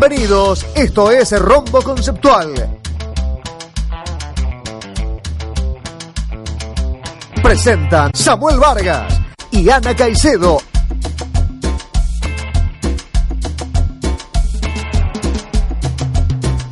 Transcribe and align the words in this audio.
Bienvenidos, 0.00 0.64
esto 0.76 1.10
es 1.10 1.36
Rombo 1.36 1.82
Conceptual. 1.82 2.54
Presentan 7.42 8.12
Samuel 8.14 8.60
Vargas 8.60 9.12
y 9.50 9.68
Ana 9.68 9.96
Caicedo. 9.96 10.58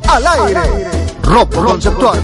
Al 0.07 0.27
aire, 0.27 0.87
Rombo 1.21 1.65
Conceptual. 1.65 2.23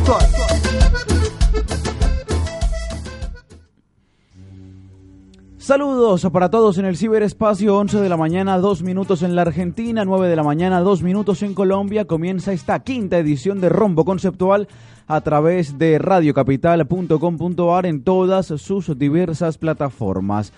Saludos 5.63 6.27
para 6.33 6.51
todos 6.51 6.77
en 6.77 6.83
el 6.83 6.97
ciberespacio, 6.97 7.77
11 7.77 8.01
de 8.01 8.09
la 8.09 8.17
mañana, 8.17 8.57
2 8.57 8.83
minutos 8.83 9.23
en 9.23 9.33
la 9.33 9.43
Argentina, 9.43 10.03
9 10.03 10.27
de 10.27 10.35
la 10.35 10.43
mañana, 10.43 10.81
2 10.81 11.03
minutos 11.03 11.41
en 11.41 11.53
Colombia. 11.53 12.03
Comienza 12.03 12.51
esta 12.51 12.83
quinta 12.83 13.17
edición 13.17 13.61
de 13.61 13.69
Rombo 13.69 14.03
Conceptual 14.03 14.67
a 15.07 15.21
través 15.21 15.77
de 15.77 15.99
radiocapital.com.ar 15.99 17.85
en 17.85 18.03
todas 18.03 18.47
sus 18.47 18.99
diversas 18.99 19.57
plataformas. 19.57 20.51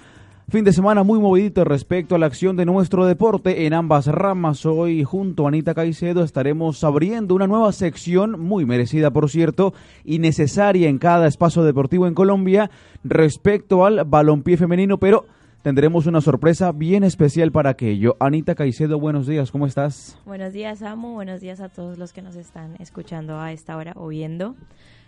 Fin 0.47 0.63
de 0.63 0.73
semana 0.73 1.01
muy 1.01 1.19
movidito 1.19 1.63
respecto 1.63 2.13
a 2.13 2.19
la 2.19 2.27
acción 2.27 2.55
de 2.55 2.65
nuestro 2.65 3.07
deporte 3.07 3.65
en 3.65 3.73
ambas 3.73 4.05
ramas. 4.05 4.63
Hoy 4.67 5.03
junto 5.03 5.45
a 5.45 5.47
Anita 5.47 5.73
Caicedo 5.73 6.23
estaremos 6.23 6.83
abriendo 6.83 7.33
una 7.33 7.47
nueva 7.47 7.71
sección, 7.71 8.39
muy 8.39 8.63
merecida 8.63 9.09
por 9.09 9.27
cierto, 9.31 9.73
y 10.03 10.19
necesaria 10.19 10.87
en 10.87 10.99
cada 10.99 11.25
espacio 11.25 11.63
deportivo 11.63 12.05
en 12.05 12.13
Colombia 12.13 12.69
respecto 13.03 13.87
al 13.87 14.05
balompié 14.05 14.55
femenino, 14.55 14.99
pero 14.99 15.25
tendremos 15.63 16.05
una 16.05 16.21
sorpresa 16.21 16.71
bien 16.71 17.03
especial 17.03 17.51
para 17.51 17.71
aquello. 17.71 18.15
Anita 18.19 18.53
Caicedo, 18.53 18.99
buenos 18.99 19.25
días, 19.25 19.49
¿cómo 19.49 19.65
estás? 19.65 20.15
Buenos 20.27 20.53
días, 20.53 20.83
Amo. 20.83 21.13
Buenos 21.13 21.41
días 21.41 21.59
a 21.59 21.69
todos 21.69 21.97
los 21.97 22.13
que 22.13 22.21
nos 22.21 22.35
están 22.35 22.75
escuchando 22.77 23.39
a 23.39 23.51
esta 23.51 23.75
hora 23.77 23.93
o 23.95 24.09
viendo. 24.09 24.55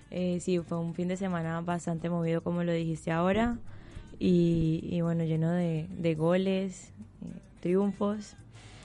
Eh, 0.09 0.39
sí, 0.39 0.57
fue 0.57 0.79
un 0.79 0.95
fin 0.95 1.07
de 1.07 1.15
semana 1.15 1.61
bastante 1.61 2.09
movido, 2.09 2.41
como 2.41 2.63
lo 2.63 2.71
dijiste 2.71 3.11
ahora 3.11 3.59
y, 4.19 4.99
bueno, 5.01 5.23
lleno 5.23 5.51
de, 5.51 6.15
goles, 6.17 6.91
eh, 7.21 7.39
triunfos. 7.61 8.35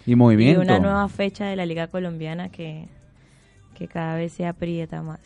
Y 0.04 0.14
movimiento. 0.14 0.60
Y 0.60 0.64
una 0.64 0.78
nueva 0.78 1.08
fecha 1.08 1.46
de 1.46 1.56
la 1.56 1.64
Liga 1.64 1.86
Colombiana 1.86 2.48
que, 2.50 2.88
que 3.76 3.88
cada 3.88 4.16
vez 4.16 4.32
se 4.32 4.46
aprieta 4.46 5.02
más. 5.02 5.20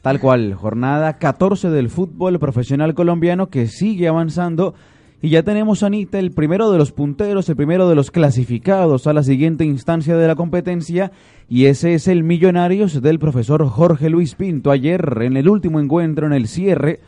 Tal 0.00 0.18
cual, 0.18 0.54
jornada 0.54 1.18
14 1.18 1.70
del 1.70 1.88
fútbol 1.88 2.38
profesional 2.38 2.94
colombiano 2.94 3.48
que 3.48 3.68
sigue 3.68 4.08
avanzando. 4.08 4.74
Y 5.20 5.28
ya 5.28 5.44
tenemos, 5.44 5.84
Anita, 5.84 6.18
el 6.18 6.32
primero 6.32 6.72
de 6.72 6.78
los 6.78 6.90
punteros, 6.90 7.48
el 7.48 7.54
primero 7.54 7.88
de 7.88 7.94
los 7.94 8.10
clasificados 8.10 9.06
a 9.06 9.12
la 9.12 9.22
siguiente 9.22 9.64
instancia 9.64 10.16
de 10.16 10.26
la 10.26 10.34
competencia. 10.34 11.12
Y 11.48 11.66
ese 11.66 11.94
es 11.94 12.08
el 12.08 12.24
Millonarios 12.24 13.00
del 13.00 13.20
profesor 13.20 13.64
Jorge 13.68 14.10
Luis 14.10 14.34
Pinto. 14.34 14.72
Ayer, 14.72 15.18
en 15.20 15.36
el 15.36 15.48
último 15.48 15.78
encuentro, 15.78 16.26
en 16.26 16.32
el 16.32 16.48
cierre 16.48 16.98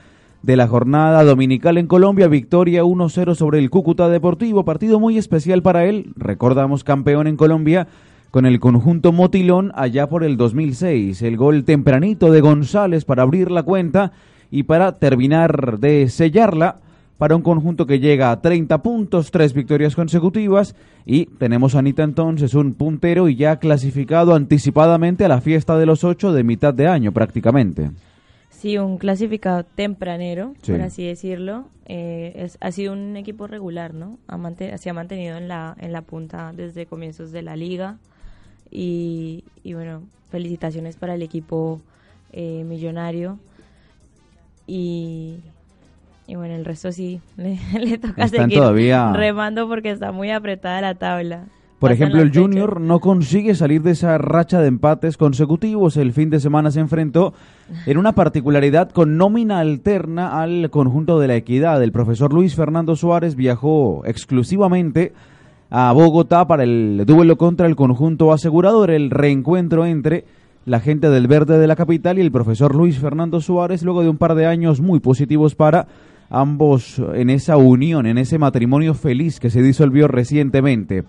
de 0.45 0.57
la 0.57 0.69
jornada 0.69 1.25
dominical 1.25 1.79
en 1.79 1.87
Colombia, 1.87 2.29
victoria 2.29 2.85
1-0 2.85 3.35
sobre 3.35 3.61
el 3.61 3.71
Cúcuta 3.71 4.11
Deportivo, 4.11 4.63
partido 4.63 5.01
muy 5.01 5.17
especial 5.17 5.63
para 5.63 5.87
él, 5.87 6.13
recordamos 6.17 6.85
campeón 6.85 7.27
en 7.27 7.39
Colombia 7.39 7.89
con 8.31 8.45
el 8.45 8.61
conjunto 8.61 9.11
Motilón 9.11 9.73
allá 9.75 10.07
por 10.07 10.23
el 10.23 10.37
2006, 10.37 11.23
el 11.23 11.39
gol 11.39 11.65
tempranito 11.65 12.31
de 12.31 12.43
González 12.43 13.07
para 13.07 13.23
abrir 13.23 13.51
la 13.51 13.63
cuenta 13.63 14.13
y 14.51 14.65
para 14.65 14.93
terminar 14.99 15.79
de 15.79 16.11
sellarla 16.11 16.77
para 17.17 17.37
un 17.37 17.43
conjunto 17.43 17.87
que 17.87 18.01
llega 18.01 18.31
a 18.31 18.43
30 18.43 18.83
puntos, 18.83 19.31
tres 19.31 19.55
victorias 19.55 19.95
consecutivas. 19.95 20.75
Y 21.07 21.27
tenemos 21.27 21.75
a 21.75 21.79
Anita 21.79 22.03
entonces 22.03 22.53
un 22.53 22.75
puntero 22.75 23.31
y 23.31 23.37
ya 23.37 23.57
clasificado 23.57 24.35
anticipadamente 24.35 25.25
a 25.25 25.29
la 25.29 25.41
fiesta 25.41 25.79
de 25.79 25.87
los 25.87 26.05
ocho 26.05 26.35
de 26.35 26.45
mitad 26.45 26.75
de 26.75 26.89
año 26.89 27.13
prácticamente. 27.13 27.93
Sí, 28.65 28.79
un 28.79 28.97
clasificado 28.97 29.63
tempranero, 29.63 30.55
por 30.67 30.81
así 30.81 31.07
decirlo. 31.07 31.67
Eh, 31.85 32.49
ha 32.61 32.73
sido 32.73 32.95
un 32.95 33.15
equipo 33.15 33.47
regular, 33.47 33.93
¿no? 33.93 34.17
se 34.79 34.89
ha 34.89 34.95
mantenido 34.95 35.37
en 35.37 35.49
la, 35.49 35.77
en 35.79 35.93
la 35.93 36.01
punta 36.01 36.51
desde 36.57 36.87
comienzos 36.87 37.31
de 37.31 37.43
la 37.43 37.57
liga. 37.57 37.99
Y, 38.71 39.45
bueno, 39.67 40.05
felicitaciones 40.31 40.97
para 40.97 41.15
el 41.15 41.21
equipo 41.21 41.83
eh, 42.33 42.65
millonario. 42.65 43.39
Y, 44.67 45.41
bueno, 46.27 46.55
el 46.55 46.65
resto 46.65 46.91
sí 46.91 47.21
le, 47.37 47.99
toca 47.99 48.29
seguir 48.29 48.63
remando 49.13 49.69
porque 49.69 49.91
está 49.91 50.11
muy 50.11 50.31
apretada 50.31 50.81
la 50.81 50.95
tabla. 50.95 51.45
Por 51.85 51.93
ejemplo, 51.93 52.23
el 52.23 52.35
Junior 52.35 52.81
no 52.81 52.99
consigue 52.99 53.55
salir 53.55 53.83
de 53.83 53.91
esa 53.91 54.17
racha 54.17 54.59
de 54.59 54.69
empates 54.69 55.19
consecutivos. 55.19 55.99
El 55.99 56.15
fin 56.15 56.31
de 56.31 56.41
semana 56.41 56.71
se 56.71 56.81
enfrentó 56.81 57.35
en 57.85 57.99
una 57.99 58.15
particularidad 58.15 58.91
con 58.91 59.19
nómina 59.19 59.59
alterna 59.59 60.41
al 60.41 60.71
conjunto 60.71 61.21
de 61.21 61.29
la 61.29 61.37
equidad. 61.37 61.83
El 61.83 61.93
profesor 61.93 62.33
Luis 62.33 62.55
Fernando 62.55 62.97
Suárez 62.97 63.37
viajó 63.37 64.01
exclusivamente 64.07 65.13
a 65.69 65.93
Bogotá 65.93 66.47
para 66.47 66.63
el 66.63 67.05
duelo 67.07 67.37
contra 67.37 67.67
el 67.67 67.77
conjunto 67.77 68.33
asegurador, 68.33 68.91
el 68.91 69.11
reencuentro 69.11 69.85
entre 69.85 70.25
la 70.65 70.81
gente 70.81 71.11
del 71.11 71.27
verde 71.27 71.59
de 71.59 71.67
la 71.67 71.77
capital 71.77 72.17
y 72.17 72.23
el 72.23 72.33
profesor 72.33 72.75
Luis 72.75 72.99
Fernando 72.99 73.43
Suárez, 73.43 73.83
luego 73.83 74.03
de 74.03 74.09
un 74.09 74.17
par 74.17 74.37
de 74.37 74.47
años 74.47 74.81
muy 74.81 75.01
positivos 75.01 75.55
para 75.55 75.87
ambos 76.31 76.99
en 77.13 77.29
esa 77.29 77.59
unión, 77.59 78.07
en 78.07 78.17
ese 78.17 78.39
matrimonio 78.39 78.95
feliz 78.95 79.39
que 79.39 79.51
se 79.51 79.61
disolvió 79.61 80.09
recientemente. 80.09 81.05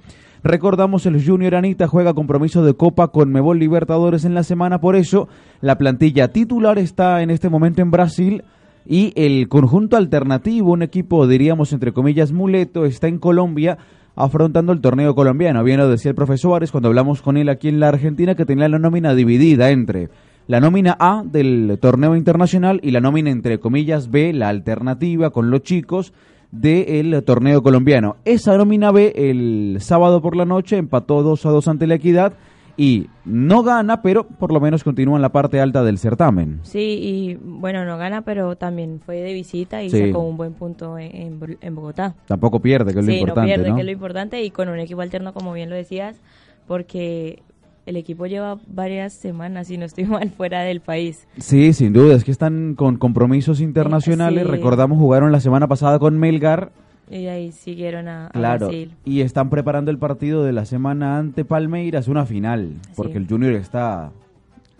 Recordamos 0.46 1.08
el 1.08 1.26
Junior 1.26 1.56
Anita 1.56 1.88
juega 1.88 2.14
compromiso 2.14 2.64
de 2.64 2.76
Copa 2.76 3.08
con 3.08 3.32
Mebol 3.32 3.58
Libertadores 3.58 4.26
en 4.26 4.36
la 4.36 4.44
semana, 4.44 4.80
por 4.80 4.96
eso 4.96 5.28
la 5.60 5.80
plantilla 5.80 6.28
titular 6.28 6.78
está 6.78 7.24
en 7.24 7.32
este 7.32 7.50
momento 7.50 7.82
en 7.82 7.90
Brasil 7.90 8.44
y 8.86 9.12
el 9.16 9.50
conjunto 9.50 9.98
alternativo, 9.98 10.74
un 10.74 10.84
equipo 10.84 11.26
diríamos 11.26 11.74
entre 11.74 11.94
comillas 11.94 12.32
muleto, 12.32 12.86
está 12.86 13.08
en 13.08 13.18
Colombia 13.18 13.80
afrontando 14.16 14.72
el 14.72 14.82
torneo 14.82 15.16
colombiano. 15.16 15.64
Bien 15.64 15.80
lo 15.80 15.90
decía 15.90 16.10
el 16.10 16.16
profesor 16.16 16.52
Suárez 16.52 16.70
cuando 16.70 16.90
hablamos 16.90 17.24
con 17.24 17.38
él 17.38 17.50
aquí 17.50 17.68
en 17.68 17.80
la 17.80 17.88
Argentina 17.88 18.36
que 18.36 18.46
tenía 18.46 18.70
la 18.70 18.78
nómina 18.78 19.16
dividida 19.16 19.72
entre 19.72 20.10
la 20.46 20.60
nómina 20.60 20.96
A 21.00 21.24
del 21.26 21.80
torneo 21.82 22.16
internacional 22.16 22.80
y 22.84 22.92
la 22.92 23.02
nómina 23.02 23.32
entre 23.32 23.60
comillas 23.60 24.12
B, 24.12 24.32
la 24.32 24.50
alternativa 24.50 25.32
con 25.32 25.50
los 25.50 25.64
chicos 25.64 26.14
del 26.60 27.24
torneo 27.24 27.62
colombiano. 27.62 28.18
Esa 28.26 28.58
nómina 28.58 28.92
B 28.92 29.14
el 29.16 29.78
sábado 29.82 30.22
por 30.22 30.36
la 30.36 30.46
noche 30.46 30.78
empató 30.78 31.24
2 31.24 31.46
a 31.46 31.50
2 31.50 31.68
ante 31.68 31.88
la 31.88 31.96
Equidad 31.96 32.34
y 32.78 33.08
no 33.24 33.64
gana, 33.64 34.02
pero 34.02 34.28
por 34.28 34.52
lo 34.52 34.60
menos 34.60 34.84
continúa 34.84 35.16
en 35.16 35.22
la 35.22 35.30
parte 35.30 35.62
alta 35.62 35.84
del 35.84 35.98
certamen. 35.98 36.60
Sí, 36.64 37.00
y 37.02 37.36
bueno, 37.36 37.86
no 37.86 37.98
gana, 37.98 38.24
pero 38.24 38.58
también 38.58 39.00
fue 39.06 39.18
de 39.18 39.34
visita 39.34 39.82
y 39.82 39.90
sacó 39.90 40.20
un 40.20 40.38
buen 40.38 40.54
punto 40.54 40.98
en, 40.98 41.40
Bogotá. 41.76 42.16
Tampoco 42.28 42.60
pierde, 42.60 42.94
que 42.94 43.00
es 43.00 43.06
lo 43.06 43.12
importante. 43.14 43.52
no 43.52 43.56
pierde, 43.56 43.74
que 43.76 43.80
es 43.80 43.86
lo 43.86 43.92
importante, 43.92 44.44
y 44.44 44.52
con 44.52 44.70
un 44.70 44.80
equipo 44.80 45.02
alterno, 45.02 45.34
como 45.34 45.54
bien 45.54 45.70
lo 45.70 45.76
decías, 45.76 46.20
porque 46.68 47.44
el 47.86 47.98
equipo 47.98 48.26
lleva 48.26 48.58
varias 48.68 49.14
semanas, 49.14 49.70
y 49.70 49.78
no 49.78 49.86
estoy 49.86 50.06
mal, 50.06 50.30
fuera 50.32 50.62
del 50.62 50.82
país. 50.82 51.28
Sí, 51.38 51.74
sin 51.74 51.94
duda, 51.94 52.16
es 52.16 52.24
que 52.24 52.32
están 52.32 52.76
con 52.76 52.98
compromisos 52.98 53.62
internacionales. 53.62 54.48
Recordamos, 54.48 54.98
jugaron 54.98 55.32
la 55.32 55.40
semana 55.40 55.68
pasada 55.68 56.00
con 56.00 56.18
Melgar. 56.18 56.72
Y 57.10 57.28
ahí 57.28 57.52
siguieron 57.52 58.08
a, 58.08 58.30
claro, 58.34 58.72
Y 59.04 59.22
están 59.22 59.52
preparando 59.52 59.92
el 59.92 60.00
partido 60.00 60.44
de 60.44 60.52
la 60.52 60.66
semana 60.66 61.20
ante 61.20 61.46
Palmeiras, 61.46 62.08
una 62.08 62.26
final, 62.26 62.74
porque 62.96 63.20
el 63.20 63.28
Junior 63.28 63.54
está, 63.54 64.12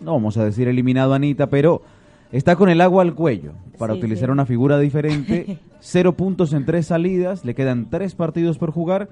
no 0.00 0.12
vamos 0.14 0.36
a 0.36 0.44
decir 0.44 0.66
eliminado 0.66 1.14
Anita, 1.14 1.48
pero 1.48 1.82
está 2.32 2.56
con 2.56 2.68
el 2.68 2.80
agua 2.80 3.04
al 3.04 3.14
cuello, 3.14 3.52
para 3.78 3.94
utilizar 3.94 4.32
una 4.32 4.44
figura 4.44 4.80
diferente. 4.80 5.58
Cero 5.78 6.14
puntos 6.16 6.52
en 6.52 6.64
tres 6.66 6.86
salidas, 6.86 7.44
le 7.44 7.54
quedan 7.54 7.90
tres 7.90 8.16
partidos 8.16 8.58
por 8.58 8.72
jugar 8.72 9.08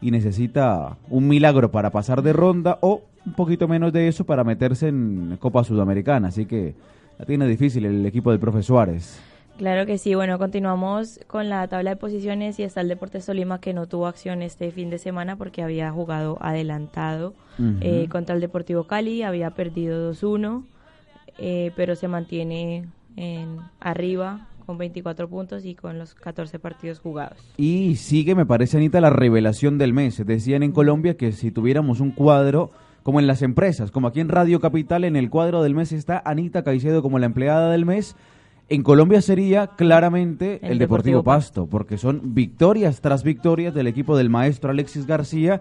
y 0.00 0.10
necesita 0.10 0.96
un 1.08 1.28
milagro 1.28 1.70
para 1.70 1.90
pasar 1.90 2.22
de 2.22 2.32
ronda 2.32 2.78
o 2.80 3.02
un 3.24 3.32
poquito 3.32 3.66
menos 3.66 3.92
de 3.92 4.08
eso 4.08 4.24
para 4.24 4.44
meterse 4.44 4.88
en 4.88 5.36
Copa 5.40 5.64
Sudamericana. 5.64 6.28
Así 6.28 6.46
que 6.46 6.74
la 7.18 7.24
tiene 7.24 7.46
difícil 7.46 7.84
el 7.86 8.04
equipo 8.06 8.30
del 8.30 8.40
profe 8.40 8.62
Suárez. 8.62 9.20
Claro 9.58 9.86
que 9.86 9.96
sí. 9.96 10.14
Bueno, 10.14 10.38
continuamos 10.38 11.18
con 11.26 11.48
la 11.48 11.66
tabla 11.66 11.90
de 11.90 11.96
posiciones 11.96 12.58
y 12.58 12.62
está 12.62 12.82
el 12.82 12.88
Deportes 12.88 13.24
Tolima 13.24 13.58
que 13.58 13.72
no 13.72 13.86
tuvo 13.86 14.06
acción 14.06 14.42
este 14.42 14.70
fin 14.70 14.90
de 14.90 14.98
semana 14.98 15.36
porque 15.36 15.62
había 15.62 15.90
jugado 15.90 16.36
adelantado 16.42 17.32
eh, 17.80 18.06
contra 18.10 18.34
el 18.34 18.42
Deportivo 18.42 18.84
Cali, 18.84 19.22
había 19.22 19.50
perdido 19.52 20.12
2-1, 20.12 20.64
eh, 21.38 21.72
pero 21.74 21.96
se 21.96 22.06
mantiene 22.06 22.84
en 23.16 23.56
arriba 23.80 24.46
con 24.66 24.78
24 24.78 25.28
puntos 25.28 25.64
y 25.64 25.74
con 25.74 25.98
los 25.98 26.14
14 26.14 26.58
partidos 26.58 26.98
jugados. 26.98 27.38
Y 27.56 27.96
sigue, 27.96 28.34
me 28.34 28.44
parece, 28.44 28.76
Anita, 28.76 29.00
la 29.00 29.10
revelación 29.10 29.78
del 29.78 29.94
mes. 29.94 30.20
Decían 30.26 30.64
en 30.64 30.72
Colombia 30.72 31.16
que 31.16 31.32
si 31.32 31.52
tuviéramos 31.52 32.00
un 32.00 32.10
cuadro 32.10 32.70
como 33.04 33.20
en 33.20 33.28
las 33.28 33.42
empresas, 33.42 33.92
como 33.92 34.08
aquí 34.08 34.18
en 34.18 34.28
Radio 34.28 34.58
Capital, 34.58 35.04
en 35.04 35.14
el 35.14 35.30
cuadro 35.30 35.62
del 35.62 35.76
mes 35.76 35.92
está 35.92 36.20
Anita 36.24 36.64
Caicedo 36.64 37.02
como 37.02 37.20
la 37.20 37.26
empleada 37.26 37.70
del 37.70 37.86
mes. 37.86 38.16
En 38.68 38.82
Colombia 38.82 39.22
sería 39.22 39.68
claramente 39.68 40.58
el, 40.62 40.80
Deportivo 40.80 41.22
Pasto, 41.22 41.68
porque 41.68 41.98
son 41.98 42.34
victorias 42.34 43.00
tras 43.00 43.22
victorias 43.22 43.72
del 43.74 43.86
equipo 43.86 44.16
del 44.16 44.28
maestro 44.28 44.70
Alexis 44.70 45.06
García 45.06 45.60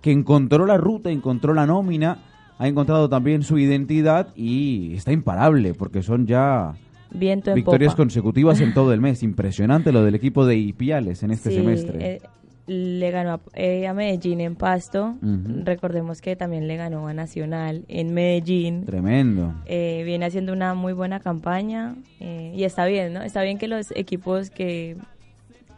que 0.00 0.12
encontró 0.12 0.66
la 0.66 0.76
ruta, 0.76 1.10
encontró 1.10 1.52
la 1.52 1.66
nómina, 1.66 2.18
ha 2.58 2.68
encontrado 2.68 3.08
también 3.08 3.42
su 3.42 3.58
identidad 3.58 4.28
y 4.36 4.94
está 4.94 5.10
imparable 5.10 5.74
porque 5.74 6.02
son 6.02 6.26
ya 6.26 6.74
victorias 7.14 7.94
consecutivas 7.94 8.60
en 8.60 8.74
todo 8.74 8.92
el 8.92 9.00
mes. 9.00 9.22
Impresionante 9.22 9.92
lo 9.92 10.04
del 10.04 10.14
equipo 10.14 10.46
de 10.46 10.56
Ipiales 10.56 11.22
en 11.22 11.30
este 11.30 11.50
semestre. 11.50 12.14
Eh, 12.14 12.20
le 12.66 13.10
ganó 13.10 13.40
eh, 13.52 13.86
a, 13.86 13.94
Medellín 13.94 14.40
en 14.40 14.56
Pasto. 14.56 15.16
Recordemos 15.64 16.20
que 16.20 16.34
también 16.34 16.66
le 16.66 16.76
ganó 16.76 17.06
a 17.06 17.14
Nacional 17.14 17.84
en 17.88 18.14
Medellín. 18.14 18.84
Tremendo. 18.84 19.54
Eh, 19.66 20.02
viene 20.04 20.26
haciendo 20.26 20.52
una 20.52 20.74
muy 20.74 20.92
buena 20.92 21.20
campaña 21.20 21.96
y 22.20 22.64
está 22.64 22.86
bien, 22.86 23.12
¿no? 23.12 23.22
Está 23.22 23.42
bien 23.42 23.58
que 23.58 23.68
los 23.68 23.90
equipos 23.92 24.50
que 24.50 24.96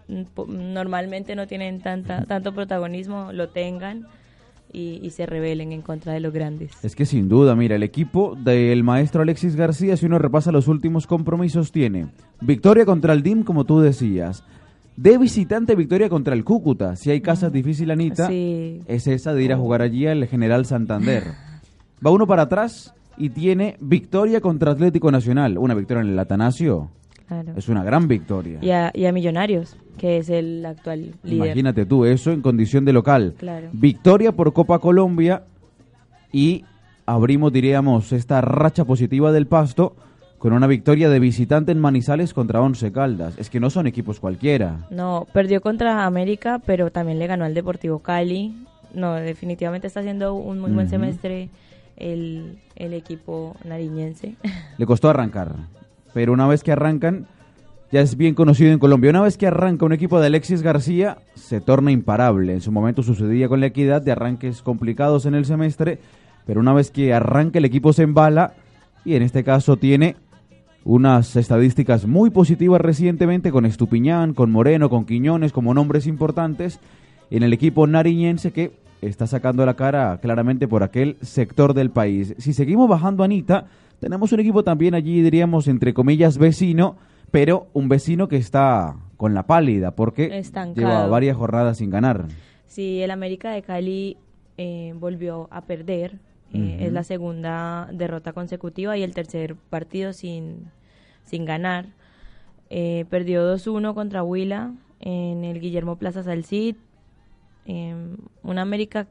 normalmente 0.09 1.35
no 1.35 1.47
tienen 1.47 1.81
tanta, 1.81 2.25
tanto 2.25 2.53
protagonismo 2.53 3.33
lo 3.33 3.49
tengan 3.49 4.06
y, 4.72 5.10
se 5.10 5.26
rebelen 5.26 5.72
en 5.72 5.82
contra 5.82 6.12
de 6.12 6.20
los 6.20 6.32
grandes. 6.32 6.72
Es 6.82 6.94
que 6.94 7.06
sin 7.06 7.28
duda, 7.28 7.54
mira, 7.54 7.76
el 7.76 7.82
equipo 7.82 8.36
del 8.36 8.84
maestro 8.84 9.22
Alexis 9.22 9.56
García, 9.56 9.96
si 9.96 10.06
uno 10.06 10.18
repasa 10.18 10.52
los 10.52 10.68
últimos 10.68 11.06
compromisos, 11.06 11.72
tiene 11.72 12.08
victoria 12.40 12.84
contra 12.84 13.12
el 13.12 13.22
DIM, 13.22 13.42
como 13.42 13.64
tú 13.64 13.80
decías. 13.80 14.44
De 14.96 15.18
visitante, 15.18 15.74
victoria 15.74 16.08
contra 16.08 16.34
el 16.34 16.44
Cúcuta. 16.44 16.96
Si 16.96 17.10
hay 17.10 17.20
casas 17.20 17.52
difícil, 17.52 17.90
Anita, 17.90 18.30
es 18.30 19.06
esa 19.06 19.34
de 19.34 19.42
ir 19.42 19.52
a 19.52 19.58
jugar 19.58 19.82
allí 19.82 20.06
al 20.06 20.26
General 20.26 20.64
Santander. 20.64 21.24
Va 22.04 22.10
uno 22.10 22.26
para 22.26 22.42
atrás 22.42 22.94
y 23.16 23.30
tiene 23.30 23.76
victoria 23.80 24.40
contra 24.40 24.72
Atlético 24.72 25.10
Nacional. 25.10 25.58
Una 25.58 25.74
victoria 25.74 26.02
en 26.02 26.10
el 26.10 26.18
Atanasio 26.18 26.90
es 27.56 27.69
una 27.69 27.82
gran 27.82 28.06
victoria. 28.08 28.58
Y 28.62 29.05
a, 29.05 29.12
Millonarios, 29.12 29.76
que 29.99 30.19
es 30.19 30.31
el 30.31 30.64
actual 30.64 31.14
líder. 31.23 31.46
Imagínate 31.46 31.87
tú, 31.87 32.05
eso 32.05 32.31
en 32.31 32.40
condición 32.40 32.84
de 32.84 32.93
local. 32.93 33.34
Victoria 33.73 34.32
por 34.32 34.52
Copa 34.52 34.78
Colombia 34.78 35.43
y 36.32 36.64
abrimos, 37.05 37.52
diríamos, 37.52 38.12
esta 38.12 38.40
racha 38.40 38.84
positiva 38.84 39.32
del 39.32 39.46
Pasto 39.46 39.96
con 40.38 40.52
una 40.52 40.67
victoria 40.67 41.08
de 41.08 41.19
visitante 41.19 41.73
en 41.73 41.81
Manizales 41.81 42.34
contra 42.34 42.61
Once 42.61 42.93
Caldas. 42.93 43.37
Es 43.38 43.50
que 43.50 43.58
no 43.58 43.70
son 43.70 43.87
equipos 43.87 44.20
cualquiera. 44.20 44.87
No, 44.90 45.26
perdió 45.32 45.61
contra 45.61 46.05
América, 46.05 46.61
pero 46.64 46.90
también 46.90 47.19
le 47.19 47.26
ganó 47.26 47.44
al 47.44 47.55
Deportivo 47.55 48.00
Cali. 48.00 48.55
No, 48.94 49.14
definitivamente 49.14 49.87
está 49.87 50.00
haciendo 50.00 50.34
un 50.34 50.61
muy 50.61 50.70
buen 50.70 50.88
semestre 50.88 51.49
el, 51.96 52.58
el 52.76 52.93
equipo 52.93 53.56
nariñense. 53.64 54.37
Le 54.78 54.87
costó 54.87 55.08
arrancar 55.08 55.55
pero 56.16 56.32
una 56.32 56.46
vez 56.46 56.62
que 56.62 56.72
arrancan, 56.72 57.26
ya 57.92 58.00
es 58.00 58.16
bien 58.16 58.34
conocido 58.34 58.72
en 58.72 58.78
Colombia. 58.78 59.10
Una 59.10 59.20
vez 59.20 59.36
que 59.36 59.48
arranca 59.48 59.84
un 59.84 59.92
equipo 59.92 60.18
de 60.18 60.28
Alexis 60.28 60.62
García, 60.62 61.18
se 61.34 61.60
torna 61.60 61.92
imparable. 61.92 62.54
En 62.54 62.62
su 62.62 62.72
momento 62.72 63.02
sucedía 63.02 63.50
con 63.50 63.60
la 63.60 63.66
equidad 63.66 64.00
de 64.00 64.12
arranques 64.12 64.62
complicados 64.62 65.26
en 65.26 65.34
el 65.34 65.44
semestre, 65.44 65.98
pero 66.46 66.60
una 66.60 66.72
vez 66.72 66.90
que 66.90 67.12
arranca 67.12 67.58
el 67.58 67.66
equipo 67.66 67.92
se 67.92 68.04
embala 68.04 68.54
y 69.04 69.14
en 69.14 69.20
este 69.20 69.44
caso 69.44 69.76
tiene 69.76 70.16
unas 70.84 71.36
estadísticas 71.36 72.06
muy 72.06 72.30
positivas 72.30 72.80
recientemente 72.80 73.52
con 73.52 73.66
Estupiñán, 73.66 74.32
con 74.32 74.50
Moreno, 74.50 74.88
con 74.88 75.04
Quiñones 75.04 75.52
como 75.52 75.74
nombres 75.74 76.06
importantes 76.06 76.80
en 77.30 77.42
el 77.42 77.52
equipo 77.52 77.86
nariñense 77.86 78.52
que 78.52 78.72
está 79.02 79.26
sacando 79.26 79.66
la 79.66 79.74
cara 79.74 80.18
claramente 80.22 80.66
por 80.66 80.82
aquel 80.82 81.18
sector 81.20 81.74
del 81.74 81.90
país. 81.90 82.34
Si 82.38 82.54
seguimos 82.54 82.88
bajando, 82.88 83.22
Anita, 83.22 83.66
tenemos 84.00 84.32
un 84.32 84.40
equipo 84.40 84.64
también 84.64 84.94
allí, 84.94 85.22
diríamos, 85.22 85.69
entre 85.69 85.94
comillas, 85.94 86.38
vecino, 86.38 86.96
pero 87.31 87.69
un 87.72 87.88
vecino 87.88 88.28
que 88.28 88.37
está 88.37 88.96
con 89.16 89.34
la 89.34 89.46
pálida 89.46 89.93
porque 89.93 90.43
lleva 90.75 91.06
varias 91.06 91.37
jornadas 91.37 91.78
sin 91.78 91.90
ganar. 91.90 92.26
Sí, 92.66 93.00
el 93.02 93.10
América 93.10 93.50
de 93.52 93.62
Cali 93.62 94.16
eh, 94.58 94.94
volvió 94.98 95.48
a 95.50 95.62
perder. 95.62 96.19
Eh, 96.52 96.87
es 96.87 96.93
la 96.93 97.02
segunda 97.02 97.88
derrota 97.93 98.32
consecutiva 98.32 98.96
y 98.96 99.02
el 99.02 99.12
tercer 99.12 99.56
partido 99.56 100.12
sin, 100.12 100.70
sin 101.25 101.44
ganar. 101.44 101.87
Eh, 102.70 103.04
perdió 103.10 103.54
2-1 103.54 103.94
contra 103.94 104.22
Huila 104.22 104.72
en 105.00 105.44
el 105.44 105.60
Guillermo 105.60 105.96
Plaza 105.96 106.22
Salcid. 106.22 106.76
un 107.66 108.58
América 108.58 109.06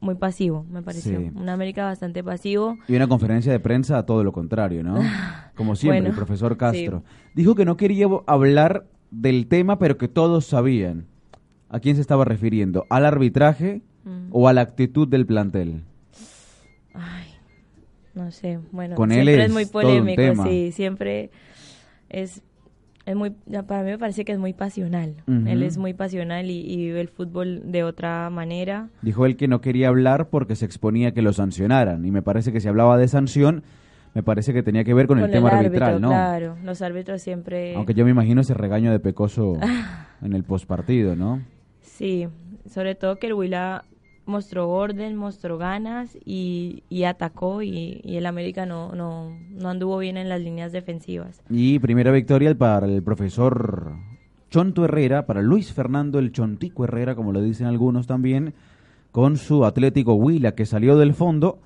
muy 0.00 0.14
pasivo, 0.14 0.64
me 0.70 0.82
pareció. 0.82 1.18
Un 1.18 1.48
América 1.48 1.84
bastante 1.84 2.22
pasivo. 2.22 2.76
Y 2.86 2.94
una 2.94 3.08
conferencia 3.08 3.50
de 3.50 3.60
prensa 3.60 3.98
a 3.98 4.06
todo 4.06 4.22
lo 4.22 4.32
contrario, 4.32 4.82
¿no? 4.82 5.00
Como 5.56 5.74
siempre, 5.76 6.10
el 6.10 6.14
profesor 6.14 6.56
Castro. 6.56 7.02
Dijo 7.34 7.54
que 7.54 7.64
no 7.64 7.76
quería 7.76 8.06
hablar 8.26 8.86
del 9.10 9.46
tema, 9.48 9.78
pero 9.78 9.98
que 9.98 10.08
todos 10.08 10.46
sabían. 10.46 11.06
¿A 11.68 11.80
quién 11.80 11.96
se 11.96 12.00
estaba 12.00 12.24
refiriendo? 12.24 12.86
¿Al 12.88 13.04
arbitraje 13.04 13.82
mm. 14.04 14.28
o 14.30 14.48
a 14.48 14.52
la 14.52 14.62
actitud 14.62 15.06
del 15.06 15.26
plantel? 15.26 15.82
Ay, 16.94 17.26
no 18.14 18.30
sé. 18.30 18.58
Bueno, 18.72 18.94
Con 18.94 19.10
siempre 19.10 19.34
él 19.34 19.40
es, 19.40 19.52
muy 19.52 19.66
polémico, 19.66 20.44
sí. 20.44 20.72
Siempre 20.72 21.30
es 22.08 22.42
es 23.08 23.16
muy, 23.16 23.30
para 23.66 23.82
mí 23.82 23.90
me 23.90 23.98
parece 23.98 24.26
que 24.26 24.32
es 24.32 24.38
muy 24.38 24.52
pasional. 24.52 25.14
Él 25.26 25.62
es 25.62 25.78
muy 25.78 25.94
pasional 25.94 26.50
y, 26.50 26.76
vive 26.76 27.00
el 27.00 27.08
fútbol 27.08 27.62
de 27.64 27.82
otra 27.82 28.28
manera. 28.28 28.90
Dijo 29.00 29.24
él 29.24 29.36
que 29.36 29.48
no 29.48 29.62
quería 29.62 29.88
hablar 29.88 30.28
porque 30.28 30.54
se 30.54 30.66
exponía 30.66 31.12
que 31.12 31.22
lo 31.22 31.32
sancionaran. 31.32 32.04
Y 32.04 32.10
me 32.10 32.20
parece 32.20 32.52
que 32.52 32.60
si 32.60 32.68
hablaba 32.68 32.98
de 32.98 33.08
sanción, 33.08 33.62
me 34.12 34.22
parece 34.22 34.52
que 34.52 34.62
tenía 34.62 34.84
que 34.84 34.92
ver 34.92 35.06
con, 35.06 35.18
el, 35.20 35.30
tema 35.30 35.48
arbitral, 35.48 36.02
¿no? 36.02 36.08
Claro, 36.08 36.58
los 36.62 36.82
árbitros 36.82 37.22
siempre... 37.22 37.74
Aunque 37.76 37.94
yo 37.94 38.04
me 38.04 38.10
imagino 38.10 38.42
ese 38.42 38.52
regaño 38.52 38.92
de 38.92 39.00
Pecoso 39.00 39.58
en 40.22 40.34
el 40.34 40.44
postpartido, 40.44 41.16
¿no? 41.16 41.40
Sí, 41.80 42.28
sobre 42.68 42.94
todo 42.94 43.16
que 43.16 43.28
el 43.28 43.32
Huila 43.32 43.86
mostró 44.28 44.68
orden, 44.68 45.16
mostró 45.16 45.58
ganas 45.58 46.16
y, 46.24 46.82
atacó 47.04 47.62
y, 47.62 48.00
el 48.04 48.26
América 48.26 48.66
no, 48.66 48.94
no, 48.94 49.36
no 49.50 49.68
anduvo 49.68 49.98
bien 49.98 50.16
en 50.16 50.28
las 50.28 50.40
líneas 50.40 50.70
defensivas. 50.72 51.42
Y 51.50 51.78
primera 51.78 52.12
victoria 52.12 52.54
para 52.54 52.86
el 52.86 53.02
profesor 53.02 53.94
Chonto 54.50 54.84
Herrera, 54.84 55.26
para 55.26 55.42
Luis 55.42 55.72
Fernando 55.72 56.18
el 56.18 56.32
Chontico 56.32 56.84
Herrera, 56.84 57.14
como 57.14 57.32
lo 57.32 57.42
dicen 57.42 57.66
algunos 57.66 58.06
también, 58.06 58.54
con 59.10 59.36
su 59.36 59.64
Atlético 59.64 60.14
Huila 60.14 60.52
que 60.52 60.66
salió 60.66 60.96
del 60.96 61.14
fondo 61.14 61.58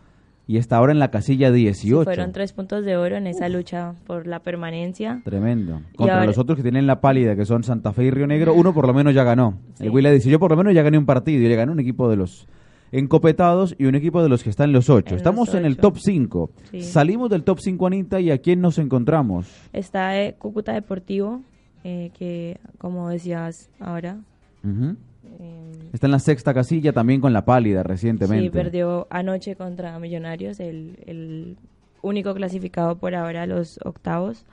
y 0.46 0.56
está 0.56 0.76
ahora 0.76 0.92
en 0.92 0.98
la 0.98 1.10
casilla 1.10 1.52
18. 1.52 2.04
fueron 2.04 2.32
tres 2.32 2.52
puntos 2.52 2.84
de 2.84 2.96
oro 2.96 3.16
en 3.16 3.26
esa 3.26 3.48
lucha 3.48 3.94
por 4.06 4.26
la 4.26 4.40
permanencia. 4.40 5.20
Tremendo. 5.24 5.80
Contra 5.96 6.24
los 6.26 6.38
otros 6.38 6.56
que 6.56 6.62
tienen 6.62 6.86
la 6.86 7.00
pálida, 7.00 7.36
que 7.36 7.44
son 7.44 7.62
Santa 7.62 7.92
Fe 7.92 8.04
y 8.04 8.10
Río 8.10 8.26
Negro, 8.26 8.54
uno 8.54 8.74
por 8.74 8.86
lo 8.86 8.94
menos 8.94 9.14
ya 9.14 9.24
ganó. 9.24 9.58
El 9.78 9.90
Huila 9.90 10.10
dice, 10.10 10.30
yo 10.30 10.38
por 10.38 10.50
lo 10.50 10.56
menos 10.56 10.74
ya 10.74 10.82
gané 10.82 10.98
un 10.98 11.06
partido 11.06 11.42
y 11.42 11.48
le 11.48 11.56
gané 11.56 11.72
un 11.72 11.80
equipo 11.80 12.08
de 12.08 12.16
los 12.16 12.46
encopetados 12.90 13.74
y 13.78 13.86
un 13.86 13.94
equipo 13.94 14.22
de 14.22 14.28
los 14.28 14.42
que 14.42 14.50
están 14.50 14.70
en 14.70 14.74
los 14.74 14.90
ocho. 14.90 15.16
Estamos 15.16 15.54
en 15.54 15.64
el 15.64 15.78
top 15.78 15.96
5. 15.98 16.50
Salimos 16.80 17.30
del 17.30 17.42
top 17.42 17.58
5, 17.60 17.86
Anita, 17.86 18.20
y 18.20 18.30
¿a 18.30 18.38
quién 18.38 18.60
nos 18.60 18.78
encontramos? 18.78 19.46
Está 19.72 20.20
eh, 20.20 20.34
Cúcuta 20.38 20.72
Deportivo, 20.72 21.40
eh, 21.84 22.10
que 22.18 22.58
como 22.78 23.08
decías 23.08 23.70
ahora... 23.80 24.18
Está 25.92 26.06
en 26.06 26.12
la 26.12 26.18
sexta 26.18 26.54
casilla 26.54 26.92
también 26.92 27.20
con 27.20 27.32
la 27.32 27.44
pálida 27.44 27.82
recientemente. 27.82 28.44
Sí, 28.44 28.50
perdió 28.50 29.06
anoche 29.10 29.56
contra 29.56 29.98
Millonarios, 29.98 30.58
el, 30.58 31.56
único 32.00 32.34
clasificado 32.34 32.96
por 32.98 33.14
ahora 33.14 33.42
a 33.42 33.46
los 33.46 33.78
octavos. 33.84 34.44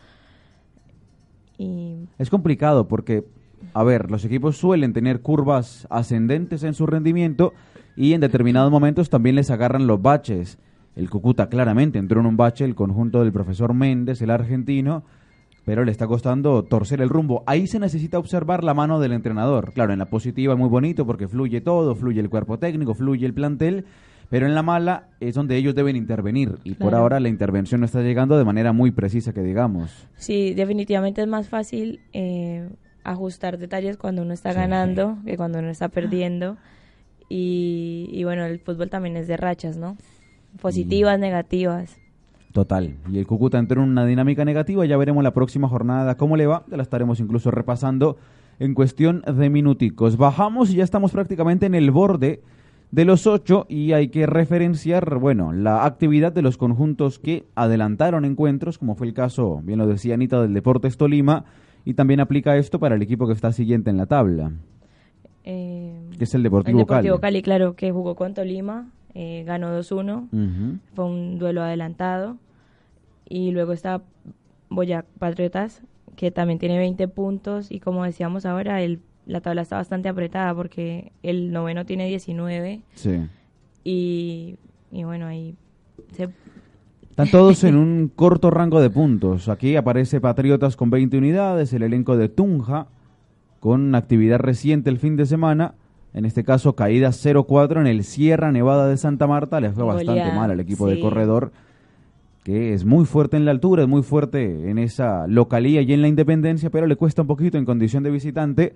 Y... 1.57 2.07
Es 2.19 2.29
complicado 2.29 2.87
porque, 2.87 3.23
a 3.73 3.83
ver, 3.83 4.11
los 4.11 4.23
equipos 4.23 4.57
suelen 4.57 4.93
tener 4.93 5.21
curvas 5.21 5.87
ascendentes 5.89 6.63
en 6.63 6.73
su 6.73 6.85
rendimiento 6.85 7.53
y 7.95 8.13
en 8.13 8.21
determinados 8.21 8.69
momentos 8.69 9.09
también 9.09 9.35
les 9.35 9.49
agarran 9.49 9.87
los 9.87 10.01
baches. 10.01 10.59
El 10.95 11.09
Cucuta 11.09 11.49
claramente 11.49 11.97
entró 11.97 12.19
en 12.19 12.27
un 12.27 12.37
bache, 12.37 12.65
el 12.65 12.75
conjunto 12.75 13.21
del 13.21 13.31
profesor 13.31 13.73
Méndez, 13.73 14.21
el 14.21 14.29
argentino, 14.29 15.03
pero 15.69 15.85
le 15.85 15.91
está 15.91 16.07
costando 16.07 16.63
torcer 16.63 16.99
el 16.99 17.09
rumbo. 17.09 17.43
Ahí 17.45 17.67
se 17.67 17.77
necesita 17.77 18.17
observar 18.17 18.63
la 18.63 18.73
mano 18.73 18.99
del 18.99 19.11
entrenador. 19.11 19.71
Claro, 19.71 19.93
en 19.93 19.99
la 19.99 20.07
positiva 20.07 20.53
es 20.53 20.59
muy 20.59 20.67
bonito 20.67 21.05
porque 21.05 21.27
fluye 21.27 21.61
todo, 21.61 21.93
fluye 21.93 22.19
el 22.19 22.27
cuerpo 22.27 22.57
técnico, 22.57 22.95
fluye 22.95 23.23
el 23.27 23.35
plantel, 23.35 23.85
pero 24.31 24.47
en 24.47 24.55
la 24.55 24.63
mala 24.63 25.09
es 25.19 25.35
donde 25.35 25.57
ellos 25.57 25.75
deben 25.75 25.95
intervenir 25.95 26.57
y 26.63 26.73
por 26.73 26.95
ahora 26.95 27.19
la 27.19 27.29
intervención 27.29 27.81
no 27.81 27.85
está 27.85 28.01
llegando 28.01 28.35
de 28.35 28.45
manera 28.45 28.73
muy 28.73 28.89
precisa 28.89 29.31
que 29.31 29.43
digamos. 29.43 30.07
Sí, 30.15 30.55
definitivamente 30.55 31.21
es 31.21 31.27
más 31.27 31.49
fácil 31.49 31.99
eh, 32.13 32.67
ajustar 33.03 33.59
detalles 33.59 33.95
cuando 33.95 34.23
uno 34.23 34.33
está 34.33 34.53
ganando 34.53 35.19
que 35.23 35.37
cuando 35.37 35.59
uno 35.59 35.69
está 35.69 35.89
perdiendo 35.89 36.57
y, 37.29 38.09
y, 38.11 38.23
bueno, 38.23 38.43
el 38.47 38.57
fútbol 38.57 38.89
también 38.89 39.17
es 39.17 39.27
de 39.27 39.37
rachas, 39.37 39.77
¿no? 39.77 39.97
Positivas, 40.63 41.19
negativas. 41.19 41.95
Total. 42.51 42.95
Y 43.11 43.19
el 43.19 43.27
Cúcuta 43.27 43.59
entró 43.59 43.83
en 43.83 43.89
una 43.89 44.05
dinámica 44.05 44.43
negativa. 44.43 44.85
Ya 44.85 44.97
veremos 44.97 45.23
la 45.23 45.33
próxima 45.33 45.67
jornada 45.67 46.15
cómo 46.17 46.35
le 46.35 46.47
va. 46.47 46.63
Ya 46.69 46.77
la 46.77 46.83
estaremos 46.83 47.19
incluso 47.19 47.51
repasando 47.51 48.17
en 48.59 48.73
cuestión 48.73 49.21
de 49.21 49.49
minuticos. 49.49 50.17
Bajamos 50.17 50.71
y 50.71 50.77
ya 50.77 50.83
estamos 50.83 51.11
prácticamente 51.11 51.65
en 51.65 51.75
el 51.75 51.91
borde 51.91 52.41
de 52.91 53.05
los 53.05 53.27
ocho 53.27 53.65
y 53.69 53.93
hay 53.93 54.09
que 54.09 54.25
referenciar, 54.25 55.19
bueno, 55.19 55.53
la 55.53 55.85
actividad 55.85 56.31
de 56.31 56.41
los 56.41 56.57
conjuntos 56.57 57.19
que 57.19 57.45
adelantaron 57.55 58.25
encuentros, 58.25 58.77
como 58.77 58.95
fue 58.95 59.07
el 59.07 59.13
caso, 59.13 59.61
bien 59.63 59.79
lo 59.79 59.87
decía 59.87 60.15
Anita, 60.15 60.41
del 60.41 60.53
Deportes 60.53 60.97
Tolima, 60.97 61.45
y 61.85 61.93
también 61.93 62.19
aplica 62.19 62.57
esto 62.57 62.79
para 62.79 62.95
el 62.95 63.01
equipo 63.01 63.27
que 63.27 63.33
está 63.33 63.51
siguiente 63.51 63.89
en 63.89 63.97
la 63.97 64.07
tabla. 64.07 64.51
Eh, 65.43 66.09
que 66.17 66.23
es 66.23 66.33
el 66.33 66.43
Deportivo, 66.43 66.79
el 66.79 66.85
Deportivo 66.85 67.19
Cali. 67.19 67.33
Cali. 67.37 67.41
claro, 67.43 67.75
que 67.75 67.91
jugó 67.91 68.15
con 68.15 68.33
Tolima, 68.33 68.89
eh, 69.13 69.43
ganó 69.45 69.77
2-1, 69.77 70.79
fue 70.93 71.05
un 71.05 71.39
duelo 71.39 71.61
adelantado. 71.61 72.37
Y 73.27 73.51
luego 73.51 73.73
está 73.73 74.01
Boyac 74.69 75.05
Patriotas, 75.19 75.81
que 76.15 76.31
también 76.31 76.59
tiene 76.59 76.77
20 76.77 77.07
puntos 77.07 77.71
y 77.71 77.79
como 77.79 78.03
decíamos 78.03 78.45
ahora, 78.45 78.81
el, 78.81 78.99
la 79.25 79.41
tabla 79.41 79.61
está 79.61 79.77
bastante 79.77 80.09
apretada 80.09 80.53
porque 80.55 81.11
el 81.23 81.51
noveno 81.51 81.85
tiene 81.85 82.07
19. 82.07 82.81
Sí. 82.95 83.27
Y, 83.83 84.57
y 84.91 85.03
bueno, 85.03 85.27
ahí 85.27 85.55
se 86.11 86.29
están 87.19 87.31
todos 87.31 87.65
en 87.65 87.75
un 87.75 88.09
corto 88.15 88.49
rango 88.49 88.79
de 88.79 88.89
puntos. 88.89 89.49
Aquí 89.49 89.75
aparece 89.75 90.21
Patriotas 90.21 90.77
con 90.77 90.89
20 90.89 91.17
unidades, 91.17 91.73
el 91.73 91.83
elenco 91.83 92.15
de 92.15 92.29
Tunja 92.29 92.87
con 93.59 93.93
actividad 93.93 94.39
reciente 94.39 94.89
el 94.89 94.99
fin 94.99 95.17
de 95.17 95.25
semana. 95.25 95.73
En 96.13 96.25
este 96.25 96.43
caso, 96.43 96.73
caída 96.73 97.09
0-4 97.09 97.81
en 97.81 97.87
el 97.87 98.03
Sierra 98.03 98.51
Nevada 98.51 98.87
de 98.87 98.97
Santa 98.97 99.27
Marta. 99.27 99.59
Le 99.59 99.71
fue 99.71 99.83
bastante 99.83 100.31
mal 100.33 100.51
al 100.51 100.59
equipo 100.59 100.87
de 100.87 100.99
corredor, 100.99 101.51
que 102.43 102.73
es 102.73 102.85
muy 102.85 103.05
fuerte 103.05 103.37
en 103.37 103.45
la 103.45 103.51
altura, 103.51 103.83
es 103.83 103.89
muy 103.89 104.01
fuerte 104.01 104.69
en 104.69 104.79
esa 104.79 105.27
localía 105.27 105.81
y 105.81 105.93
en 105.93 106.01
la 106.01 106.07
independencia, 106.07 106.69
pero 106.69 106.87
le 106.87 106.95
cuesta 106.95 107.21
un 107.21 107.27
poquito 107.27 107.57
en 107.57 107.65
condición 107.65 108.03
de 108.03 108.11
visitante. 108.11 108.73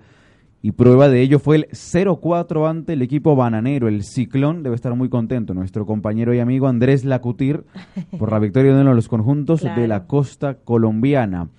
Y 0.62 0.72
prueba 0.72 1.10
de 1.10 1.20
ello 1.20 1.40
fue 1.40 1.56
el 1.56 1.66
0-4 1.72 2.70
ante 2.70 2.94
el 2.94 3.02
equipo 3.02 3.36
bananero, 3.36 3.86
el 3.86 4.02
Ciclón. 4.02 4.62
Debe 4.62 4.76
estar 4.76 4.94
muy 4.94 5.10
contento 5.10 5.52
nuestro 5.52 5.84
compañero 5.84 6.32
y 6.32 6.40
amigo 6.40 6.68
Andrés 6.68 7.04
Lacutir 7.04 7.64
por 8.18 8.32
la 8.32 8.38
victoria 8.40 8.74
de 8.74 8.80
uno 8.80 8.90
de 8.90 8.96
los 8.96 9.08
conjuntos 9.08 9.60
de 9.60 9.86
la 9.86 10.06
costa 10.06 10.54
colombiana. 10.54 11.50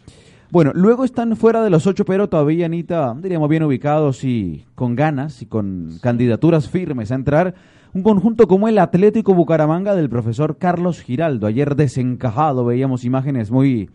Bueno, 0.51 0.71
luego 0.75 1.03
están 1.03 1.35
fuera 1.35 1.63
de 1.63 1.71
los 1.71 1.87
ocho, 1.87 2.05
pero 2.05 2.29
todavía, 2.29 2.67
Anita, 2.67 3.15
diríamos 3.19 3.49
bien 3.49 3.63
ubicados 3.63 4.23
y 4.23 4.63
con 4.75 4.95
ganas 4.95 5.41
y 5.41 5.47
con 5.47 5.97
candidaturas 6.01 6.69
firmes 6.69 7.11
a 7.11 7.15
entrar. 7.15 7.55
Un 7.93 8.03
conjunto 8.03 8.47
como 8.47 8.67
el 8.67 8.77
Atlético 8.77 9.33
Bucaramanga 9.33 9.95
del 9.95 10.07
profesor 10.07 10.57
Carlos 10.57 11.01
Giraldo. 11.01 11.47
Ayer 11.47 11.75
desencajado, 11.75 12.63
veíamos 12.63 13.05
imágenes 13.05 13.49
muy, 13.49 13.89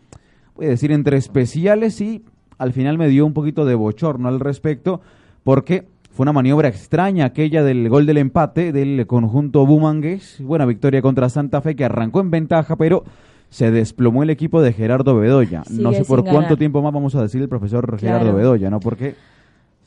voy 0.55 0.65
a 0.65 0.69
decir, 0.69 0.91
entre 0.91 1.17
especiales 1.17 2.01
y 2.01 2.25
al 2.57 2.73
final 2.73 2.97
me 2.97 3.07
dio 3.07 3.25
un 3.25 3.33
poquito 3.33 3.63
de 3.65 3.75
bochorno 3.75 4.27
al 4.27 4.39
respecto, 4.39 5.01
porque 5.43 5.87
fue 6.11 6.25
una 6.25 6.33
maniobra 6.33 6.67
extraña 6.67 7.25
aquella 7.25 7.63
del 7.63 7.87
gol 7.87 8.05
del 8.05 8.17
empate 8.17 8.73
del 8.73 9.07
conjunto 9.07 9.65
Bumangues. 9.65 10.41
Buena 10.41 10.65
victoria 10.65 11.01
contra 11.01 11.29
Santa 11.29 11.61
Fe 11.61 11.77
que 11.77 11.85
arrancó 11.85 12.19
en 12.19 12.29
ventaja, 12.29 12.75
pero 12.75 13.05
se 13.51 13.69
desplomó 13.69 14.23
el 14.23 14.29
equipo 14.29 14.61
de 14.61 14.71
Gerardo 14.71 15.17
Bedoya. 15.17 15.63
no 15.69 15.91
sé 15.91 16.05
por 16.05 16.23
cuánto 16.23 16.57
tiempo 16.57 16.81
más 16.81 16.93
vamos 16.93 17.13
a 17.15 17.21
decir 17.21 17.41
el 17.41 17.49
profesor 17.49 17.99
Gerardo 17.99 18.33
Bedoya, 18.33 18.69
¿no? 18.69 18.79
Porque 18.79 19.15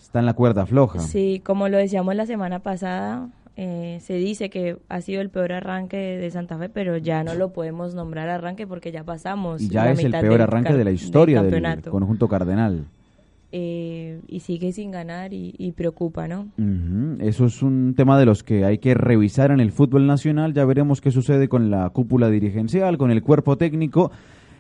está 0.01 0.21
en 0.21 0.27
la 0.27 0.35
cuerda 0.35 0.67
floja. 0.67 1.01
Sí, 1.01 1.41
como 1.45 1.69
lo 1.71 1.79
decíamos 1.79 2.15
la 2.15 2.27
semana 2.27 2.59
pasada, 2.59 3.31
eh, 3.57 3.99
se 4.03 4.15
dice 4.15 4.51
que 4.51 4.77
ha 4.91 5.01
sido 5.01 5.23
el 5.23 5.31
peor 5.31 5.53
arranque 5.53 5.97
de, 5.97 6.31
Santa 6.31 6.59
Fe, 6.59 6.69
pero 6.69 6.99
ya 6.99 7.25
no 7.25 7.35
lo 7.35 7.55
podemos 7.55 7.95
nombrar 7.95 8.29
arranque 8.29 8.67
porque 8.67 8.93
ya 8.93 9.03
pasamos. 9.03 9.67
Ya 9.67 9.91
es 9.91 10.05
el 10.05 10.13
peor 10.13 10.43
arranque 10.43 10.75
de 10.75 10.85
la 10.85 10.91
historia 10.91 11.43
del, 11.43 11.81
conjunto 11.83 12.29
cardenal. 12.29 12.85
Eh, 13.57 14.21
y 14.27 14.41
sigue 14.41 14.73
sin 14.73 14.91
ganar 14.91 15.33
y, 15.33 15.73
preocupa, 15.77 16.27
¿no? 16.27 16.49
Eso 17.21 17.47
es 17.47 17.63
un 17.63 17.95
tema 17.97 18.19
de 18.19 18.27
los 18.27 18.43
que 18.43 18.65
hay 18.65 18.79
que 18.79 18.95
revisar 18.95 19.53
en 19.53 19.61
el 19.61 19.71
fútbol 19.71 20.09
nacional. 20.09 20.55
Ya 20.55 20.65
veremos 20.65 21.01
qué 21.01 21.13
sucede 21.13 21.49
con 21.49 21.71
la 21.71 21.89
cúpula 21.91 22.31
dirigencial, 22.31 22.99
con 22.99 23.13
el 23.13 23.23
cuerpo 23.23 23.57
técnico. 23.57 24.11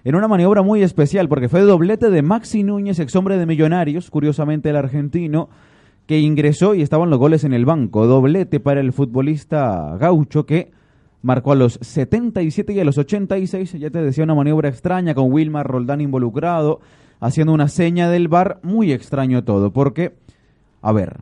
En 0.04 0.14
una 0.14 0.28
maniobra 0.28 0.62
muy 0.62 0.84
especial, 0.84 1.28
porque 1.28 1.48
fue 1.48 1.62
doblete 1.62 2.08
de 2.08 2.22
Maxi 2.22 2.62
Núñez, 2.62 3.00
ex 3.00 3.16
hombre 3.16 3.36
de 3.36 3.46
Millonarios, 3.46 4.10
curiosamente 4.10 4.70
el 4.70 4.76
argentino, 4.76 5.48
que 6.06 6.20
ingresó 6.20 6.76
y 6.76 6.82
estaban 6.82 7.10
los 7.10 7.18
goles 7.18 7.42
en 7.42 7.52
el 7.52 7.64
banco. 7.64 8.06
Doblete 8.06 8.60
para 8.60 8.80
el 8.80 8.92
futbolista 8.92 9.96
gaucho 9.98 10.46
que 10.46 10.70
marcó 11.20 11.50
a 11.50 11.56
los 11.56 11.80
77 11.82 12.72
y 12.72 12.78
a 12.78 12.84
los 12.84 12.96
86. 12.96 13.72
Ya 13.72 13.90
te 13.90 14.02
decía 14.02 14.22
una 14.22 14.36
maniobra 14.36 14.68
extraña 14.68 15.16
con 15.16 15.32
Wilmar 15.32 15.66
Roldán 15.66 16.00
involucrado, 16.00 16.78
haciendo 17.20 17.52
una 17.52 17.68
seña 17.68 18.08
del 18.10 18.28
bar. 18.28 18.60
Muy 18.62 18.92
extraño 18.92 19.44
todo, 19.44 19.72
porque, 19.72 20.14
a 20.82 20.92
ver, 20.92 21.20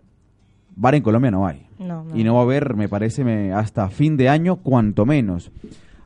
bar 0.76 0.94
en 0.94 1.02
Colombia 1.02 1.30
no 1.30 1.46
hay. 1.46 1.66
Y 2.14 2.24
no 2.24 2.34
va 2.34 2.40
a 2.40 2.44
haber, 2.44 2.74
me 2.74 2.88
parece, 2.88 3.52
hasta 3.52 3.88
fin 3.88 4.16
de 4.16 4.28
año, 4.28 4.56
cuanto 4.56 5.04
menos. 5.04 5.50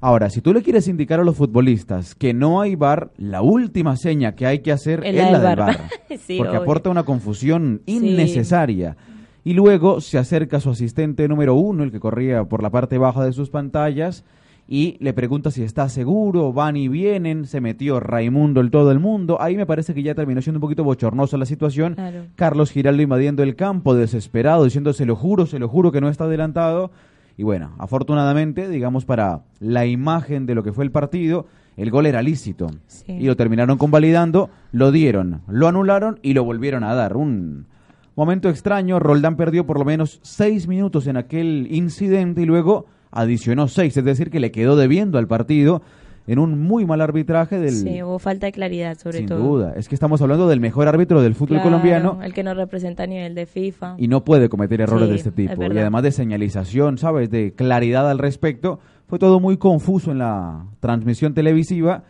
Ahora, 0.00 0.30
si 0.30 0.40
tú 0.40 0.52
le 0.52 0.62
quieres 0.62 0.88
indicar 0.88 1.20
a 1.20 1.24
los 1.24 1.36
futbolistas 1.36 2.14
que 2.14 2.34
no 2.34 2.60
hay 2.60 2.74
bar, 2.76 3.10
la 3.16 3.42
última 3.42 3.96
seña 3.96 4.34
que 4.34 4.46
hay 4.46 4.60
que 4.60 4.72
hacer 4.72 5.04
es 5.04 5.14
la 5.14 5.40
del 5.40 5.56
bar. 5.56 5.80
porque 6.38 6.56
aporta 6.56 6.90
una 6.90 7.04
confusión 7.04 7.82
innecesaria. 7.86 8.96
Y 9.42 9.54
luego 9.54 10.00
se 10.00 10.18
acerca 10.18 10.56
a 10.56 10.60
su 10.60 10.70
asistente 10.70 11.28
número 11.28 11.54
uno, 11.54 11.84
el 11.84 11.92
que 11.92 12.00
corría 12.00 12.44
por 12.44 12.62
la 12.62 12.70
parte 12.70 12.98
baja 12.98 13.24
de 13.24 13.32
sus 13.32 13.48
pantallas, 13.48 14.24
y 14.68 14.96
le 14.98 15.12
pregunta 15.12 15.52
si 15.52 15.62
está 15.62 15.88
seguro, 15.88 16.52
van 16.52 16.76
y 16.76 16.88
vienen, 16.88 17.46
se 17.46 17.60
metió 17.60 18.00
Raimundo 18.00 18.60
el 18.60 18.70
todo 18.70 18.90
el 18.90 18.98
mundo. 18.98 19.40
Ahí 19.40 19.56
me 19.56 19.64
parece 19.64 19.94
que 19.94 20.02
ya 20.02 20.14
terminó 20.14 20.42
siendo 20.42 20.58
un 20.58 20.62
poquito 20.62 20.82
bochornosa 20.82 21.36
la 21.36 21.46
situación. 21.46 21.96
Carlos 22.34 22.72
Giraldo 22.72 23.02
invadiendo 23.02 23.44
el 23.44 23.54
campo, 23.54 23.94
desesperado, 23.94 24.64
diciendo 24.64 24.92
se 24.92 25.06
lo 25.06 25.14
juro, 25.14 25.46
se 25.46 25.60
lo 25.60 25.68
juro 25.68 25.92
que 25.92 26.00
no 26.00 26.08
está 26.08 26.24
adelantado. 26.24 26.90
Y 27.36 27.44
bueno, 27.44 27.74
afortunadamente, 27.78 28.68
digamos, 28.68 29.04
para 29.04 29.42
la 29.60 29.86
imagen 29.86 30.46
de 30.46 30.56
lo 30.56 30.64
que 30.64 30.72
fue 30.72 30.84
el 30.84 30.90
partido, 30.90 31.46
el 31.76 31.90
gol 31.90 32.06
era 32.06 32.22
lícito. 32.22 32.66
Y 33.06 33.26
lo 33.26 33.36
terminaron 33.36 33.78
convalidando, 33.78 34.50
lo 34.72 34.90
dieron, 34.90 35.42
lo 35.46 35.68
anularon 35.68 36.18
y 36.22 36.34
lo 36.34 36.42
volvieron 36.42 36.82
a 36.82 36.94
dar. 36.94 37.16
Un 37.16 37.66
momento 38.16 38.48
extraño, 38.48 38.98
Roldán 38.98 39.36
perdió 39.36 39.64
por 39.64 39.78
lo 39.78 39.84
menos 39.84 40.18
seis 40.22 40.66
minutos 40.66 41.06
en 41.06 41.18
aquel 41.18 41.68
incidente 41.70 42.42
y 42.42 42.46
luego 42.46 42.86
adicionó 43.20 43.68
seis, 43.68 43.96
es 43.96 44.04
decir, 44.04 44.30
que 44.30 44.40
le 44.40 44.50
quedó 44.50 44.76
debiendo 44.76 45.18
al 45.18 45.26
partido 45.26 45.82
en 46.26 46.38
un 46.38 46.60
muy 46.60 46.84
mal 46.84 47.00
arbitraje 47.00 47.58
del... 47.58 47.72
Sí, 47.72 48.02
hubo 48.02 48.18
falta 48.18 48.46
de 48.46 48.52
claridad 48.52 48.98
sobre 48.98 49.22
todo. 49.22 49.38
Sin 49.38 49.46
duda, 49.46 49.74
es 49.76 49.88
que 49.88 49.94
estamos 49.94 50.20
hablando 50.22 50.48
del 50.48 50.60
mejor 50.60 50.88
árbitro 50.88 51.22
del 51.22 51.34
fútbol 51.34 51.62
colombiano. 51.62 52.18
El 52.22 52.34
que 52.34 52.42
nos 52.42 52.56
representa 52.56 53.04
a 53.04 53.06
nivel 53.06 53.34
de 53.34 53.46
FIFA. 53.46 53.94
Y 53.98 54.08
no 54.08 54.24
puede 54.24 54.48
cometer 54.48 54.80
errores 54.80 55.08
de 55.08 55.14
este 55.14 55.30
tipo. 55.30 55.62
Y 55.62 55.78
además 55.78 56.02
de 56.02 56.12
señalización, 56.12 56.98
¿sabes? 56.98 57.30
De 57.30 57.52
claridad 57.52 58.10
al 58.10 58.18
respecto. 58.18 58.80
Fue 59.06 59.20
todo 59.20 59.38
muy 59.38 59.56
confuso 59.56 60.10
en 60.10 60.18
la 60.18 60.66
transmisión 60.80 61.32
televisiva 61.32 62.02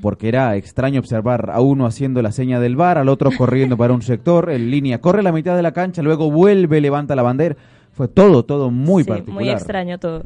porque 0.00 0.28
era 0.28 0.54
extraño 0.56 1.00
observar 1.00 1.50
a 1.52 1.60
uno 1.60 1.84
haciendo 1.84 2.22
la 2.22 2.30
seña 2.30 2.60
del 2.60 2.76
bar, 2.76 2.98
al 2.98 3.08
otro 3.08 3.30
corriendo 3.36 3.76
para 3.76 3.92
un 3.92 4.02
sector, 4.02 4.50
en 4.50 4.70
línea, 4.70 5.00
corre 5.00 5.24
la 5.24 5.32
mitad 5.32 5.56
de 5.56 5.62
la 5.62 5.72
cancha, 5.72 6.02
luego 6.02 6.30
vuelve, 6.30 6.80
levanta 6.80 7.16
la 7.16 7.22
bandera. 7.22 7.56
Fue 7.98 8.06
todo, 8.06 8.44
todo 8.44 8.70
muy 8.70 9.02
sí, 9.02 9.08
particular. 9.08 9.34
Muy 9.34 9.50
extraño 9.50 9.98
todo. 9.98 10.22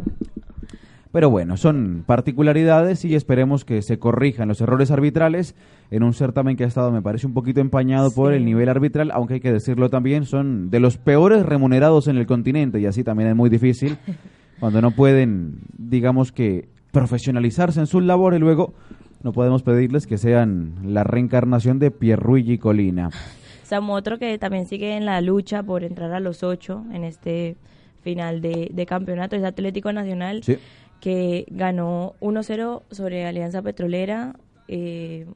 Pero 1.10 1.30
bueno, 1.30 1.56
son 1.56 2.04
particularidades 2.04 3.02
y 3.06 3.14
esperemos 3.14 3.64
que 3.64 3.80
se 3.80 3.98
corrijan 3.98 4.46
los 4.46 4.60
errores 4.60 4.90
arbitrales 4.90 5.54
en 5.90 6.02
un 6.02 6.12
certamen 6.12 6.58
que 6.58 6.64
ha 6.64 6.66
estado, 6.66 6.92
me 6.92 7.00
parece, 7.00 7.26
un 7.26 7.32
poquito 7.32 7.62
empañado 7.62 8.10
por 8.10 8.34
el 8.34 8.44
nivel 8.44 8.68
arbitral, 8.68 9.10
aunque 9.10 9.34
hay 9.34 9.40
que 9.40 9.50
decirlo 9.50 9.88
también, 9.88 10.26
son 10.26 10.68
de 10.68 10.80
los 10.80 10.98
peores 10.98 11.46
remunerados 11.46 12.08
en 12.08 12.18
el 12.18 12.26
continente 12.26 12.78
y 12.78 12.84
así 12.84 13.04
también 13.04 13.30
es 13.30 13.36
muy 13.36 13.48
difícil 13.48 13.96
cuando 14.60 14.82
no 14.82 14.90
pueden, 14.90 15.60
digamos 15.78 16.30
que, 16.30 16.68
profesionalizarse 16.90 17.80
en 17.80 17.86
su 17.86 18.02
labor 18.02 18.34
y 18.34 18.38
luego 18.38 18.74
no 19.22 19.32
podemos 19.32 19.62
pedirles 19.62 20.06
que 20.06 20.18
sean 20.18 20.74
la 20.84 21.04
reencarnación 21.04 21.78
de 21.78 21.90
Pierruigi 21.90 22.58
Colina. 22.58 23.08
Samu, 23.76 23.94
otro 23.94 24.18
que 24.18 24.38
también 24.38 24.66
sigue 24.66 24.96
en 24.96 25.06
la 25.06 25.20
lucha 25.20 25.62
por 25.62 25.84
entrar 25.84 26.12
a 26.12 26.20
los 26.20 26.42
ocho 26.42 26.84
en 26.92 27.04
este 27.04 27.56
final 28.02 28.40
de, 28.40 28.70
de 28.72 28.86
campeonato 28.86 29.36
es 29.36 29.44
Atlético 29.44 29.92
Nacional. 29.92 30.42
Sí 30.42 30.58
que 31.02 31.46
ganó 31.50 32.14
1-0 32.20 32.82
sobre 32.92 33.26
Alianza 33.26 33.60
Petrolera. 33.60 34.36
Eh, 34.68 35.26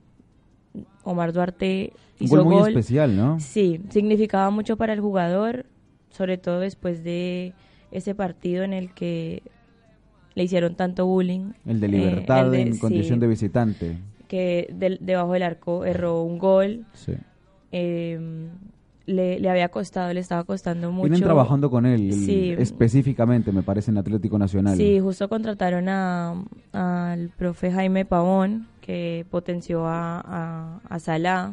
Omar 1.03 1.33
Duarte 1.33 1.93
hizo 2.21 2.37
un 2.37 2.45
gol 2.45 2.61
muy 2.61 2.69
especial, 2.69 3.17
¿no? 3.17 3.41
Sí, 3.41 3.81
significaba 3.91 4.51
mucho 4.51 4.77
para 4.77 4.93
el 4.93 5.01
jugador, 5.01 5.67
sobre 6.11 6.39
todo 6.39 6.61
después 6.61 7.03
de 7.03 7.53
ese 7.91 8.15
partido 8.15 8.63
en 8.63 8.75
el 8.75 8.95
que 8.95 9.43
le 10.37 10.45
hicieron 10.45 10.77
tanto 10.77 11.05
bullying. 11.05 11.51
El 11.67 11.81
de 11.81 11.89
libertad 11.89 12.55
eh, 12.55 12.61
en 12.61 12.79
condición 12.79 13.19
de 13.19 13.27
visitante. 13.27 13.99
Que 14.29 14.73
debajo 15.01 15.33
del 15.33 15.43
arco 15.43 15.85
erró 15.85 16.23
un 16.23 16.39
gol. 16.39 16.85
Sí. 16.93 17.15
Eh, 17.73 18.49
le, 19.07 19.39
le, 19.39 19.49
había 19.49 19.69
costado, 19.69 20.13
le 20.13 20.21
estaba 20.21 20.45
costando 20.45 20.91
mucho. 20.91 21.05
Vienen 21.05 21.23
trabajando 21.23 21.71
con 21.71 21.87
él 21.87 22.11
específicamente, 22.59 23.53
me 23.53 23.63
parece, 23.63 23.91
en 23.91 23.99
Atlético 23.99 24.39
Nacional. 24.39 24.77
Sí, 24.77 24.99
justo 25.01 25.29
contrataron 25.29 25.89
al 25.89 27.31
profe 27.37 27.71
Jaime 27.71 28.05
Pavón, 28.05 28.67
que 28.81 29.25
potenció 29.31 29.87
a, 29.87 30.21
a, 30.21 30.81
a 30.89 30.99
Salah. 30.99 31.53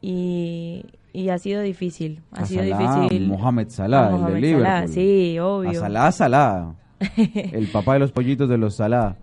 Y, 0.00 0.84
y, 1.12 1.28
ha 1.30 1.38
sido 1.38 1.62
difícil. 1.62 2.22
Ha 2.30 2.46
sido 2.46 2.62
difícil. 2.62 3.26
Mohamed 3.26 3.68
Salah, 3.70 4.14
el 4.14 4.34
de 4.34 4.40
Liverpool. 4.40 4.88
sí, 4.88 5.38
obvio. 5.40 5.70
A 5.70 5.74
Salah, 5.74 6.12
Salah. 6.12 6.74
el 7.16 7.66
papá 7.68 7.94
de 7.94 7.98
los 8.00 8.12
pollitos 8.12 8.48
de 8.48 8.58
los 8.58 8.76
Salah. 8.76 9.16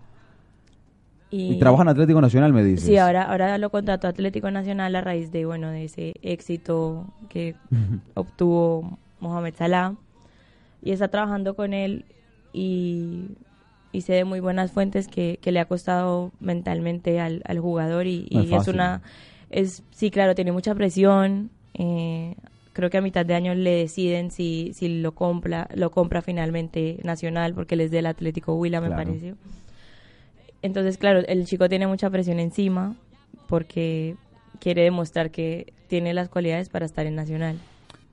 Y, 1.36 1.58
trabaja 1.58 1.82
en 1.82 1.88
Atlético 1.88 2.20
Nacional, 2.20 2.52
me 2.52 2.62
dices. 2.62 2.86
Sí, 2.86 2.96
ahora, 2.96 3.24
ahora 3.24 3.58
lo 3.58 3.70
contrató 3.70 4.06
Atlético 4.06 4.50
Nacional 4.50 4.94
a 4.94 5.00
raíz 5.00 5.32
de, 5.32 5.44
bueno, 5.44 5.70
de 5.70 5.84
ese 5.84 6.14
éxito 6.22 7.06
que 7.28 7.56
obtuvo 8.14 8.98
Mohamed 9.20 9.54
Salah, 9.56 9.94
y 10.82 10.92
está 10.92 11.08
trabajando 11.08 11.54
con 11.54 11.72
él 11.72 12.04
y, 12.52 13.36
y 13.90 14.02
sé 14.02 14.12
de 14.12 14.24
muy 14.24 14.40
buenas 14.40 14.70
fuentes 14.70 15.08
que, 15.08 15.38
le 15.44 15.60
ha 15.60 15.64
costado 15.64 16.30
mentalmente 16.40 17.20
al, 17.20 17.42
jugador 17.58 18.06
y, 18.06 18.28
es, 18.30 18.68
una... 18.68 19.02
es 19.50 19.82
Sí, 19.90 20.10
claro, 20.10 20.34
tiene 20.34 20.52
mucha 20.52 20.74
presión. 20.74 21.50
Eh, 21.74 22.34
creo 22.72 22.90
que 22.90 22.98
a 22.98 23.00
mitad 23.00 23.24
de 23.24 23.34
año 23.34 23.54
le 23.54 23.70
deciden 23.70 24.30
si, 24.30 24.72
si 24.74 25.00
lo 25.00 25.12
compra 25.12 25.68
lo 25.74 25.90
compra 25.90 26.22
finalmente 26.22 26.98
Nacional 27.02 27.54
porque 27.54 27.74
les 27.76 27.86
es 27.86 27.90
del 27.90 28.06
Atlético 28.06 28.54
Huila, 28.54 28.80
me 28.80 28.90
pareció. 28.90 29.36
Entonces, 30.64 30.96
claro, 30.96 31.20
el 31.28 31.44
chico 31.44 31.68
tiene 31.68 31.86
mucha 31.86 32.08
presión 32.08 32.40
encima 32.40 32.94
porque 33.48 34.16
quiere 34.60 34.84
demostrar 34.84 35.30
que 35.30 35.74
tiene 35.88 36.14
las 36.14 36.30
cualidades 36.30 36.70
para 36.70 36.86
estar 36.86 37.04
en 37.04 37.14
Nacional. 37.14 37.56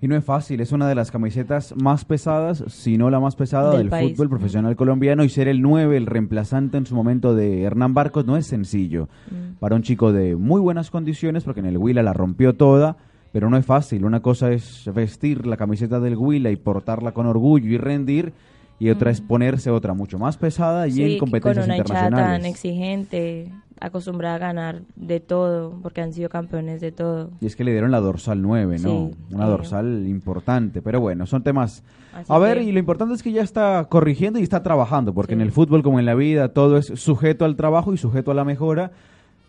Y 0.01 0.09
no 0.09 0.17
es 0.17 0.25
fácil, 0.25 0.59
es 0.59 0.73
una 0.73 0.89
de 0.89 0.95
las 0.95 1.11
camisetas 1.11 1.73
más 1.81 2.03
pesadas, 2.03 2.61
si 2.67 2.97
no 2.97 3.09
la 3.09 3.21
más 3.21 3.37
pesada 3.37 3.77
del, 3.77 3.89
fútbol 3.89 4.27
profesional 4.27 4.75
colombiano 4.75 5.23
y 5.23 5.29
ser 5.29 5.47
el 5.47 5.61
9, 5.61 5.95
el 5.95 6.07
reemplazante 6.07 6.75
en 6.75 6.85
su 6.85 6.93
momento 6.93 7.35
de 7.35 7.61
Hernán 7.61 7.93
Barcos 7.93 8.25
no 8.25 8.35
es 8.35 8.47
sencillo. 8.47 9.07
Mm. 9.29 9.59
Para 9.59 9.77
un 9.77 9.83
chico 9.83 10.11
de 10.11 10.35
muy 10.35 10.59
buenas 10.59 10.91
condiciones, 10.91 11.45
porque 11.45 11.61
en 11.61 11.67
el 11.67 11.77
Huila 11.77 12.03
la 12.03 12.11
rompió 12.11 12.55
toda, 12.55 12.97
pero 13.31 13.49
no 13.49 13.55
es 13.55 13.65
fácil. 13.65 14.03
Una 14.03 14.19
cosa 14.19 14.51
es 14.51 14.89
vestir 14.93 15.47
la 15.47 15.55
camiseta 15.55 16.01
del 16.01 16.17
Huila 16.17 16.51
y 16.51 16.57
portarla 16.57 17.13
con 17.13 17.27
orgullo 17.27 17.69
y 17.69 17.77
rendir, 17.77 18.33
y 18.81 18.89
otra 18.89 19.11
es 19.11 19.21
ponerse 19.21 19.69
otra 19.69 19.93
mucho 19.93 20.17
más 20.17 20.37
pesada 20.37 20.87
y 20.87 21.03
en 21.03 21.19
competencias 21.19 21.65
con 21.65 21.71
una 21.71 21.77
internacionales. 21.77 22.41
tan 22.41 22.45
exigente, 22.49 23.51
acostumbrada 23.79 24.37
a 24.37 24.39
ganar 24.39 24.81
de 24.95 25.19
todo, 25.19 25.77
porque 25.83 26.01
han 26.01 26.13
sido 26.13 26.29
campeones 26.29 26.81
de 26.81 26.91
todo. 26.91 27.29
Y 27.41 27.45
es 27.45 27.55
que 27.55 27.63
le 27.63 27.73
dieron 27.73 27.91
la 27.91 27.99
dorsal 27.99 28.41
9, 28.41 28.79
¿no? 28.79 29.11
una 29.31 29.45
dorsal 29.45 30.07
importante, 30.07 30.81
pero 30.81 30.99
bueno, 30.99 31.27
son 31.27 31.43
temas... 31.43 31.83
a 32.27 32.39
ver, 32.39 32.59
y 32.63 32.71
lo 32.71 32.79
importante 32.79 33.13
es 33.13 33.21
que 33.21 33.31
ya 33.31 33.43
está 33.43 33.85
corrigiendo 33.87 34.39
y 34.39 34.41
está 34.41 34.63
trabajando, 34.63 35.13
porque 35.13 35.33
en 35.35 35.41
el 35.41 35.51
fútbol 35.51 35.83
como 35.83 35.99
en 35.99 36.07
la 36.07 36.15
vida 36.15 36.51
todo 36.51 36.77
es 36.77 36.87
sujeto 36.87 37.45
al 37.45 37.57
trabajo 37.57 37.93
y 37.93 37.99
sujeto 37.99 38.31
a 38.31 38.33
la 38.33 38.45
mejora 38.45 38.93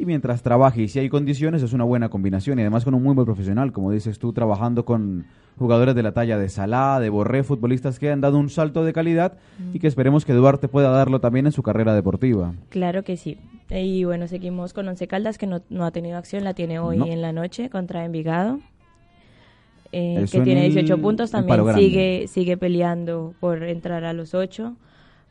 y 0.02 0.04
mientras 0.04 0.42
trabaje 0.42 0.82
y 0.82 0.88
si 0.88 0.98
hay 0.98 1.08
condiciones 1.08 1.62
es 1.62 1.72
una 1.72 1.84
buena 1.84 2.08
combinación 2.08 2.58
y 2.58 2.62
además 2.62 2.84
con 2.84 2.92
un 2.94 3.04
muy 3.04 3.14
buen 3.14 3.24
profesional, 3.24 3.70
como 3.70 3.92
dices 3.92 4.18
tú, 4.18 4.32
trabajando 4.32 4.84
con 4.84 5.26
jugadores 5.56 5.94
de 5.94 6.02
la 6.02 6.10
talla 6.10 6.38
de 6.38 6.48
Salah, 6.48 6.98
de 6.98 7.08
Borré, 7.08 7.44
futbolistas 7.44 8.00
que 8.00 8.10
han 8.10 8.20
dado 8.20 8.36
un 8.36 8.50
salto 8.50 8.84
de 8.84 8.92
calidad 8.92 9.34
y 9.72 9.78
que 9.78 9.86
esperemos 9.86 10.24
que 10.24 10.32
Duarte 10.32 10.66
pueda 10.66 10.90
darlo 10.90 11.20
también 11.20 11.46
en 11.46 11.52
su 11.52 11.62
carrera 11.62 11.94
deportiva. 11.94 12.52
Claro 12.68 13.04
que 13.04 13.16
sí. 13.16 13.38
Y 13.70 14.02
bueno, 14.02 14.26
seguimos 14.26 14.72
con 14.72 14.88
Once 14.88 15.06
Caldas 15.06 15.38
que 15.38 15.46
no, 15.46 15.62
no 15.70 15.84
ha 15.84 15.92
tenido 15.92 16.18
acción, 16.18 16.42
la 16.42 16.54
tiene 16.54 16.80
hoy 16.80 17.00
en 17.08 17.22
la 17.22 17.32
noche 17.32 17.70
contra 17.70 18.04
Envigado. 18.04 18.58
Eh, 19.92 20.24
que 20.32 20.40
tiene 20.40 20.62
18 20.62 20.98
puntos, 20.98 21.30
también 21.30 21.74
sigue, 21.74 22.26
sigue 22.26 22.56
peleando 22.56 23.34
por 23.38 23.62
entrar 23.62 24.02
a 24.02 24.12
los 24.12 24.34
8. 24.34 24.74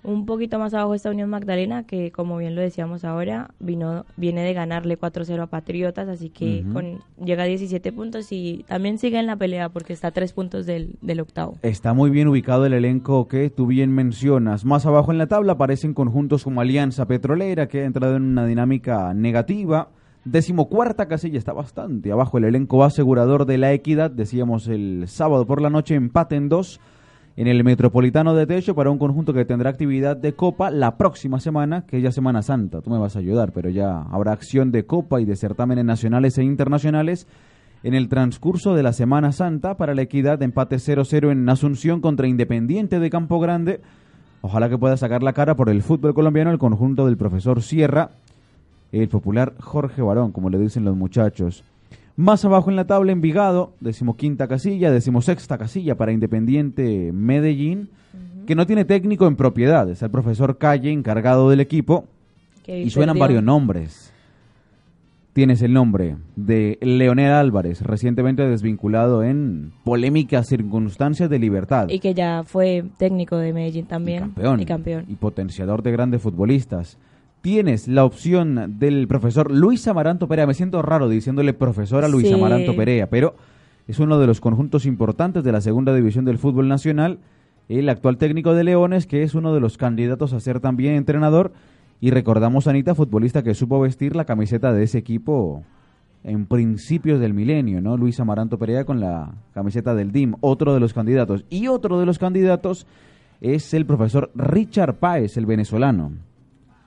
Un 0.04 0.26
poquito 0.26 0.58
más 0.58 0.74
abajo 0.74 0.96
está 0.96 1.12
Unión 1.12 1.30
Magdalena, 1.30 1.84
que 1.84 2.12
como 2.12 2.38
bien 2.38 2.56
lo 2.56 2.62
decíamos 2.62 3.06
ahora, 3.06 3.52
vino, 3.60 4.06
viene 4.18 4.44
de 4.44 4.54
ganarle 4.54 5.00
4-0 5.00 5.42
a 5.42 5.46
Patriotas, 5.48 6.08
así 6.08 6.30
que 6.30 6.64
con, 6.74 7.00
llega 7.24 7.44
a 7.44 7.46
17 7.46 7.92
puntos 7.92 8.32
y 8.32 8.66
también 8.68 8.98
sigue 8.98 9.20
en 9.20 9.28
la 9.28 9.36
pelea 9.36 9.70
porque 9.70 9.94
está 9.94 10.08
a 10.08 10.12
3 10.12 10.34
puntos 10.34 10.66
del, 10.66 10.96
del, 11.02 11.20
octavo. 11.20 11.58
Está 11.62 11.94
muy 11.94 12.10
bien 12.10 12.28
ubicado 12.28 12.66
el 12.66 12.74
elenco 12.74 13.28
que 13.28 13.52
tú 13.52 13.68
bien 13.68 13.92
mencionas. 13.92 14.66
Más 14.66 14.88
abajo 14.88 15.12
en 15.12 15.20
la 15.20 15.28
tabla 15.28 15.54
aparecen 15.54 15.94
conjuntos 15.94 16.44
como 16.44 16.62
Alianza 16.62 17.06
Petrolera, 17.06 17.68
que 17.68 17.82
ha 17.82 17.86
entrado 17.86 18.16
en 18.16 18.24
una 18.24 18.46
dinámica 18.48 19.14
negativa. 19.14 19.90
Decimocuarta 20.26 21.08
casilla 21.08 21.38
está 21.38 21.54
bastante 21.54 22.12
abajo 22.12 22.38
el 22.38 22.46
elenco 22.46 22.84
asegurador 22.84 23.46
de 23.46 23.58
la 23.58 23.74
equidad, 23.74 24.12
decíamos 24.12 24.68
el 24.68 25.08
sábado 25.08 25.46
por 25.46 25.62
la 25.62 25.72
noche, 25.72 25.96
empate 25.96 26.36
en 26.36 26.48
dos 26.48 26.80
en 27.38 27.48
el 27.48 27.64
Metropolitano 27.64 28.36
de 28.36 28.46
Techo 28.46 28.76
para 28.76 28.92
un 28.92 28.98
conjunto 28.98 29.34
que 29.34 29.46
tendrá 29.46 29.70
actividad 29.70 30.18
de 30.18 30.34
Copa 30.34 30.70
la 30.70 30.98
próxima 30.98 31.40
semana, 31.40 31.86
que 31.86 31.98
es 31.98 32.04
ya 32.04 32.12
Semana 32.12 32.42
Santa. 32.42 32.82
Tú 32.82 32.90
me 32.90 32.98
vas 32.98 33.16
a 33.16 33.20
ayudar, 33.20 33.52
pero 33.54 33.70
ya 33.70 34.02
habrá 34.02 34.34
acción 34.34 34.72
de 34.72 34.86
Copa 34.86 35.22
y 35.22 35.26
de 35.26 35.36
certámenes 35.36 35.86
nacionales 35.86 36.38
e 36.38 36.44
internacionales 36.44 37.28
en 37.84 37.94
el 37.94 38.10
transcurso 38.10 38.76
de 38.76 38.84
la 38.84 38.94
Semana 38.94 39.32
Santa 39.32 39.76
para 39.76 39.96
la 39.96 40.02
equidad 40.02 40.40
de 40.40 40.46
empate 40.46 40.76
0-0 40.76 41.32
en 41.32 41.50
Asunción 41.50 42.02
contra 42.02 42.28
Independiente 42.28 43.00
de 43.00 43.10
Campo 43.10 43.40
Grande. 43.40 43.82
Ojalá 44.42 44.70
que 44.70 44.78
pueda 44.78 44.98
sacar 44.98 45.24
la 45.24 45.34
cara 45.34 45.56
por 45.56 45.70
el 45.70 45.82
fútbol 45.82 46.14
colombiano 46.14 46.52
el 46.52 46.60
conjunto 46.60 47.06
del 47.06 47.18
profesor 47.18 47.62
Sierra, 47.62 48.12
el 48.92 49.08
popular 49.08 49.54
Jorge 49.60 50.02
Barón, 50.02 50.32
como 50.32 50.50
le 50.50 50.58
dicen 50.58 50.84
los 50.84 50.98
muchachos. 50.98 51.64
Más 52.22 52.46
abajo 52.46 52.70
en 52.70 52.76
la 52.76 52.86
tabla, 52.86 53.12
Envigado, 53.12 53.74
decimoquinta 53.80 54.48
casilla, 54.48 54.92
decimosexta 54.92 55.58
casilla 55.58 55.96
para 55.96 56.12
Independiente 56.12 57.12
Medellín, 57.12 57.90
que 58.46 58.54
no 58.54 58.68
tiene 58.68 58.86
técnico 58.86 59.26
en 59.26 59.36
propiedad, 59.36 59.90
es 59.90 60.04
el 60.04 60.12
profesor 60.12 60.60
Calle 60.60 60.92
encargado 60.92 61.50
del 61.50 61.62
equipo, 61.62 62.06
y 62.68 62.92
suenan 62.92 63.18
varios 63.18 63.42
nombres. 63.42 64.14
Tienes 65.34 65.64
el 65.64 65.74
nombre 65.74 66.18
de 66.36 66.78
Leonel 66.82 67.32
Álvarez, 67.32 67.82
recientemente 67.82 68.48
desvinculado 68.48 69.24
en 69.24 69.72
polémicas 69.84 70.46
circunstancias 70.46 71.28
de 71.28 71.40
libertad. 71.40 71.88
Y 71.90 71.98
que 71.98 72.14
ya 72.14 72.44
fue 72.46 72.84
técnico 73.00 73.38
de 73.38 73.52
Medellín 73.52 73.88
también. 73.88 74.20
campeón. 74.20 74.60
Y 74.60 74.66
campeón. 74.66 75.06
Y 75.08 75.16
potenciador 75.16 75.82
de 75.82 75.92
grandes 75.92 76.22
futbolistas 76.22 77.00
tienes 77.42 77.88
la 77.88 78.06
opción 78.06 78.78
del 78.80 79.08
profesor 79.08 79.52
Luis 79.52 79.88
Amaranto 79.88 80.28
Perea. 80.28 80.48
Me 80.48 80.54
siento 80.54 80.82
raro 80.82 81.10
diciéndole 81.10 81.54
profesor 81.54 82.06
a 82.06 82.08
Luis 82.08 82.32
Amaranto 82.32 82.76
Perea, 82.76 83.10
pero 83.10 83.36
es 83.88 84.00
uno 84.00 84.20
de 84.20 84.28
los 84.28 84.40
conjuntos 84.40 84.86
importantes 84.86 85.44
de 85.44 85.52
la 85.52 85.62
segunda 85.62 85.94
división 85.94 86.24
del 86.24 86.38
fútbol 86.38 86.68
nacional. 86.68 87.20
El 87.68 87.90
actual 87.90 88.18
técnico 88.18 88.54
de 88.54 88.64
Leones, 88.64 89.08
que 89.08 89.24
es 89.24 89.34
uno 89.34 89.54
de 89.54 89.60
los 89.60 89.78
candidatos 89.78 90.34
a 90.34 90.40
ser 90.40 90.60
también 90.60 90.96
entrenador. 90.96 91.52
Y 92.00 92.12
recordamos 92.12 92.68
a 92.68 92.72
Anita, 92.72 92.96
futbolista 92.96 93.44
que 93.44 93.54
supo 93.54 93.80
vestir 93.80 94.16
la 94.16 94.26
camiseta 94.26 94.74
de 94.74 94.84
ese 94.84 94.98
equipo 94.98 95.64
en 96.24 96.46
principios 96.46 97.20
del 97.20 97.34
milenio, 97.34 97.82
¿no? 97.82 97.98
Luis 97.98 98.20
Amaranto 98.20 98.58
Perea 98.60 98.86
con 98.86 99.00
la 99.00 99.34
camiseta 99.54 99.96
del 99.96 100.12
DIM, 100.12 100.36
otro 100.42 100.74
de 100.74 100.80
los 100.80 100.94
candidatos. 100.94 101.46
Y 101.50 101.68
otro 101.68 102.00
de 102.00 102.06
los 102.06 102.20
candidatos 102.20 102.86
es 103.40 103.74
el 103.74 103.86
profesor 103.86 104.32
Richard 104.36 104.96
Páez, 104.96 105.38
el 105.38 105.48
venezolano 105.48 106.12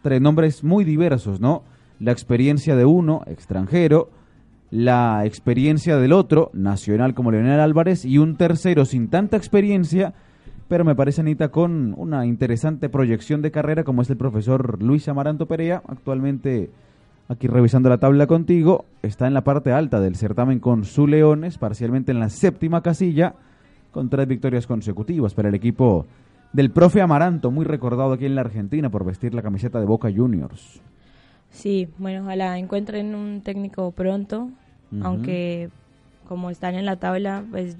tres 0.04 0.20
nombres 0.20 0.62
muy 0.62 0.84
diversos, 0.84 1.40
¿no? 1.40 1.62
La 1.98 2.12
experiencia 2.12 2.76
de 2.76 2.84
uno, 2.84 3.22
extranjero, 3.26 4.10
la 4.70 5.24
experiencia 5.24 5.96
del 5.96 6.12
otro, 6.12 6.50
nacional 6.52 7.14
como 7.14 7.30
Leonel 7.30 7.58
Álvarez, 7.58 8.04
y 8.04 8.18
un 8.18 8.36
tercero 8.36 8.84
sin 8.84 9.08
tanta 9.08 9.38
experiencia, 9.38 10.12
pero 10.68 10.84
me 10.84 10.94
parece, 10.94 11.22
Anita, 11.22 11.48
con 11.48 11.94
una 11.96 12.26
interesante 12.26 12.90
proyección 12.90 13.40
de 13.40 13.50
carrera, 13.50 13.82
como 13.82 14.02
es 14.02 14.10
el 14.10 14.18
profesor 14.18 14.82
Luis 14.82 15.08
Amaranto 15.08 15.46
Perea, 15.46 15.82
actualmente 15.88 16.68
aquí 17.28 17.46
revisando 17.46 17.88
la 17.88 17.96
tabla 17.96 18.26
contigo, 18.26 18.84
está 19.00 19.26
en 19.26 19.32
la 19.32 19.42
parte 19.42 19.72
alta 19.72 20.00
del 20.00 20.16
certamen 20.16 20.60
con 20.60 20.84
su 20.84 21.06
Leones, 21.06 21.56
parcialmente 21.56 22.12
en 22.12 22.20
la 22.20 22.28
séptima 22.28 22.82
casilla, 22.82 23.36
con 23.90 24.10
tres 24.10 24.28
victorias 24.28 24.66
consecutivas 24.66 25.32
para 25.32 25.48
el 25.48 25.54
equipo 25.54 26.04
del 26.54 26.70
profe 26.70 27.02
Amaranto, 27.02 27.50
muy 27.50 27.64
recordado 27.64 28.12
aquí 28.12 28.26
en 28.26 28.36
la 28.36 28.42
Argentina 28.42 28.88
por 28.88 29.04
vestir 29.04 29.34
la 29.34 29.42
camiseta 29.42 29.80
de 29.80 29.86
Boca 29.86 30.08
Juniors. 30.14 30.80
Sí, 31.50 31.88
bueno, 31.98 32.22
ojalá 32.22 32.58
encuentren 32.58 33.14
un 33.14 33.42
técnico 33.42 33.90
pronto, 33.90 34.50
aunque 35.02 35.68
como 36.28 36.50
están 36.50 36.76
en 36.76 36.84
la 36.84 36.96
tabla, 36.96 37.44
pues 37.50 37.76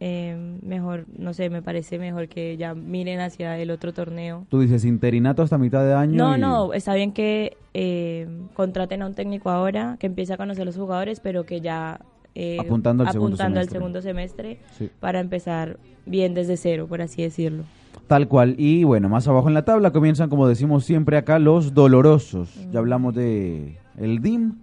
eh, 0.00 0.34
mejor, 0.62 1.04
no 1.18 1.34
sé, 1.34 1.50
me 1.50 1.60
parece 1.60 1.98
mejor 1.98 2.28
que 2.28 2.56
ya 2.56 2.74
miren 2.74 3.20
hacia 3.20 3.58
el 3.58 3.70
otro 3.70 3.92
torneo. 3.92 4.46
Tú 4.48 4.60
dices 4.60 4.86
interinato 4.86 5.42
hasta 5.42 5.58
mitad 5.58 5.84
de 5.84 5.92
año. 5.92 6.16
No, 6.16 6.38
no, 6.38 6.72
está 6.72 6.94
bien 6.94 7.12
que 7.12 7.58
eh, 7.74 8.26
contraten 8.54 9.02
a 9.02 9.06
un 9.06 9.14
técnico 9.14 9.50
ahora, 9.50 9.98
que 10.00 10.06
empiece 10.06 10.32
a 10.32 10.38
conocer 10.38 10.62
a 10.62 10.64
los 10.66 10.76
jugadores, 10.76 11.20
pero 11.20 11.44
que 11.44 11.60
ya 11.60 12.00
eh, 12.34 12.56
apuntando 12.58 13.04
al 13.04 13.12
segundo 13.12 13.36
semestre, 13.36 13.60
al 13.60 13.68
segundo 13.68 14.02
semestre 14.02 14.58
para 15.00 15.20
empezar 15.20 15.78
bien 16.06 16.32
desde 16.32 16.56
cero, 16.56 16.86
por 16.88 17.02
así 17.02 17.22
decirlo. 17.22 17.64
Tal 18.06 18.26
cual. 18.26 18.56
Y 18.58 18.84
bueno, 18.84 19.08
más 19.08 19.28
abajo 19.28 19.48
en 19.48 19.54
la 19.54 19.64
tabla 19.64 19.92
comienzan, 19.92 20.30
como 20.30 20.48
decimos 20.48 20.84
siempre 20.84 21.16
acá, 21.16 21.38
los 21.38 21.74
dolorosos. 21.74 22.54
Ya 22.72 22.80
hablamos 22.80 23.14
de 23.14 23.78
el 23.98 24.20
DIM, 24.20 24.54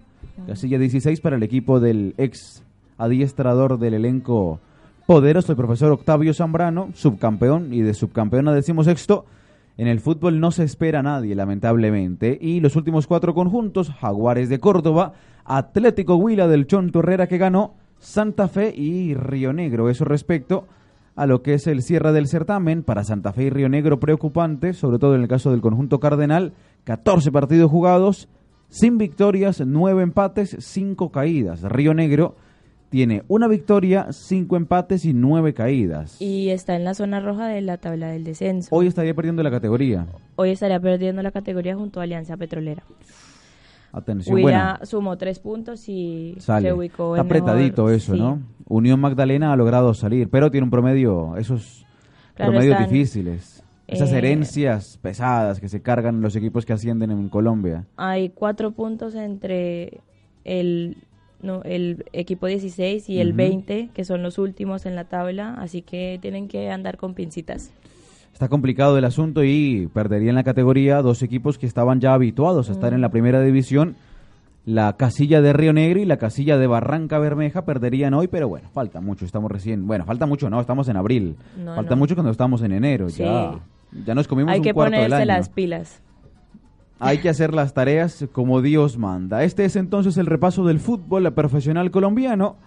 casilla 0.46 0.78
16 0.78 1.22
para 1.22 1.38
el 1.38 1.44
equipo 1.44 1.80
del 1.80 2.14
ex 2.18 2.64
adiestrador 2.98 3.80
del 3.80 3.94
elenco 3.94 4.60
poderoso, 5.06 5.54
el 5.54 5.58
profesor 5.58 5.92
Octavio 5.92 6.34
Zambrano, 6.34 6.90
subcampeón 6.94 7.74
y 7.74 7.82
de 7.82 7.94
subcampeón 7.94 8.50
a 8.50 8.54
decimos 8.54 8.86
sexto. 8.86 9.26
En 9.78 9.88
el 9.88 10.00
fútbol 10.00 10.40
no 10.40 10.52
se 10.52 10.64
espera 10.64 11.00
a 11.00 11.04
nadie, 11.04 11.36
lamentablemente. 11.36 12.38
Y 12.42 12.60
los 12.60 12.76
últimos 12.76 13.08
cuatro 13.08 13.34
conjuntos, 13.34 13.92
Jaguares 13.92 14.50
de 14.50 14.60
Córdoba, 14.60 15.14
Atlético 15.46 16.16
Huila 16.16 16.48
del 16.48 16.68
Chonto 16.68 17.00
Herrera 17.00 17.28
que 17.28 17.38
ganó, 17.38 17.76
Santa 18.00 18.48
Fe 18.48 18.74
y 18.76 19.14
Río 19.14 19.54
Negro. 19.54 19.90
Eso 19.90 20.04
respecto 20.04 20.68
a 21.18 21.26
lo 21.26 21.42
que 21.42 21.56
es 21.56 21.68
el 21.68 21.82
cierre 21.82 22.14
del 22.14 22.28
certamen. 22.28 22.84
Para 22.84 23.04
Santa 23.04 23.34
Fe 23.34 23.44
y 23.44 23.50
Río 23.50 23.68
Negro 23.68 24.00
preocupante, 24.00 24.74
sobre 24.74 25.00
todo 25.00 25.16
en 25.16 25.22
el 25.24 25.28
caso 25.28 25.52
del 25.52 25.60
conjunto 25.60 26.00
cardenal, 26.00 26.54
14 26.86 27.32
partidos 27.32 27.70
jugados, 27.70 28.30
sin 28.70 28.98
victorias, 28.98 29.62
9 29.66 30.04
empates, 30.04 30.56
5 30.60 31.12
caídas. 31.12 31.64
Río 31.64 31.94
Negro 31.94 32.36
tiene 32.90 33.24
una 33.28 33.48
victoria, 33.48 34.08
cinco 34.12 34.56
empates 34.56 35.04
y 35.04 35.14
nueve 35.14 35.54
caídas. 35.54 36.22
Y 36.22 36.50
está 36.50 36.76
en 36.76 36.86
la 36.86 36.94
zona 36.94 37.20
roja 37.20 37.48
de 37.48 37.62
la 37.62 37.78
tabla 37.78 38.08
del 38.08 38.24
descenso. 38.24 38.74
Hoy 38.74 38.88
estaría 38.88 39.14
perdiendo 39.14 39.44
la 39.44 39.52
categoría. 39.52 40.08
Hoy 40.38 40.52
estaría 40.52 40.80
perdiendo 40.80 41.22
la 41.22 41.32
categoría 41.32 41.76
junto 41.76 42.00
a 42.00 42.04
Alianza 42.04 42.38
Petrolera. 42.38 42.84
Atención, 43.98 44.36
Huila 44.36 44.72
bueno, 44.80 44.86
sumó 44.86 45.18
tres 45.18 45.40
puntos 45.40 45.88
y 45.90 46.36
sale. 46.40 46.70
se 46.70 46.74
ubicó 46.74 47.16
Está 47.16 47.22
en 47.22 47.28
mejor- 47.28 47.50
apretadito 47.50 47.90
eso, 47.90 48.14
sí. 48.14 48.20
¿no? 48.20 48.40
Unión 48.68 49.00
Magdalena 49.00 49.52
ha 49.54 49.56
logrado 49.56 49.94
salir, 49.94 50.30
pero 50.30 50.52
tiene 50.52 50.66
un 50.66 50.72
promedio, 50.72 51.36
esos 51.38 51.86
Claro, 52.36 52.52
promedios 52.52 52.76
están, 52.80 52.90
difíciles. 52.90 53.64
Esas 53.88 54.12
eh, 54.12 54.18
herencias 54.18 54.98
pesadas 55.02 55.60
que 55.62 55.70
se 55.70 55.82
cargan 55.82 56.22
los 56.22 56.36
equipos 56.36 56.66
que 56.66 56.74
ascienden 56.74 57.10
en 57.12 57.30
Colombia. 57.30 57.86
Hay 57.96 58.30
cuatro 58.30 58.72
puntos 58.72 59.16
entre 59.16 60.02
el, 60.44 60.98
no, 61.42 61.62
el 61.64 62.04
equipo 62.12 62.48
16 62.48 63.08
y 63.10 63.20
el 63.22 63.30
Ujú. 63.30 63.38
20, 63.38 63.90
que 63.94 64.04
son 64.04 64.24
los 64.24 64.38
últimos 64.38 64.86
en 64.86 64.96
la 64.96 65.06
tabla, 65.06 65.54
así 65.54 65.82
que 65.82 66.20
tienen 66.22 66.48
que 66.50 66.70
andar 66.70 66.98
con 66.98 67.14
pincitas. 67.14 67.72
Está 68.38 68.50
complicado 68.50 68.96
el 69.00 69.04
asunto 69.04 69.44
y 69.44 69.90
perderían 69.96 70.36
la 70.36 70.44
categoría 70.44 71.02
dos 71.02 71.24
equipos 71.24 71.58
que 71.58 71.66
estaban 71.66 72.00
ya 72.00 72.14
habituados 72.14 72.70
a 72.70 72.72
estar 72.74 72.94
en 72.94 73.02
la 73.02 73.10
primera 73.10 73.42
división. 73.42 73.96
La 74.64 74.94
casilla 74.96 75.42
de 75.42 75.54
Río 75.54 75.74
Negro 75.74 76.00
y 76.02 76.06
la 76.06 76.18
casilla 76.18 76.60
de 76.60 76.68
Barranca 76.68 77.18
Bermeja 77.18 77.66
perderían 77.66 78.14
hoy, 78.14 78.28
pero 78.28 78.48
bueno, 78.48 78.70
falta 78.72 79.02
mucho, 79.02 79.26
estamos 79.26 79.50
recién, 79.50 79.88
bueno, 79.88 80.06
falta 80.06 80.28
mucho, 80.28 80.52
no, 80.52 80.62
estamos 80.62 80.88
en 80.88 80.98
abril. 80.98 81.36
No, 81.58 81.74
falta 81.74 81.96
no. 81.96 81.98
mucho 82.00 82.14
cuando 82.14 82.30
estamos 82.32 82.62
en 82.62 82.74
enero, 82.74 83.10
Sí. 83.10 83.24
ya, 83.24 83.54
ya 84.06 84.14
nos 84.14 84.28
comimos 84.28 84.52
Hay 84.54 84.60
un 84.60 84.64
que 84.66 84.74
cuarto 84.76 84.92
del 84.92 85.06
ponerse 85.06 85.16
año. 85.24 85.26
las 85.40 85.50
pilas. 85.50 86.02
Hay 87.00 87.18
que 87.18 87.30
hacer 87.30 87.56
las 87.56 87.74
tareas 87.74 88.28
como 88.34 88.62
Dios 88.62 89.00
manda. 89.00 89.44
Este 89.46 89.66
es 89.66 89.76
entonces 89.76 90.16
el 90.18 90.28
repaso 90.28 90.64
del 90.64 90.78
fútbol 90.80 91.34
profesional 91.34 91.90
colombiano, 91.90 92.58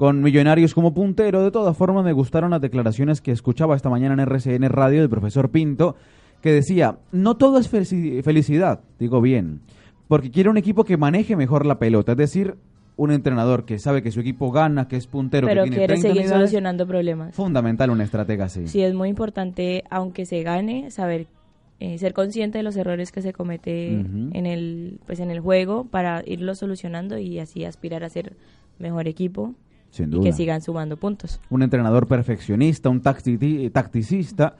con 0.00 0.22
Millonarios 0.22 0.72
como 0.72 0.94
puntero. 0.94 1.42
De 1.44 1.50
todas 1.50 1.76
formas, 1.76 2.02
me 2.06 2.14
gustaron 2.14 2.52
las 2.52 2.62
declaraciones 2.62 3.20
que 3.20 3.32
escuchaba 3.32 3.76
esta 3.76 3.90
mañana 3.90 4.14
en 4.14 4.20
RCN 4.20 4.64
Radio 4.70 5.00
del 5.00 5.10
profesor 5.10 5.50
Pinto, 5.50 5.94
que 6.40 6.50
decía, 6.52 6.96
no 7.12 7.36
todo 7.36 7.58
es 7.58 7.70
felici- 7.70 8.22
felicidad, 8.22 8.80
digo 8.98 9.20
bien, 9.20 9.60
porque 10.08 10.30
quiere 10.30 10.48
un 10.48 10.56
equipo 10.56 10.84
que 10.84 10.96
maneje 10.96 11.36
mejor 11.36 11.66
la 11.66 11.78
pelota, 11.78 12.12
es 12.12 12.16
decir, 12.18 12.54
un 12.96 13.10
entrenador 13.10 13.66
que 13.66 13.78
sabe 13.78 14.02
que 14.02 14.10
su 14.10 14.20
equipo 14.20 14.50
gana, 14.50 14.88
que 14.88 14.96
es 14.96 15.06
puntero, 15.06 15.46
Pero 15.46 15.64
que 15.64 15.70
tiene 15.70 15.76
quiere 15.86 15.92
30 15.92 16.08
seguir 16.08 16.20
unidades. 16.22 16.38
solucionando 16.38 16.86
problemas. 16.86 17.34
Fundamental 17.34 17.90
una 17.90 18.04
estratega 18.04 18.46
así. 18.46 18.68
Sí, 18.68 18.80
es 18.82 18.94
muy 18.94 19.10
importante, 19.10 19.84
aunque 19.90 20.24
se 20.24 20.42
gane, 20.42 20.90
saber 20.90 21.26
eh, 21.78 21.98
ser 21.98 22.14
consciente 22.14 22.56
de 22.56 22.64
los 22.64 22.74
errores 22.76 23.12
que 23.12 23.20
se 23.20 23.34
comete 23.34 23.92
en 23.92 24.46
el 24.46 24.98
pues 25.06 25.20
en 25.20 25.30
el 25.30 25.40
juego 25.40 25.84
para 25.84 26.22
irlos 26.26 26.56
solucionando 26.56 27.18
y 27.18 27.38
así 27.38 27.66
aspirar 27.66 28.02
a 28.02 28.08
ser 28.08 28.32
mejor 28.78 29.06
equipo 29.06 29.54
Sin 29.90 30.08
y 30.08 30.10
duda. 30.12 30.24
que 30.24 30.32
sigan 30.32 30.60
sumando 30.62 30.96
puntos. 30.96 31.40
un 31.50 31.62
entrenador 31.62 32.06
perfeccionista, 32.06 32.88
un 32.88 33.02
tacti- 33.02 33.70
tacticista. 33.72 34.56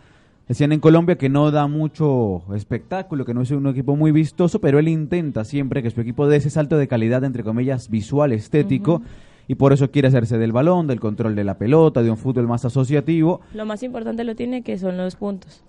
Decían 0.48 0.72
en 0.72 0.80
Colombia 0.80 1.16
que 1.16 1.28
no 1.28 1.52
da 1.52 1.68
mucho 1.68 2.42
espectáculo, 2.56 3.24
que 3.24 3.32
no 3.34 3.42
es 3.42 3.52
un 3.52 3.68
equipo 3.68 3.94
muy 3.94 4.10
vistoso, 4.10 4.60
pero 4.60 4.80
él 4.80 4.88
intenta 4.88 5.44
siempre 5.44 5.80
que 5.82 5.90
su 5.90 6.00
equipo 6.00 6.26
dé 6.26 6.38
ese 6.38 6.50
salto 6.50 6.76
de 6.76 6.88
calidad, 6.88 7.22
entre 7.22 7.44
comillas, 7.44 7.88
visual, 7.88 8.32
estético, 8.32 9.00
y 9.46 9.54
por 9.54 9.72
eso 9.72 9.92
quiere 9.92 10.08
hacerse 10.08 10.38
del 10.38 10.50
balón, 10.50 10.88
del 10.88 10.98
control 10.98 11.36
de 11.36 11.44
la 11.44 11.56
pelota, 11.56 12.02
de 12.02 12.10
un 12.10 12.16
fútbol 12.16 12.48
más 12.48 12.64
asociativo. 12.64 13.40
Lo 13.54 13.64
más 13.64 13.84
importante 13.84 14.24
lo 14.24 14.34
tiene 14.34 14.62
que 14.62 14.76
son 14.76 14.96
los 14.96 15.14
puntos. 15.14 15.62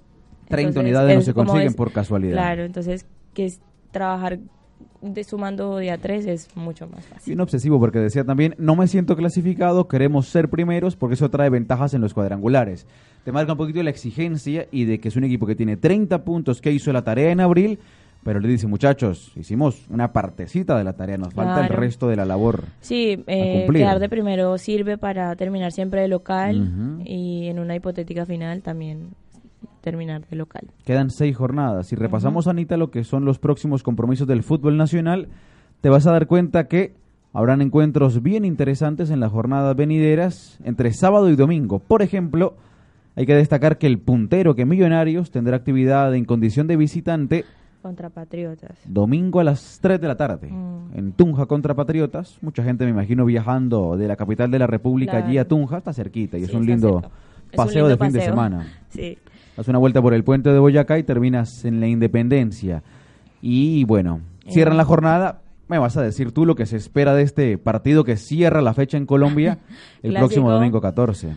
30 0.47 0.69
Entonces, 0.69 0.81
unidades 0.83 1.15
no 1.15 1.21
se 1.21 1.33
consiguen 1.35 1.67
es- 1.67 1.75
por 1.75 1.91
casualidad. 1.91 2.33
Claro, 2.33 2.63
entonces 2.63 3.05
que 3.35 3.45
es 3.45 3.61
trabajar 3.91 4.39
de 5.01 5.23
sumando 5.23 5.77
de 5.77 5.91
a 5.91 5.97
tres 5.97 6.25
es 6.25 6.55
mucho 6.55 6.87
más 6.87 7.05
fácil. 7.05 7.31
Bien 7.31 7.41
obsesivo 7.41 7.79
porque 7.79 7.99
decía 7.99 8.23
también, 8.23 8.55
no 8.57 8.75
me 8.75 8.87
siento 8.87 9.15
clasificado, 9.15 9.87
queremos 9.87 10.27
ser 10.27 10.49
primeros 10.49 10.95
porque 10.95 11.15
eso 11.15 11.29
trae 11.29 11.49
ventajas 11.49 11.93
en 11.93 12.01
los 12.01 12.13
cuadrangulares. 12.13 12.85
Te 13.23 13.31
marca 13.31 13.51
un 13.51 13.57
poquito 13.57 13.81
la 13.83 13.89
exigencia 13.89 14.67
y 14.71 14.85
de 14.85 14.99
que 14.99 15.09
es 15.09 15.15
un 15.15 15.23
equipo 15.23 15.45
que 15.45 15.55
tiene 15.55 15.77
30 15.77 16.23
puntos 16.23 16.61
que 16.61 16.71
hizo 16.71 16.91
la 16.93 17.03
tarea 17.03 17.31
en 17.31 17.39
abril, 17.39 17.79
pero 18.23 18.39
le 18.39 18.47
dice, 18.47 18.67
muchachos, 18.67 19.31
hicimos 19.35 19.87
una 19.89 20.13
partecita 20.13 20.77
de 20.77 20.83
la 20.83 20.93
tarea, 20.93 21.17
nos 21.17 21.33
falta 21.33 21.65
el 21.65 21.69
resto 21.69 22.07
de 22.07 22.15
la 22.15 22.25
labor. 22.25 22.65
Sí, 22.79 23.23
eh, 23.25 23.67
quedar 23.71 23.99
de 23.99 24.09
primero 24.09 24.57
sirve 24.57 24.97
para 24.97 25.35
terminar 25.35 25.71
siempre 25.71 26.01
de 26.01 26.07
local 26.07 27.01
y 27.03 27.47
en 27.47 27.59
una 27.59 27.75
hipotética 27.75 28.25
final 28.25 28.61
también 28.61 29.09
terminar 29.81 30.21
de 30.29 30.35
local. 30.35 30.63
Quedan 30.85 31.09
seis 31.09 31.35
jornadas. 31.35 31.87
Si 31.87 31.95
repasamos, 31.95 32.47
Anita, 32.47 32.77
lo 32.77 32.91
que 32.91 33.03
son 33.03 33.25
los 33.25 33.39
próximos 33.39 33.83
compromisos 33.83 34.27
del 34.27 34.43
fútbol 34.43 34.77
nacional, 34.77 35.27
te 35.81 35.89
vas 35.89 36.05
a 36.07 36.11
dar 36.11 36.27
cuenta 36.27 36.67
que 36.67 36.93
habrán 37.33 37.61
encuentros 37.61 38.21
bien 38.21 38.45
interesantes 38.45 39.09
en 39.09 39.19
las 39.19 39.31
jornadas 39.31 39.75
venideras 39.75 40.59
entre 40.63 40.93
sábado 40.93 41.29
y 41.29 41.35
domingo. 41.35 41.79
Por 41.79 42.01
ejemplo, 42.01 42.55
hay 43.15 43.25
que 43.25 43.35
destacar 43.35 43.77
que 43.77 43.87
el 43.87 43.99
puntero 43.99 44.55
que 44.55 44.65
Millonarios 44.65 45.31
tendrá 45.31 45.57
actividad 45.57 46.13
en 46.15 46.25
condición 46.25 46.67
de 46.67 46.77
visitante 46.77 47.45
Contra 47.81 48.09
Patriotas. 48.09 48.77
domingo 48.85 49.39
a 49.39 49.43
las 49.43 49.79
3 49.81 49.99
de 49.99 50.07
la 50.07 50.15
tarde 50.15 50.51
Mm. 50.51 50.97
en 50.97 51.11
Tunja 51.13 51.47
contra 51.47 51.73
Patriotas. 51.73 52.37
Mucha 52.41 52.63
gente 52.63 52.85
me 52.85 52.91
imagino 52.91 53.25
viajando 53.25 53.97
de 53.97 54.07
la 54.07 54.15
capital 54.15 54.51
de 54.51 54.59
la 54.59 54.67
República 54.67 55.17
allí 55.17 55.37
a. 55.39 55.47
Tunja, 55.47 55.77
está 55.79 55.91
cerquita 55.91 56.37
y 56.37 56.43
es 56.43 56.53
un 56.53 56.65
lindo 56.65 56.97
un 56.97 57.03
paseo 57.55 57.87
de 57.87 57.97
fin 57.97 58.11
de 58.11 58.21
semana. 58.21 58.67
Sí. 58.89 59.17
Das 59.57 59.67
una 59.67 59.77
vuelta 59.79 60.01
por 60.01 60.13
el 60.13 60.23
puente 60.23 60.51
de 60.51 60.59
Boyacá 60.59 60.97
y 60.97 61.03
terminas 61.03 61.65
en 61.65 61.79
la 61.79 61.87
Independencia. 61.87 62.83
Y 63.41 63.83
bueno, 63.85 64.21
cierran 64.49 64.75
Eh. 64.75 64.77
la 64.77 64.85
jornada. 64.85 65.41
Me 65.67 65.77
vas 65.79 65.95
a 65.95 66.01
decir 66.01 66.31
tú 66.33 66.45
lo 66.45 66.55
que 66.55 66.65
se 66.65 66.75
espera 66.77 67.13
de 67.15 67.23
este 67.23 67.57
partido 67.57 68.03
que 68.03 68.17
cierra 68.17 68.61
la 68.61 68.73
fecha 68.73 68.97
en 68.97 69.05
Colombia 69.05 69.59
el 70.03 70.13
próximo 70.15 70.51
domingo 70.51 70.81
14. 70.81 71.29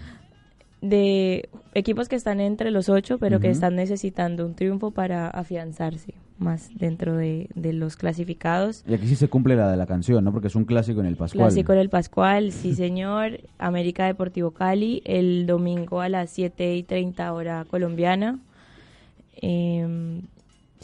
De 0.86 1.48
equipos 1.72 2.08
que 2.08 2.16
están 2.16 2.40
entre 2.40 2.70
los 2.70 2.90
ocho, 2.90 3.18
pero 3.18 3.40
que 3.40 3.48
están 3.48 3.74
necesitando 3.74 4.44
un 4.44 4.54
triunfo 4.54 4.90
para 4.90 5.28
afianzarse 5.28 6.14
más 6.38 6.70
dentro 6.74 7.16
de, 7.16 7.48
de 7.54 7.72
los 7.72 7.96
clasificados. 7.96 8.84
Y 8.86 8.94
aquí 8.94 9.06
sí 9.06 9.16
se 9.16 9.28
cumple 9.28 9.56
la 9.56 9.70
de 9.70 9.76
la 9.76 9.86
canción, 9.86 10.24
¿no? 10.24 10.32
Porque 10.32 10.48
es 10.48 10.54
un 10.54 10.64
clásico 10.64 11.00
en 11.00 11.06
el 11.06 11.16
Pascual. 11.16 11.46
Clásico 11.46 11.72
en 11.72 11.78
el 11.78 11.88
Pascual, 11.88 12.52
sí 12.52 12.74
señor. 12.74 13.40
América 13.58 14.06
Deportivo 14.06 14.50
Cali, 14.50 15.02
el 15.06 15.46
domingo 15.46 16.00
a 16.00 16.08
las 16.08 16.30
7 16.30 16.76
y 16.76 16.82
30 16.82 17.32
hora 17.32 17.64
colombiana. 17.70 18.38
Em, 19.36 20.22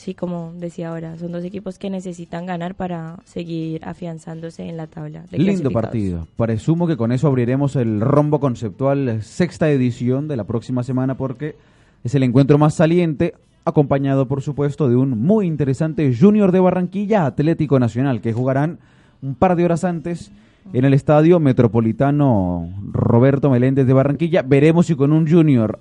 sí, 0.01 0.15
como 0.15 0.53
decía 0.59 0.89
ahora, 0.89 1.19
son 1.19 1.31
dos 1.31 1.45
equipos 1.45 1.79
que 1.79 1.91
necesitan 1.91 2.47
ganar 2.47 2.75
para 2.75 3.19
seguir 3.25 3.85
afianzándose 3.85 4.67
en 4.67 4.79
la 4.79 4.87
tabla. 4.87 5.25
De 5.31 5.39
Lindo 5.39 5.71
partido. 5.71 6.27
Presumo 6.37 6.87
que 6.87 6.97
con 6.97 7.13
eso 7.13 7.29
abriremos 7.29 7.77
el 7.77 8.01
rombo 8.01 8.41
conceptual 8.41 9.23
sexta 9.23 9.71
edición 9.71 10.27
de 10.27 10.37
la 10.37 10.45
próxima 10.45 10.83
semana 10.83 11.17
porque 11.17 11.55
es 12.03 12.15
el 12.15 12.23
encuentro 12.23 12.57
más 12.57 12.75
saliente, 12.75 13.35
acompañado 13.67 14.27
por 14.27 14.41
supuesto 14.41 14.89
de 14.89 14.97
un 14.97 15.11
muy 15.21 15.47
interesante 15.47 16.17
Junior 16.19 16.51
de 16.51 16.61
Barranquilla 16.61 17.27
Atlético 17.27 17.79
Nacional 17.79 18.23
que 18.23 18.33
jugarán 18.33 18.79
un 19.21 19.35
par 19.35 19.55
de 19.55 19.67
horas 19.67 19.85
antes 19.85 20.33
en 20.73 20.87
el 20.87 20.95
estadio 20.95 21.41
metropolitano 21.41 22.73
Roberto 22.91 23.51
Meléndez 23.51 23.87
de 23.87 23.93
Barranquilla. 23.93 24.41
Veremos 24.41 24.87
si 24.87 24.95
con 24.95 25.13
un 25.13 25.29
Junior 25.29 25.79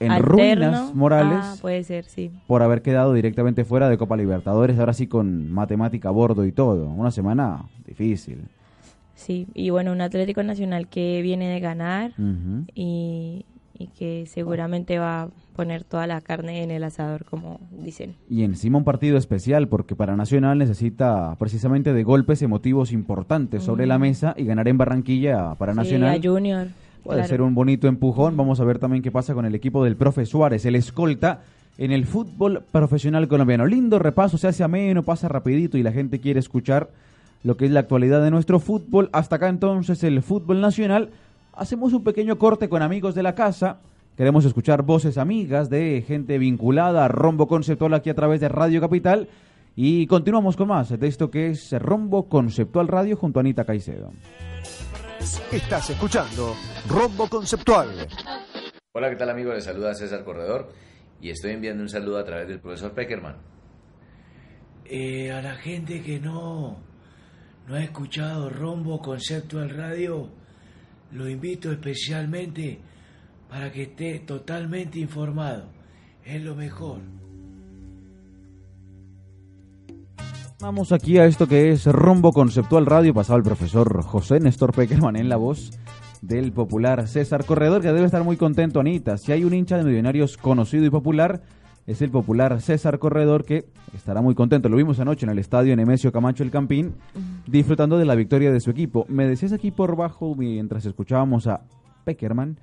en 0.00 0.12
Alterno. 0.12 0.34
ruinas 0.66 0.94
morales 0.94 1.38
Ah, 1.42 1.54
puede 1.60 1.82
ser, 1.84 2.04
sí. 2.04 2.30
por 2.46 2.62
haber 2.62 2.82
quedado 2.82 3.12
directamente 3.14 3.64
fuera 3.64 3.88
de 3.88 3.98
Copa 3.98 4.16
Libertadores, 4.16 4.78
ahora 4.78 4.92
sí 4.92 5.06
con 5.06 5.50
matemática 5.52 6.08
a 6.08 6.12
bordo 6.12 6.44
y 6.44 6.52
todo. 6.52 6.86
Una 6.88 7.10
semana 7.10 7.64
difícil. 7.86 8.42
Sí, 9.14 9.48
y 9.54 9.70
bueno, 9.70 9.90
un 9.92 10.00
Atlético 10.00 10.42
Nacional 10.44 10.86
que 10.88 11.20
viene 11.22 11.48
de 11.48 11.58
ganar 11.60 12.12
y 12.74 13.44
que 13.96 14.26
seguramente 14.26 14.98
va 14.98 15.22
a 15.22 15.28
poner 15.54 15.84
toda 15.84 16.06
la 16.08 16.20
carne 16.20 16.62
en 16.64 16.70
el 16.72 16.82
asador, 16.84 17.24
como 17.24 17.60
dicen. 17.70 18.14
Y 18.28 18.42
encima 18.42 18.78
un 18.78 18.84
partido 18.84 19.16
especial 19.18 19.68
porque 19.68 19.94
para 19.96 20.16
Nacional 20.16 20.58
necesita 20.58 21.34
precisamente 21.38 21.92
de 21.92 22.02
golpes 22.04 22.42
emotivos 22.42 22.92
importantes 22.92 23.62
sobre 23.62 23.86
la 23.86 23.98
mesa 23.98 24.34
y 24.36 24.44
ganar 24.44 24.66
en 24.68 24.78
Barranquilla 24.78 25.54
para 25.56 25.72
Sí, 25.72 25.76
Nacional 25.78 26.16
a 26.18 26.20
Junior. 26.22 26.66
Puede 27.08 27.20
claro. 27.20 27.28
ser 27.30 27.40
un 27.40 27.54
bonito 27.54 27.88
empujón. 27.88 28.36
Vamos 28.36 28.60
a 28.60 28.64
ver 28.64 28.78
también 28.78 29.02
qué 29.02 29.10
pasa 29.10 29.32
con 29.32 29.46
el 29.46 29.54
equipo 29.54 29.82
del 29.82 29.96
profe 29.96 30.26
Suárez, 30.26 30.66
el 30.66 30.74
escolta 30.74 31.40
en 31.78 31.90
el 31.90 32.04
fútbol 32.04 32.62
profesional 32.70 33.28
colombiano. 33.28 33.64
Lindo 33.64 33.98
repaso, 33.98 34.36
se 34.36 34.46
hace 34.46 34.62
ameno, 34.62 35.04
pasa 35.04 35.26
rapidito 35.26 35.78
y 35.78 35.82
la 35.82 35.90
gente 35.90 36.20
quiere 36.20 36.38
escuchar 36.38 36.90
lo 37.44 37.56
que 37.56 37.64
es 37.64 37.70
la 37.70 37.80
actualidad 37.80 38.22
de 38.22 38.30
nuestro 38.30 38.60
fútbol. 38.60 39.08
Hasta 39.14 39.36
acá 39.36 39.48
entonces 39.48 40.04
el 40.04 40.20
fútbol 40.22 40.60
nacional. 40.60 41.08
Hacemos 41.54 41.94
un 41.94 42.04
pequeño 42.04 42.36
corte 42.36 42.68
con 42.68 42.82
amigos 42.82 43.14
de 43.14 43.22
la 43.22 43.34
casa. 43.34 43.78
Queremos 44.18 44.44
escuchar 44.44 44.82
voces 44.82 45.16
amigas 45.16 45.70
de 45.70 46.04
gente 46.06 46.36
vinculada 46.36 47.06
a 47.06 47.08
Rombo 47.08 47.48
Conceptual 47.48 47.94
aquí 47.94 48.10
a 48.10 48.14
través 48.14 48.42
de 48.42 48.50
Radio 48.50 48.82
Capital. 48.82 49.28
Y 49.76 50.06
continuamos 50.08 50.58
con 50.58 50.68
más 50.68 50.90
de 50.90 51.06
esto 51.06 51.30
que 51.30 51.48
es 51.48 51.72
Rombo 51.72 52.28
Conceptual 52.28 52.86
Radio 52.86 53.16
junto 53.16 53.38
a 53.38 53.40
Anita 53.40 53.64
Caicedo. 53.64 54.10
Estás 55.20 55.90
escuchando 55.90 56.54
Rombo 56.88 57.28
Conceptual. 57.28 58.06
Hola, 58.92 59.10
¿qué 59.10 59.16
tal 59.16 59.30
amigos? 59.30 59.54
Les 59.54 59.64
saluda 59.64 59.92
César 59.94 60.24
Corredor 60.24 60.72
y 61.20 61.30
estoy 61.30 61.52
enviando 61.52 61.82
un 61.82 61.88
saludo 61.88 62.18
a 62.18 62.24
través 62.24 62.46
del 62.46 62.60
profesor 62.60 62.92
Peckerman. 62.92 63.36
Eh, 64.84 65.32
a 65.32 65.42
la 65.42 65.56
gente 65.56 66.02
que 66.02 66.20
no, 66.20 66.78
no 67.66 67.74
ha 67.74 67.82
escuchado 67.82 68.48
Rombo 68.48 69.00
Conceptual 69.02 69.70
Radio, 69.70 70.30
lo 71.10 71.28
invito 71.28 71.72
especialmente 71.72 72.78
para 73.50 73.72
que 73.72 73.82
esté 73.82 74.20
totalmente 74.20 75.00
informado. 75.00 75.68
Es 76.24 76.40
lo 76.40 76.54
mejor. 76.54 77.00
Vamos 80.60 80.90
aquí 80.90 81.18
a 81.18 81.26
esto 81.26 81.46
que 81.46 81.70
es 81.70 81.86
Rombo 81.86 82.32
Conceptual 82.32 82.84
Radio, 82.84 83.14
pasado 83.14 83.36
el 83.36 83.44
profesor 83.44 84.02
José 84.02 84.40
Néstor 84.40 84.74
Peckerman 84.74 85.14
en 85.14 85.28
la 85.28 85.36
voz 85.36 85.70
del 86.20 86.50
popular 86.50 87.06
César 87.06 87.44
Corredor, 87.44 87.80
que 87.80 87.92
debe 87.92 88.06
estar 88.06 88.24
muy 88.24 88.36
contento, 88.36 88.80
Anita. 88.80 89.18
Si 89.18 89.30
hay 89.30 89.44
un 89.44 89.54
hincha 89.54 89.78
de 89.78 89.84
Millonarios 89.84 90.36
conocido 90.36 90.84
y 90.84 90.90
popular, 90.90 91.42
es 91.86 92.02
el 92.02 92.10
popular 92.10 92.60
César 92.60 92.98
Corredor, 92.98 93.44
que 93.44 93.66
estará 93.94 94.20
muy 94.20 94.34
contento. 94.34 94.68
Lo 94.68 94.76
vimos 94.76 94.98
anoche 94.98 95.26
en 95.26 95.30
el 95.30 95.38
estadio 95.38 95.76
Nemesio 95.76 96.10
Camacho 96.10 96.42
El 96.42 96.50
Campín, 96.50 96.92
disfrutando 97.46 97.96
de 97.96 98.04
la 98.04 98.16
victoria 98.16 98.50
de 98.50 98.58
su 98.58 98.70
equipo. 98.70 99.06
Me 99.08 99.28
decías 99.28 99.52
aquí 99.52 99.70
por 99.70 99.94
bajo, 99.94 100.34
mientras 100.34 100.84
escuchábamos 100.84 101.46
a 101.46 101.60
Peckerman, 102.02 102.58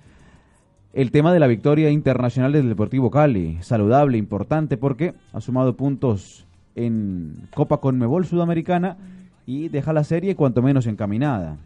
el 0.91 1.11
tema 1.11 1.31
de 1.31 1.39
la 1.39 1.47
victoria 1.47 1.89
internacional 1.91 2.51
del 2.51 2.67
Deportivo 2.67 3.09
Cali. 3.09 3.57
Saludable, 3.61 4.17
importante, 4.17 4.75
porque 4.75 5.13
ha 5.31 5.39
sumado 5.39 5.77
puntos 5.77 6.45
en 6.75 7.47
Copa 7.53 7.77
Conmebol 7.77 8.25
Sudamericana 8.25 8.97
y 9.45 9.69
deja 9.69 9.93
la 9.93 10.03
serie 10.03 10.35
cuanto 10.35 10.61
menos 10.61 10.87
encaminada. 10.87 11.57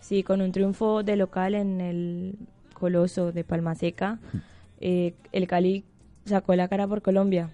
Sí, 0.00 0.22
con 0.22 0.40
un 0.40 0.52
triunfo 0.52 1.02
de 1.02 1.16
local 1.16 1.54
en 1.54 1.80
el 1.80 2.34
Coloso 2.74 3.32
de 3.32 3.44
Palmaseca, 3.44 4.18
eh, 4.80 5.14
el 5.32 5.46
Cali 5.46 5.84
sacó 6.24 6.54
la 6.54 6.68
cara 6.68 6.86
por 6.86 7.02
Colombia, 7.02 7.50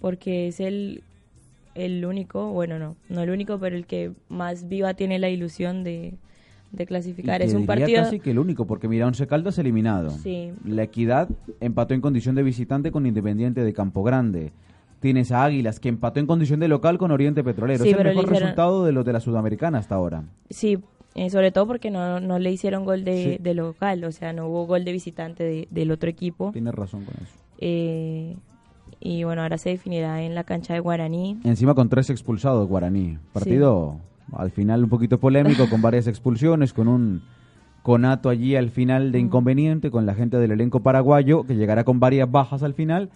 porque 0.00 0.48
es 0.48 0.60
el, 0.60 1.02
el 1.74 2.04
único, 2.04 2.52
bueno, 2.52 2.78
no, 2.78 2.96
no 3.08 3.22
el 3.22 3.30
único, 3.30 3.58
pero 3.58 3.76
el 3.76 3.86
que 3.86 4.12
más 4.28 4.68
viva 4.68 4.94
tiene 4.94 5.18
la 5.18 5.28
ilusión 5.28 5.82
de, 5.82 6.14
clasificar. 6.86 7.42
es 7.42 7.54
un 7.54 7.66
partido. 7.66 8.02
casi 8.02 8.20
que 8.20 8.30
el 8.30 8.38
único, 8.38 8.66
porque 8.66 8.86
mira, 8.86 9.06
Once 9.06 9.26
Caldas 9.26 9.58
eliminado. 9.58 10.10
Sí. 10.10 10.52
La 10.64 10.84
Equidad 10.84 11.28
empató 11.60 11.94
en 11.94 12.00
condición 12.00 12.34
de 12.36 12.42
visitante 12.44 12.92
con 12.92 13.06
Independiente 13.06 13.62
de 13.64 13.72
Campo 13.72 14.02
Grande 14.02 14.52
tienes 15.02 15.32
a 15.32 15.44
Águilas, 15.44 15.80
que 15.80 15.90
empató 15.90 16.20
en 16.20 16.26
condición 16.26 16.60
de 16.60 16.68
local 16.68 16.96
con 16.96 17.10
Oriente 17.10 17.44
Petrolero. 17.44 17.84
es 17.84 17.92
el 17.92 18.04
mejor 18.04 18.30
resultado 18.30 18.84
de 18.84 18.92
los 18.92 19.04
de 19.04 19.12
la 19.12 19.20
Sudamericana 19.20 19.78
hasta 19.78 19.96
ahora. 19.96 20.22
Sí, 20.48 20.78
eh, 21.14 21.28
sobre 21.28 21.50
todo 21.50 21.66
porque 21.66 21.90
no, 21.90 22.20
no 22.20 22.38
le 22.38 22.50
hicieron 22.50 22.84
gol 22.86 23.04
de, 23.04 23.38
local, 23.54 24.04
o 24.04 24.12
sea, 24.12 24.32
no 24.32 24.46
hubo 24.46 24.64
gol 24.66 24.84
de 24.84 24.92
visitante 24.92 25.68
del 25.68 25.90
otro 25.90 26.08
equipo. 26.08 26.52
Tienes 26.52 26.74
razón 26.74 27.04
con 27.04 27.14
eso. 27.16 27.34
Eh, 27.58 28.36
y 29.00 29.24
bueno, 29.24 29.42
ahora 29.42 29.58
se 29.58 29.70
definirá 29.70 30.22
en 30.22 30.34
la 30.34 30.44
cancha 30.44 30.72
de 30.72 30.80
Guaraní. 30.80 31.40
Encima 31.44 31.74
con 31.74 31.88
tres 31.88 32.08
expulsados 32.08 32.68
Guaraní. 32.68 33.18
Partido 33.32 33.96
al 34.32 34.52
final 34.52 34.84
un 34.84 34.88
poquito 34.88 35.18
polémico, 35.18 35.68
con 35.68 35.82
varias 35.82 36.06
expulsiones, 36.06 36.72
con 36.72 36.86
un 36.86 37.22
conato 37.82 38.28
allí 38.28 38.54
al 38.54 38.70
final 38.70 39.10
de 39.10 39.18
inconveniente, 39.18 39.90
con 39.90 40.06
la 40.06 40.14
gente 40.14 40.38
del 40.38 40.52
elenco 40.52 40.80
paraguayo, 40.80 41.42
que 41.42 41.56
llegará 41.56 41.82
con 41.82 41.98
varias 41.98 42.30
bajas 42.30 42.62
al 42.62 42.74
final 42.74 43.10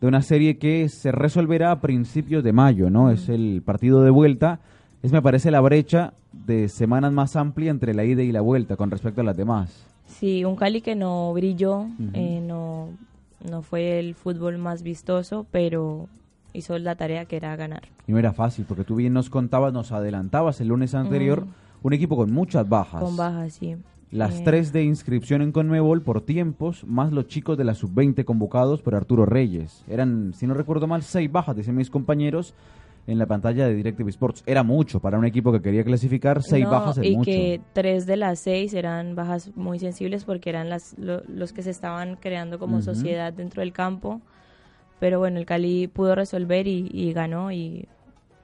de 0.00 0.06
una 0.06 0.22
serie 0.22 0.58
que 0.58 0.88
se 0.88 1.12
resolverá 1.12 1.72
a 1.72 1.80
principios 1.80 2.44
de 2.44 2.52
mayo, 2.52 2.90
¿no? 2.90 3.10
Es 3.10 3.28
el 3.28 3.62
partido 3.64 4.02
de 4.02 4.10
vuelta. 4.10 4.60
Es, 5.02 5.12
me 5.12 5.22
parece, 5.22 5.50
la 5.50 5.60
brecha 5.60 6.12
de 6.32 6.68
semanas 6.68 7.12
más 7.12 7.36
amplia 7.36 7.70
entre 7.70 7.94
la 7.94 8.04
ida 8.04 8.22
y 8.22 8.32
la 8.32 8.40
vuelta 8.40 8.76
con 8.76 8.90
respecto 8.90 9.20
a 9.20 9.24
las 9.24 9.36
demás. 9.36 9.84
Sí, 10.06 10.44
un 10.44 10.56
Cali 10.56 10.80
que 10.80 10.94
no 10.94 11.32
brilló, 11.34 11.86
eh, 12.14 12.40
no, 12.42 12.88
no 13.48 13.62
fue 13.62 13.98
el 14.00 14.14
fútbol 14.14 14.58
más 14.58 14.82
vistoso, 14.82 15.46
pero 15.50 16.08
hizo 16.52 16.78
la 16.78 16.96
tarea 16.96 17.26
que 17.26 17.36
era 17.36 17.54
ganar. 17.56 17.82
Y 18.06 18.12
no 18.12 18.18
era 18.18 18.32
fácil, 18.32 18.64
porque 18.66 18.84
tú 18.84 18.96
bien 18.96 19.12
nos 19.12 19.30
contabas, 19.30 19.72
nos 19.72 19.92
adelantabas 19.92 20.60
el 20.60 20.68
lunes 20.68 20.94
anterior, 20.94 21.46
un 21.82 21.92
equipo 21.92 22.16
con 22.16 22.32
muchas 22.32 22.68
bajas. 22.68 23.02
Con 23.02 23.16
bajas, 23.16 23.52
sí. 23.54 23.76
Las 24.10 24.42
tres 24.42 24.72
de 24.72 24.82
inscripción 24.84 25.42
en 25.42 25.52
Conmebol 25.52 26.02
por 26.02 26.22
tiempos, 26.22 26.84
más 26.84 27.12
los 27.12 27.26
chicos 27.26 27.58
de 27.58 27.64
la 27.64 27.74
sub-20 27.74 28.24
convocados 28.24 28.80
por 28.80 28.94
Arturo 28.94 29.26
Reyes. 29.26 29.84
Eran, 29.86 30.32
si 30.34 30.46
no 30.46 30.54
recuerdo 30.54 30.86
mal, 30.86 31.02
seis 31.02 31.30
bajas, 31.30 31.56
dicen 31.56 31.76
mis 31.76 31.90
compañeros, 31.90 32.54
en 33.08 33.18
la 33.18 33.26
pantalla 33.26 33.66
de 33.66 33.74
Directive 33.74 34.10
Sports. 34.10 34.42
Era 34.46 34.62
mucho 34.62 35.00
para 35.00 35.18
un 35.18 35.24
equipo 35.24 35.50
que 35.50 35.62
quería 35.62 35.82
clasificar, 35.82 36.42
seis 36.42 36.66
bajas 36.66 36.98
es 36.98 37.06
y 37.06 37.20
que 37.22 37.60
tres 37.72 38.06
de 38.06 38.16
las 38.16 38.38
seis 38.38 38.74
eran 38.74 39.14
bajas 39.14 39.50
muy 39.56 39.78
sensibles 39.78 40.24
porque 40.24 40.50
eran 40.50 40.68
las, 40.68 40.94
los 40.98 41.52
que 41.52 41.62
se 41.62 41.70
estaban 41.70 42.16
creando 42.16 42.58
como 42.58 42.82
sociedad 42.82 43.32
dentro 43.32 43.60
del 43.60 43.72
campo. 43.72 44.20
Pero 45.00 45.18
bueno, 45.18 45.38
el 45.38 45.46
Cali 45.46 45.86
pudo 45.86 46.14
resolver 46.14 46.66
y, 46.66 47.12
ganó 47.12 47.50
y 47.50 47.88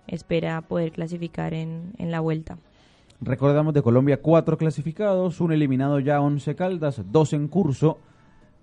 espera 0.06 0.62
poder 0.62 0.92
clasificar 0.92 1.52
en, 1.52 1.92
en 1.98 2.10
la 2.10 2.20
vuelta. 2.20 2.58
Recordamos 3.24 3.72
de 3.72 3.80
Colombia 3.80 4.20
cuatro 4.20 4.58
clasificados, 4.58 5.40
un 5.40 5.50
eliminado 5.50 5.98
ya 5.98 6.20
once 6.20 6.54
Caldas, 6.54 7.00
dos 7.10 7.32
en 7.32 7.48
curso, 7.48 7.98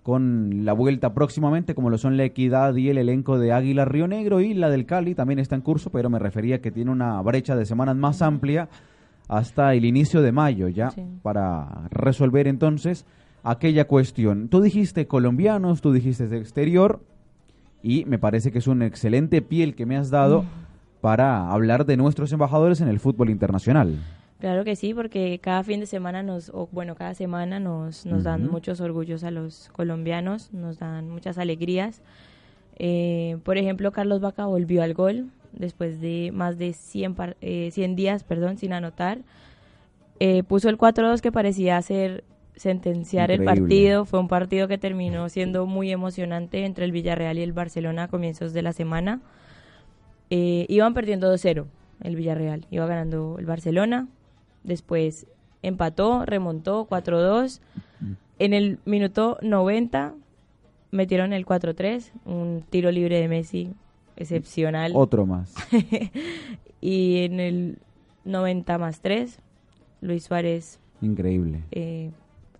con 0.04 0.66
la 0.66 0.74
vuelta 0.74 1.16
próximamente, 1.16 1.74
como 1.74 1.90
lo 1.90 1.98
son 1.98 2.16
la 2.16 2.26
Equidad 2.26 2.76
y 2.76 2.90
el 2.90 3.00
elenco 3.00 3.40
de 3.40 3.54
Águila 3.54 3.86
Río 3.86 4.08
Negro, 4.08 4.40
y 4.40 4.54
la 4.54 4.70
del 4.70 4.86
Cali 4.86 5.16
también 5.16 5.40
está 5.40 5.56
en 5.56 5.62
curso, 5.62 5.90
pero 5.90 6.12
me 6.12 6.20
refería 6.20 6.62
que 6.62 6.70
tiene 6.70 6.92
una 6.92 7.20
brecha 7.24 7.56
de 7.56 7.66
semanas 7.66 7.96
más 7.96 8.22
amplia 8.22 8.70
hasta 9.28 9.74
el 9.74 9.84
inicio 9.84 10.22
de 10.22 10.32
mayo 10.32 10.68
ya, 10.68 10.94
para 11.24 11.88
resolver 11.90 12.48
entonces 12.48 13.08
aquella 13.42 13.88
cuestión. 13.88 14.48
Tú 14.48 14.62
dijiste 14.62 15.08
colombianos, 15.08 15.82
tú 15.82 15.92
dijiste 15.92 16.28
de 16.28 16.38
exterior, 16.38 17.02
y 17.82 18.06
me 18.06 18.20
parece 18.20 18.52
que 18.52 18.60
es 18.60 18.68
un 18.68 18.84
excelente 18.84 19.42
piel 19.42 19.74
que 19.74 19.88
me 19.88 19.98
has 19.98 20.12
dado 20.12 20.46
para 21.02 21.50
hablar 21.50 21.88
de 21.88 21.98
nuestros 21.98 22.32
embajadores 22.32 22.80
en 22.80 22.90
el 22.90 23.00
fútbol 23.00 23.32
internacional. 23.32 23.98
Claro 24.42 24.64
que 24.64 24.76
sí, 24.76 24.96
porque 24.96 25.40
cada 25.40 25.64
fin 25.64 25.80
de 25.80 25.86
semana 25.86 26.24
nos, 26.24 26.50
o 26.50 26.68
bueno, 26.72 26.96
cada 26.96 27.14
semana 27.14 27.60
nos, 27.60 28.08
nos 28.08 28.24
dan 28.24 28.50
muchos 28.50 28.82
orgullos 28.82 29.24
a 29.24 29.30
los 29.30 29.70
colombianos, 29.72 30.52
nos 30.52 30.80
dan 30.80 31.12
muchas 31.12 31.38
alegrías. 31.38 32.02
Eh, 32.78 33.38
por 33.44 33.60
ejemplo, 33.60 33.92
Carlos 33.92 34.20
Vaca 34.20 34.48
volvió 34.48 34.82
al 34.82 34.96
gol 34.96 35.30
después 35.54 36.02
de 36.02 36.32
más 36.34 36.58
de 36.58 36.74
100, 36.74 37.16
eh, 37.42 37.70
100 37.72 37.96
días 37.96 38.24
perdón, 38.24 38.58
sin 38.58 38.74
anotar. 38.74 39.20
Eh, 40.20 40.42
puso 40.42 40.70
el 40.70 40.78
4-2 40.80 41.22
que 41.22 41.32
parecía 41.32 41.80
ser 41.84 42.24
sentenciar 42.56 43.30
el 43.30 43.44
partido. 43.44 44.06
Fue 44.06 44.20
un 44.20 44.28
partido 44.28 44.68
que 44.68 44.80
terminó 44.80 45.30
siendo 45.30 45.68
muy 45.68 45.92
emocionante 45.92 46.66
entre 46.66 46.86
el 46.86 46.92
Villarreal 46.92 47.38
y 47.38 47.44
el 47.44 47.54
Barcelona 47.54 48.06
a 48.06 48.08
comienzos 48.08 48.54
de 48.54 48.64
la 48.64 48.74
semana. 48.74 49.22
Eh, 50.32 50.66
iban 50.68 50.96
perdiendo 50.96 51.32
2-0 51.32 51.66
el 52.04 52.16
Villarreal, 52.16 52.66
iba 52.72 52.88
ganando 52.88 53.36
el 53.38 53.46
Barcelona, 53.46 54.08
Después 54.64 55.28
empató, 55.62 56.26
remontó 56.26 56.88
4-2. 56.88 57.60
En 58.40 58.54
el 58.54 58.80
minuto 58.86 59.38
90 59.42 60.16
metieron 60.92 61.34
el 61.34 61.46
4-3, 61.46 62.12
un 62.26 62.64
tiro 62.70 62.92
libre 62.92 63.20
de 63.20 63.28
Messi 63.28 63.74
excepcional. 64.18 64.92
Otro 64.96 65.26
más. 65.26 65.54
y 66.82 67.24
en 67.24 67.40
el 67.40 67.78
90 68.26 68.78
más 68.78 69.00
3, 69.02 69.40
Luis 70.02 70.24
Suárez. 70.24 70.80
Increíble. 71.02 71.64
Eh, 71.72 72.12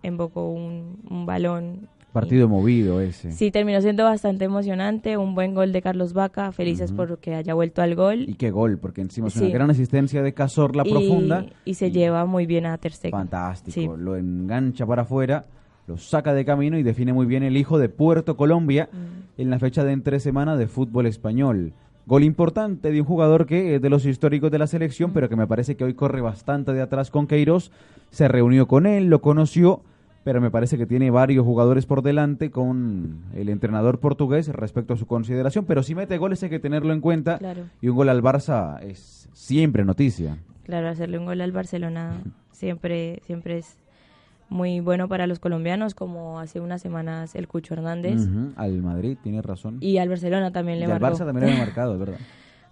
invocó 0.02 0.48
un, 0.48 0.98
un 1.08 1.26
balón 1.26 1.88
Partido 2.12 2.46
movido 2.46 3.00
ese. 3.00 3.32
Sí, 3.32 3.50
terminó 3.50 3.80
siendo 3.80 4.04
bastante 4.04 4.44
emocionante. 4.44 5.16
Un 5.16 5.34
buen 5.34 5.54
gol 5.54 5.72
de 5.72 5.80
Carlos 5.80 6.12
Vaca. 6.12 6.52
Felices 6.52 6.92
por 6.92 7.18
que 7.18 7.34
haya 7.34 7.54
vuelto 7.54 7.80
al 7.80 7.94
gol. 7.94 8.28
Y 8.28 8.34
qué 8.34 8.50
gol, 8.50 8.78
porque 8.78 9.00
encima 9.00 9.28
es 9.28 9.36
una 9.36 9.48
gran 9.48 9.70
asistencia 9.70 10.22
de 10.22 10.34
Cazorla 10.34 10.84
profunda. 10.84 11.46
Y 11.64 11.74
se 11.74 11.90
lleva 11.90 12.26
muy 12.26 12.44
bien 12.44 12.66
a 12.66 12.76
Ter 12.76 12.92
Fantástico. 12.92 13.96
Lo 13.96 14.16
engancha 14.16 14.84
para 14.84 15.02
afuera, 15.02 15.46
lo 15.86 15.96
saca 15.96 16.34
de 16.34 16.44
camino 16.44 16.78
y 16.78 16.82
define 16.82 17.14
muy 17.14 17.24
bien 17.24 17.42
el 17.42 17.56
hijo 17.56 17.78
de 17.78 17.88
Puerto 17.88 18.36
Colombia 18.36 18.90
mm. 18.92 19.40
en 19.40 19.50
la 19.50 19.58
fecha 19.58 19.82
de 19.82 19.92
entre 19.92 20.20
semana 20.20 20.56
de 20.56 20.66
fútbol 20.66 21.06
español. 21.06 21.72
Gol 22.04 22.24
importante 22.24 22.90
de 22.90 23.00
un 23.00 23.06
jugador 23.06 23.46
que 23.46 23.76
es 23.76 23.82
de 23.82 23.88
los 23.88 24.04
históricos 24.04 24.50
de 24.50 24.58
la 24.58 24.66
selección, 24.66 25.10
mm. 25.10 25.14
pero 25.14 25.28
que 25.30 25.36
me 25.36 25.46
parece 25.46 25.76
que 25.76 25.84
hoy 25.84 25.94
corre 25.94 26.20
bastante 26.20 26.74
de 26.74 26.82
atrás 26.82 27.10
con 27.10 27.26
Queiroz. 27.26 27.72
Se 28.10 28.28
reunió 28.28 28.68
con 28.68 28.86
él, 28.86 29.06
lo 29.06 29.22
conoció 29.22 29.82
pero 30.24 30.40
me 30.40 30.50
parece 30.50 30.78
que 30.78 30.86
tiene 30.86 31.10
varios 31.10 31.44
jugadores 31.44 31.86
por 31.86 32.02
delante 32.02 32.50
con 32.50 33.22
el 33.34 33.48
entrenador 33.48 33.98
portugués 33.98 34.48
respecto 34.48 34.94
a 34.94 34.96
su 34.96 35.06
consideración, 35.06 35.64
pero 35.64 35.82
si 35.82 35.94
mete 35.94 36.18
goles 36.18 36.42
hay 36.42 36.50
que 36.50 36.60
tenerlo 36.60 36.92
en 36.92 37.00
cuenta 37.00 37.38
y 37.80 37.88
un 37.88 37.96
gol 37.96 38.08
al 38.08 38.22
Barça 38.22 38.80
es 38.82 39.28
siempre 39.32 39.84
noticia. 39.84 40.38
Claro, 40.64 40.88
hacerle 40.88 41.18
un 41.18 41.26
gol 41.26 41.40
al 41.40 41.52
Barcelona 41.52 42.22
siempre 42.52 43.20
siempre 43.26 43.58
es 43.58 43.78
muy 44.48 44.80
bueno 44.80 45.08
para 45.08 45.26
los 45.26 45.38
colombianos, 45.38 45.94
como 45.94 46.38
hace 46.38 46.60
unas 46.60 46.82
semanas 46.82 47.34
el 47.34 47.48
Cucho 47.48 47.72
Hernández. 47.74 48.20
Al 48.56 48.82
Madrid, 48.82 49.16
tiene 49.22 49.40
razón. 49.40 49.78
Y 49.80 49.96
al 49.96 50.10
Barcelona 50.10 50.52
también 50.52 50.78
le 50.78 50.84
y 50.84 50.88
marcó. 50.88 51.06
al 51.06 51.12
Barça 51.14 51.24
también 51.24 51.46
le 51.46 51.54
ha 51.54 51.58
marcado, 51.64 51.94
es 51.94 51.98
verdad. 51.98 52.18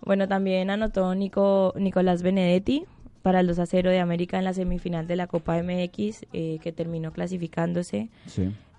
bueno, 0.05 0.29
también 0.29 0.69
anotó 0.69 1.15
Nico, 1.15 1.73
Nicolás 1.79 2.23
Benedetti, 2.23 2.85
para 3.23 3.41
el 3.41 3.47
2 3.47 3.59
a 3.59 3.67
0 3.67 3.91
de 3.91 3.99
América 3.99 4.39
en 4.39 4.45
la 4.45 4.53
semifinal 4.53 5.07
de 5.07 5.17
la 5.17 5.27
Copa 5.27 5.61
MX, 5.63 6.27
eh, 6.33 6.59
que 6.63 6.73
terminó 6.73 7.13
clasificándose 7.13 8.09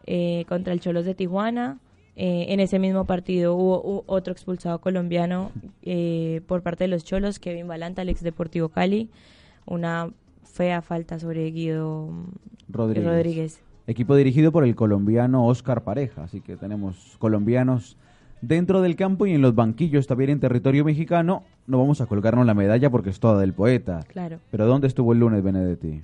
eh, 0.06 0.46
contra 0.48 0.74
el 0.74 0.80
Cholos 0.80 1.06
de 1.06 1.16
Tijuana. 1.16 1.80
Eh, 2.16 2.48
en 2.50 2.60
ese 2.60 2.78
mismo 2.80 3.06
partido 3.06 3.56
hubo, 3.56 4.04
otro 4.08 4.34
expulsado 4.34 4.80
colombiano 4.80 5.52
por 6.48 6.62
parte 6.62 6.84
de 6.84 6.88
los 6.90 7.04
Cholos, 7.06 7.40
Kevin 7.40 7.68
Balanta, 7.68 8.02
el 8.02 8.10
ex 8.10 8.22
Deportivo 8.22 8.70
Cali. 8.70 9.10
Una 9.66 10.12
fea 10.44 10.82
falta 10.82 11.20
sobre 11.20 11.50
Guido 11.52 12.10
Rodríguez. 12.68 13.10
Rodríguez. 13.10 13.62
Equipo 13.88 14.16
dirigido 14.16 14.52
por 14.52 14.64
el 14.64 14.76
colombiano 14.76 15.46
Oscar 15.48 15.84
Pareja, 15.84 16.24
así 16.24 16.42
que 16.42 16.56
tenemos 16.56 17.16
colombianos 17.20 17.98
dentro 18.42 18.82
del 18.82 18.96
campo 18.96 19.26
y 19.26 19.34
en 19.34 19.42
los 19.42 19.56
banquillos 19.56 20.08
también 20.08 20.32
en 20.32 20.40
territorio 20.40 20.84
mexicano. 20.86 21.44
No 21.68 21.78
vamos 21.80 22.02
a 22.02 22.06
colgarnos 22.08 22.46
la 22.46 22.54
medalla 22.54 22.90
porque 22.90 23.10
es 23.12 23.20
toda 23.20 23.40
del 23.40 23.54
poeta. 23.54 24.02
Claro. 24.08 24.40
Pero 24.52 24.66
¿dónde 24.68 24.88
estuvo 24.88 25.14
el 25.14 25.20
lunes 25.20 25.44
Benedetti? 25.44 26.02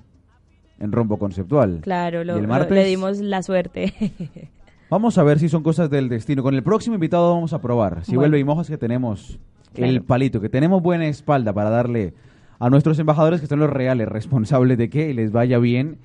En 0.79 0.91
rombo 0.91 1.17
conceptual. 1.17 1.79
Claro, 1.81 2.23
lo, 2.23 2.33
¿Y 2.35 2.37
el 2.37 2.43
lo- 2.43 2.49
martes? 2.49 2.71
le 2.71 2.85
dimos 2.85 3.19
la 3.19 3.41
suerte. 3.41 3.93
Vamos 4.89 5.17
a 5.17 5.23
ver 5.23 5.39
si 5.39 5.49
son 5.49 5.63
cosas 5.63 5.89
del 5.89 6.07
destino. 6.07 6.43
Con 6.43 6.53
el 6.55 6.63
próximo 6.63 6.93
invitado 6.95 7.33
vamos 7.33 7.51
a 7.51 7.59
probar. 7.61 8.05
Si 8.05 8.11
Bueno. 8.11 8.21
vuelve 8.21 8.39
y 8.39 8.43
mojas 8.45 8.69
que 8.69 8.77
tenemos 8.77 9.37
el 9.75 10.01
palito, 10.01 10.39
que 10.39 10.47
tenemos 10.47 10.81
buena 10.81 11.07
espalda 11.07 11.51
para 11.51 11.69
darle 11.69 12.13
a 12.57 12.69
nuestros 12.69 12.97
embajadores 12.97 13.41
que 13.41 13.47
son 13.47 13.59
los 13.59 13.69
reales 13.69 14.07
responsables 14.07 14.77
de 14.77 14.89
que 14.89 15.13
les 15.13 15.33
vaya 15.33 15.57
bien 15.59 15.97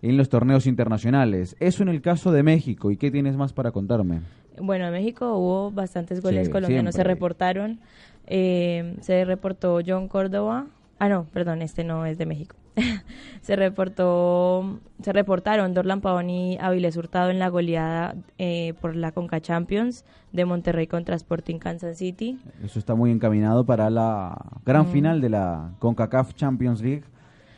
en 0.00 0.16
los 0.16 0.30
torneos 0.30 0.66
internacionales. 0.66 1.56
Eso 1.60 1.82
en 1.82 1.90
el 1.90 2.00
caso 2.00 2.32
de 2.32 2.42
México. 2.42 2.90
¿Y 2.90 2.96
qué 2.96 3.10
tienes 3.10 3.36
más 3.36 3.52
para 3.52 3.70
contarme? 3.70 4.20
Bueno, 4.60 4.86
en 4.86 4.92
México 4.92 5.36
hubo 5.36 5.70
bastantes 5.70 6.20
goles 6.22 6.46
Sí, 6.46 6.52
colombianos, 6.52 6.94
se 6.94 7.04
reportaron. 7.04 7.80
Eh, 8.26 8.96
se 9.00 9.24
reportó 9.24 9.80
John 9.86 10.08
Córdoba. 10.08 10.66
Ah, 10.98 11.08
no, 11.08 11.24
perdón, 11.32 11.62
este 11.62 11.84
no 11.84 12.06
es 12.06 12.18
de 12.18 12.26
México. 12.26 12.56
se 13.42 13.56
reportó, 13.56 14.78
se 15.02 15.12
reportaron 15.12 15.74
Dorlan 15.74 16.00
Pavón 16.00 16.30
y 16.30 16.56
Avilés 16.60 16.96
Hurtado 16.96 17.30
en 17.30 17.38
la 17.38 17.48
goleada 17.48 18.14
eh, 18.38 18.72
por 18.80 18.96
la 18.96 19.12
Conca 19.12 19.40
Champions 19.40 20.04
de 20.32 20.44
Monterrey 20.46 20.86
contra 20.86 21.14
Sporting 21.16 21.58
Kansas 21.58 21.98
City. 21.98 22.38
Eso 22.64 22.78
está 22.78 22.94
muy 22.94 23.10
encaminado 23.10 23.66
para 23.66 23.90
la 23.90 24.38
gran 24.64 24.84
Mm. 24.86 24.92
final 24.92 25.20
de 25.20 25.28
la 25.28 25.70
CONCACAF 25.80 26.34
Champions 26.34 26.80
League, 26.80 27.02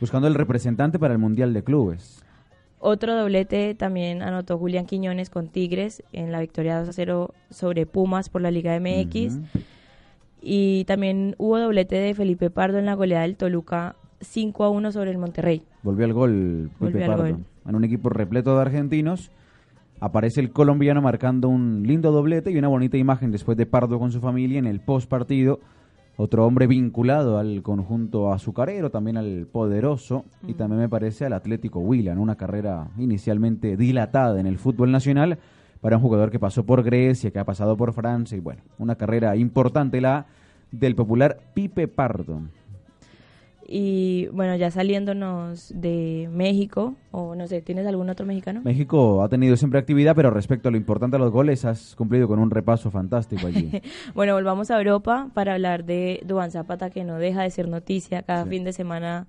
buscando 0.01 0.27
el 0.27 0.33
representante 0.35 0.99
para 0.99 1.13
el 1.13 1.19
Mundial 1.19 1.53
de 1.53 1.63
Clubes. 1.63 2.24
Otro 2.79 3.15
doblete 3.15 3.73
también 3.73 4.21
anotó 4.21 4.57
Julián 4.57 4.85
Quiñones 4.85 5.29
con 5.29 5.47
Tigres 5.47 6.03
en 6.13 6.31
la 6.31 6.39
victoria 6.39 6.79
2 6.79 6.89
a 6.89 6.93
0 6.93 7.33
sobre 7.49 7.85
Pumas 7.85 8.29
por 8.29 8.41
la 8.41 8.51
Liga 8.51 8.79
MX. 8.79 9.39
Y 10.41 10.85
también 10.85 11.35
hubo 11.37 11.57
doblete 11.57 11.95
de 11.95 12.13
Felipe 12.13 12.49
Pardo 12.49 12.77
en 12.77 12.85
la 12.85 12.93
goleada 12.93 13.23
del 13.23 13.37
Toluca 13.37 13.95
5 14.21 14.63
a 14.63 14.69
1 14.69 14.91
sobre 14.91 15.11
el 15.11 15.17
Monterrey. 15.17 15.63
Volvió 15.81 16.05
al 16.05 16.13
gol 16.13 16.69
Pipe 16.73 16.85
Volvió 16.85 17.05
al 17.05 17.07
Pardo. 17.07 17.23
gol. 17.23 17.45
En 17.67 17.75
un 17.75 17.83
equipo 17.83 18.09
repleto 18.09 18.55
de 18.55 18.61
argentinos. 18.61 19.31
Aparece 19.99 20.41
el 20.41 20.51
colombiano 20.51 21.01
marcando 21.01 21.47
un 21.47 21.83
lindo 21.87 22.11
doblete 22.11 22.51
y 22.51 22.57
una 22.57 22.67
bonita 22.67 22.97
imagen 22.97 23.31
después 23.31 23.57
de 23.57 23.65
Pardo 23.65 23.97
con 23.97 24.11
su 24.11 24.19
familia 24.19 24.59
en 24.59 24.67
el 24.67 24.81
post 24.81 25.09
partido. 25.09 25.59
Otro 26.17 26.45
hombre 26.45 26.65
vinculado 26.65 27.37
al 27.37 27.61
conjunto 27.61 28.31
azucarero, 28.31 28.89
también 28.89 29.17
al 29.17 29.47
poderoso 29.51 30.23
y 30.47 30.53
también 30.53 30.79
me 30.79 30.89
parece 30.89 31.25
al 31.25 31.33
Atlético 31.33 31.79
Huila, 31.79 32.13
en 32.13 32.19
una 32.19 32.37
carrera 32.37 32.87
inicialmente 32.97 33.75
dilatada 33.75 34.39
en 34.39 34.47
el 34.47 34.57
fútbol 34.57 34.91
nacional 34.91 35.39
para 35.81 35.97
un 35.97 36.01
jugador 36.01 36.31
que 36.31 36.39
pasó 36.39 36.65
por 36.65 36.83
Grecia, 36.83 37.31
que 37.31 37.39
ha 37.39 37.43
pasado 37.43 37.75
por 37.75 37.91
Francia 37.91 38.37
y 38.37 38.41
bueno, 38.41 38.61
una 38.79 38.95
carrera 38.95 39.35
importante 39.35 39.99
la 39.99 40.25
del 40.71 40.95
popular 40.95 41.37
Pipe 41.53 41.89
Pardo. 41.89 42.41
Y 43.67 44.27
bueno, 44.27 44.55
ya 44.55 44.69
saliéndonos 44.69 45.71
de 45.75 46.29
México, 46.31 46.93
o 47.11 47.33
no 47.35 47.47
sé, 47.47 47.61
¿tienes 47.61 47.87
algún 47.87 48.09
otro 48.09 48.25
mexicano? 48.25 48.61
México 48.63 49.23
ha 49.23 49.29
tenido 49.29 49.57
siempre 49.57 49.79
actividad, 49.79 50.15
pero 50.15 50.29
respecto 50.29 50.69
a 50.69 50.71
lo 50.71 50.77
importante 50.77 51.15
de 51.17 51.23
los 51.23 51.31
goles, 51.31 51.65
has 51.65 51.95
cumplido 51.95 52.27
con 52.27 52.37
un 52.39 52.51
repaso 52.51 52.91
fantástico 52.91 53.47
allí. 53.47 53.71
Bueno, 54.13 54.33
volvamos 54.35 54.69
a 54.71 54.77
Europa 54.77 55.29
para 55.33 55.53
hablar 55.53 55.83
de 55.85 56.21
Duván 56.25 56.51
Zapata, 56.51 56.89
que 56.91 57.03
no 57.03 57.17
deja 57.17 57.41
de 57.41 57.49
ser 57.49 57.67
noticia. 57.67 58.21
Cada 58.21 58.43
Sí. 58.43 58.49
fin 58.51 58.63
de 58.63 58.73
semana 58.73 59.25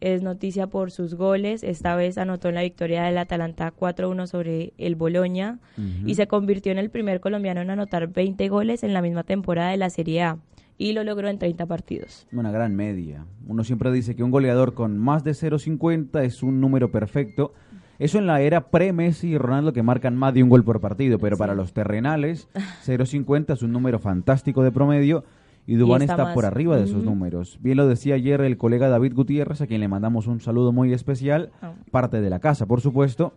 es 0.00 0.22
noticia 0.22 0.66
por 0.68 0.90
sus 0.90 1.14
goles. 1.14 1.62
Esta 1.64 1.96
vez 1.96 2.18
anotó 2.18 2.48
en 2.48 2.54
la 2.56 2.62
victoria 2.62 3.02
del 3.04 3.18
Atalanta 3.18 3.72
4-1 3.76 4.26
sobre 4.26 4.72
el 4.78 4.94
Boloña 4.96 5.58
y 6.06 6.14
se 6.14 6.26
convirtió 6.26 6.70
en 6.72 6.78
el 6.78 6.90
primer 6.90 7.20
colombiano 7.20 7.60
en 7.60 7.70
anotar 7.70 8.08
20 8.08 8.48
goles 8.48 8.82
en 8.84 8.94
la 8.94 9.02
misma 9.02 9.22
temporada 9.24 9.70
de 9.70 9.76
la 9.76 9.90
Serie 9.90 10.22
A 10.22 10.38
y 10.82 10.92
lo 10.92 11.04
logró 11.04 11.28
en 11.28 11.38
30 11.38 11.66
partidos. 11.66 12.26
Una 12.32 12.50
gran 12.50 12.74
media. 12.74 13.24
Uno 13.46 13.62
siempre 13.64 13.92
dice 13.92 14.16
que 14.16 14.22
un 14.24 14.30
goleador 14.30 14.74
con 14.74 14.98
más 14.98 15.22
de 15.24 15.30
0.50 15.32 16.22
es 16.24 16.42
un 16.42 16.60
número 16.60 16.90
perfecto. 16.90 17.52
Eso 17.98 18.18
en 18.18 18.26
la 18.26 18.40
era 18.40 18.68
pre-Messi 18.70 19.28
y 19.28 19.38
Ronaldo 19.38 19.72
que 19.72 19.82
marcan 19.82 20.16
más 20.16 20.34
de 20.34 20.42
un 20.42 20.48
gol 20.48 20.64
por 20.64 20.80
partido, 20.80 21.18
pero 21.20 21.36
para 21.36 21.54
los 21.54 21.72
terrenales 21.72 22.48
0.50 22.84 23.52
es 23.52 23.62
un 23.62 23.70
número 23.72 23.98
fantástico 24.00 24.62
de 24.64 24.72
promedio 24.72 25.24
y 25.68 25.76
Dubán 25.76 26.02
está 26.02 26.34
por 26.34 26.44
arriba 26.44 26.76
de 26.76 26.84
esos 26.84 27.04
números. 27.04 27.58
Bien 27.62 27.76
lo 27.76 27.86
decía 27.86 28.16
ayer 28.16 28.40
el 28.40 28.56
colega 28.56 28.88
David 28.88 29.14
Gutiérrez, 29.14 29.60
a 29.60 29.68
quien 29.68 29.80
le 29.80 29.86
mandamos 29.86 30.26
un 30.26 30.40
saludo 30.40 30.72
muy 30.72 30.92
especial, 30.92 31.50
Ah. 31.62 31.74
parte 31.92 32.20
de 32.20 32.28
la 32.30 32.40
casa, 32.40 32.66
por 32.66 32.80
supuesto. 32.80 33.34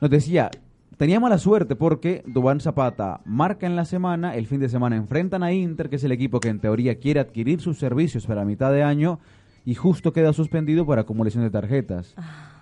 Nos 0.00 0.10
decía, 0.10 0.50
tenía 0.96 1.20
mala 1.20 1.38
suerte 1.38 1.76
porque 1.76 2.22
Dubán 2.26 2.60
Zapata 2.60 3.20
marca 3.24 3.66
en 3.66 3.76
la 3.76 3.84
semana, 3.84 4.34
el 4.34 4.46
fin 4.46 4.60
de 4.60 4.68
semana 4.68 4.96
enfrentan 4.96 5.42
a 5.42 5.52
Inter, 5.52 5.88
que 5.88 5.96
es 5.96 6.04
el 6.04 6.12
equipo 6.12 6.40
que 6.40 6.48
en 6.48 6.60
teoría 6.60 6.98
quiere 6.98 7.20
adquirir 7.20 7.60
sus 7.60 7.78
servicios 7.78 8.26
para 8.26 8.44
mitad 8.44 8.72
de 8.72 8.82
año, 8.82 9.18
y 9.64 9.74
justo 9.74 10.12
queda 10.12 10.32
suspendido 10.32 10.84
por 10.84 10.98
acumulación 10.98 11.42
de 11.42 11.50
tarjetas, 11.50 12.14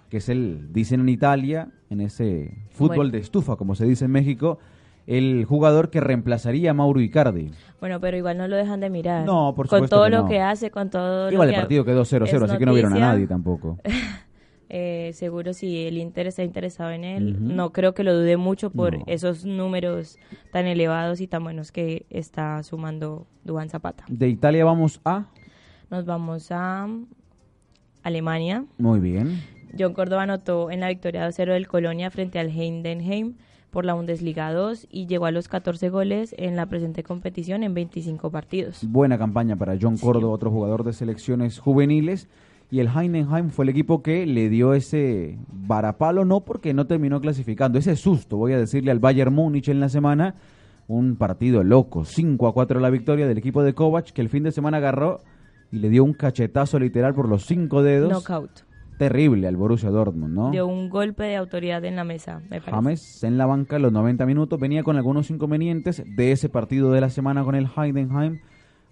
que 0.09 0.19
es 0.19 0.29
el, 0.29 0.73
dicen 0.73 1.01
en 1.01 1.09
Italia, 1.09 1.69
en 1.91 2.01
ese 2.01 2.67
fútbol 2.71 2.97
Bueno. 2.97 3.13
de 3.13 3.19
estufa, 3.19 3.57
como 3.57 3.75
se 3.75 3.87
dice 3.87 4.05
en 4.05 4.13
México, 4.13 4.59
el 5.07 5.45
jugador 5.47 5.91
que 5.91 6.01
reemplazaría 6.01 6.71
a 6.71 6.75
Mauro 6.75 7.01
Icardi. 7.01 7.51
Bueno, 7.81 8.01
pero 8.01 8.17
igual 8.17 8.39
no 8.39 8.47
lo 8.47 8.55
dejan 8.55 8.79
de 8.79 8.89
mirar. 8.89 9.27
No, 9.27 9.53
por 9.57 9.67
Con 9.67 9.79
supuesto 9.79 9.97
todo 9.97 10.05
que 10.05 10.11
lo 10.11 10.27
que 10.29 10.41
hace, 10.41 10.71
con 10.71 10.91
todo 10.91 11.31
Igual 11.33 11.49
lo 11.49 11.51
el 11.51 11.55
que 11.57 11.61
partido 11.61 11.85
quedó 11.85 12.03
0-0, 12.03 12.25
es 12.25 12.43
así 12.43 12.57
que 12.57 12.67
no 12.67 12.73
vieron 12.73 12.93
a 12.95 12.99
nadie 13.01 13.27
tampoco. 13.27 13.79
Eh, 14.75 15.11
seguro 15.13 15.53
si 15.53 15.85
el 15.87 15.99
Inter 15.99 16.27
está 16.29 16.43
interesado 16.43 16.93
en 16.93 17.05
él, 17.05 17.55
no 17.55 17.73
creo 17.73 17.93
que 17.93 18.05
lo 18.05 18.15
dude 18.19 18.39
mucho 18.39 18.71
por 18.71 18.97
No. 18.97 19.05
esos 19.07 19.45
números 19.45 20.17
tan 20.51 20.65
elevados 20.67 21.21
y 21.21 21.27
tan 21.27 21.45
buenos 21.45 21.73
que 21.73 22.07
está 22.09 22.63
sumando 22.63 23.27
Duván 23.45 23.69
Zapata. 23.69 24.05
De 24.09 24.29
Italia 24.31 24.65
vamos 24.65 24.99
a... 25.05 25.27
Nos 25.91 26.07
vamos 26.07 26.49
a 26.51 26.89
Alemania. 28.03 28.65
Muy 28.79 28.99
bien. 29.01 29.43
John 29.79 29.93
Córdoba 29.93 30.23
anotó 30.23 30.71
en 30.71 30.81
la 30.81 30.89
victoria 30.89 31.29
2-0 31.29 31.53
del 31.53 31.67
Colonia 31.69 32.11
frente 32.11 32.39
al 32.39 32.49
Heidenheim 32.49 33.35
por 33.71 33.85
la 33.85 33.95
Bundesliga 33.95 34.53
2 34.53 34.87
y 34.91 35.07
llegó 35.07 35.27
a 35.27 35.31
los 35.31 35.49
14 35.49 35.89
goles 35.91 36.35
en 36.39 36.57
la 36.57 36.67
presente 36.67 37.03
competición 37.03 37.63
en 37.63 37.75
25 37.75 38.31
partidos. 38.31 38.81
Buena 38.89 39.19
campaña 39.19 39.57
para 39.57 39.77
John 39.81 39.97
Córdoba, 39.99 40.33
otro 40.35 40.51
jugador 40.51 40.85
de 40.85 40.93
selecciones 40.93 41.59
juveniles. 41.59 42.29
Y 42.73 42.81
el 42.81 42.89
Heidenheim 42.89 43.51
fue 43.51 43.67
el 43.67 43.69
equipo 43.69 44.03
que 44.03 44.25
le 44.25 44.49
dio 44.49 44.73
ese 44.73 45.39
varapalo, 45.53 46.25
no 46.25 46.41
porque 46.41 46.73
no 46.73 46.87
terminó 46.87 47.21
clasificando, 47.21 47.79
ese 47.79 47.97
susto, 47.97 48.39
voy 48.39 48.55
a 48.55 48.59
decirle 48.59 48.91
al 48.91 48.99
Bayern 48.99 49.35
Múnich 49.35 49.69
en 49.69 49.79
la 49.79 49.91
semana. 49.91 50.37
Un 50.89 51.17
partido 51.17 51.63
loco, 51.65 52.07
5 52.07 52.49
a 52.49 52.55
4 52.55 52.81
la 52.81 52.89
victoria 52.89 53.29
del 53.29 53.37
equipo 53.37 53.63
de 53.63 53.75
Kovac, 53.75 54.07
que 54.13 54.23
el 54.23 54.31
fin 54.31 54.43
de 54.43 54.53
semana 54.53 54.79
agarró 54.79 55.21
y 55.71 55.81
le 55.81 55.91
dio 55.91 56.03
un 56.03 56.15
cachetazo 56.15 56.79
literal 56.79 57.13
por 57.13 57.29
los 57.29 57.45
cinco 57.45 57.83
dedos. 57.83 58.11
Knockout. 58.11 58.63
Terrible 58.97 59.47
al 59.49 59.57
Borussia 59.59 59.91
Dortmund, 59.91 60.35
¿no? 60.35 60.51
Dio 60.51 60.67
un 60.67 60.89
golpe 60.89 61.25
de 61.25 61.37
autoridad 61.37 61.85
en 61.85 61.97
la 61.97 62.05
mesa, 62.05 62.41
me 62.49 62.63
parece. 62.63 62.71
James 62.71 63.23
en 63.23 63.37
la 63.37 63.45
banca 63.45 63.79
los 63.79 63.93
90 63.93 64.25
minutos 64.25 64.59
venía 64.59 64.83
con 64.83 64.97
algunos 64.97 65.31
inconvenientes 65.31 66.03
de 66.07 66.33
ese 66.33 66.49
partido 66.49 66.91
de 66.91 67.03
la 67.03 67.11
semana 67.11 67.45
con 67.45 67.55
el 67.55 67.67
Heidenheim. 67.77 68.41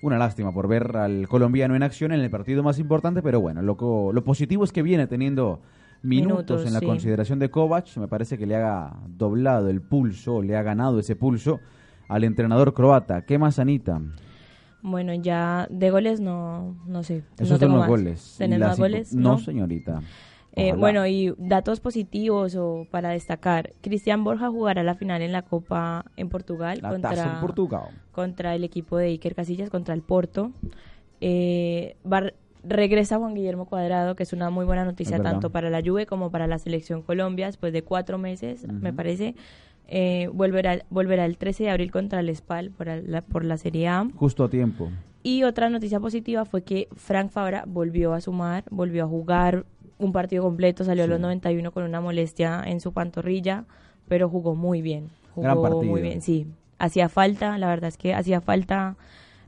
Una 0.02 0.16
lástima 0.16 0.52
por 0.52 0.66
ver 0.66 0.96
al 0.96 1.28
colombiano 1.28 1.76
en 1.76 1.82
acción 1.82 2.12
en 2.12 2.20
el 2.20 2.30
partido 2.30 2.62
más 2.62 2.78
importante, 2.78 3.22
pero 3.22 3.40
bueno, 3.40 3.60
lo, 3.60 4.12
lo 4.12 4.24
positivo 4.24 4.64
es 4.64 4.72
que 4.72 4.82
viene 4.82 5.06
teniendo 5.06 5.60
minutos, 6.02 6.32
Minutos, 6.32 6.66
en 6.66 6.72
la 6.72 6.80
sí. 6.80 6.86
consideración 6.86 7.38
de 7.38 7.50
Kovac. 7.50 7.94
Me 7.98 8.08
parece 8.08 8.38
que 8.38 8.46
le 8.46 8.56
ha 8.56 8.94
doblado 9.08 9.68
el 9.68 9.82
pulso, 9.82 10.40
le 10.42 10.56
ha 10.56 10.62
ganado 10.62 10.98
ese 10.98 11.16
pulso 11.16 11.60
al 12.08 12.24
entrenador 12.24 12.72
croata. 12.72 13.26
¿Qué 13.26 13.38
más, 13.38 13.58
Anita? 13.58 14.00
Bueno, 14.82 15.12
ya 15.12 15.66
de 15.70 15.90
goles 15.90 16.20
no, 16.20 16.74
no 16.86 17.02
sé. 17.02 17.22
Esos 17.38 17.50
no 17.50 17.58
son 17.58 17.68
los 17.72 17.78
más. 17.80 17.88
goles. 17.88 18.34
¿Tenés 18.38 18.58
más 18.60 18.78
goles? 18.78 19.14
No, 19.14 19.38
señorita. 19.38 20.00
Eh, 20.56 20.72
bueno, 20.74 21.06
y 21.06 21.32
datos 21.38 21.78
positivos 21.80 22.56
o 22.56 22.86
para 22.90 23.10
destacar. 23.10 23.72
Cristian 23.82 24.24
Borja 24.24 24.48
jugará 24.48 24.82
la 24.82 24.94
final 24.96 25.22
en 25.22 25.32
la 25.32 25.42
Copa 25.42 26.04
en 26.16 26.28
Portugal 26.28 26.80
La 26.82 26.90
taza 26.90 26.96
en 26.96 27.02
contra, 27.28 27.40
Portugal. 27.40 27.82
contra 28.12 28.54
el 28.56 28.64
equipo 28.64 28.96
de 28.96 29.06
Iker 29.06 29.34
Casillas, 29.36 29.70
contra 29.70 29.94
el 29.94 30.02
Porto. 30.02 30.50
Eh, 31.20 31.96
va- 32.10 32.32
regresa 32.62 33.16
Juan 33.18 33.34
Guillermo 33.34 33.66
Cuadrado, 33.66 34.16
que 34.16 34.22
es 34.22 34.32
una 34.32 34.50
muy 34.50 34.64
buena 34.64 34.84
noticia 34.84 35.18
tanto 35.22 35.50
para 35.50 35.70
la 35.70 35.80
Juve 35.82 36.06
como 36.06 36.30
para 36.30 36.46
la 36.46 36.58
selección 36.58 37.02
Colombia, 37.02 37.46
después 37.46 37.72
de 37.72 37.82
cuatro 37.82 38.18
meses, 38.18 38.66
me 38.68 38.92
parece. 38.92 39.34
Eh, 39.88 40.28
volverá, 40.32 40.84
volverá 40.90 41.24
el 41.24 41.36
13 41.36 41.64
de 41.64 41.70
abril 41.70 41.90
contra 41.90 42.20
el 42.20 42.34
SPAL 42.34 42.70
por 42.70 42.86
la, 42.86 43.22
por 43.22 43.44
la 43.44 43.56
Serie 43.56 43.88
A. 43.88 44.06
Justo 44.14 44.44
a 44.44 44.50
tiempo. 44.50 44.88
Y 45.22 45.42
otra 45.42 45.68
noticia 45.68 46.00
positiva 46.00 46.44
fue 46.44 46.62
que 46.62 46.88
Frank 46.94 47.30
Fabra 47.30 47.64
volvió 47.66 48.14
a 48.14 48.20
sumar, 48.20 48.64
volvió 48.70 49.04
a 49.04 49.08
jugar 49.08 49.66
un 50.00 50.12
partido 50.12 50.42
completo, 50.42 50.84
salió 50.84 51.04
a 51.04 51.06
los 51.06 51.18
Sí. 51.18 51.22
91 51.22 51.70
con 51.72 51.84
una 51.84 52.00
molestia 52.00 52.62
en 52.66 52.80
su 52.80 52.92
pantorrilla, 52.92 53.64
pero 54.08 54.28
jugó 54.28 54.54
muy 54.54 54.82
bien. 54.82 55.10
Gran 55.36 55.54
Jugó 55.56 55.62
partido. 55.68 55.84
muy 55.92 56.02
bien, 56.02 56.20
sí. 56.22 56.46
Hacía 56.78 57.08
falta, 57.08 57.56
la 57.58 57.68
verdad 57.68 57.88
es 57.88 57.96
que 57.96 58.14
hacía 58.14 58.40
falta 58.40 58.96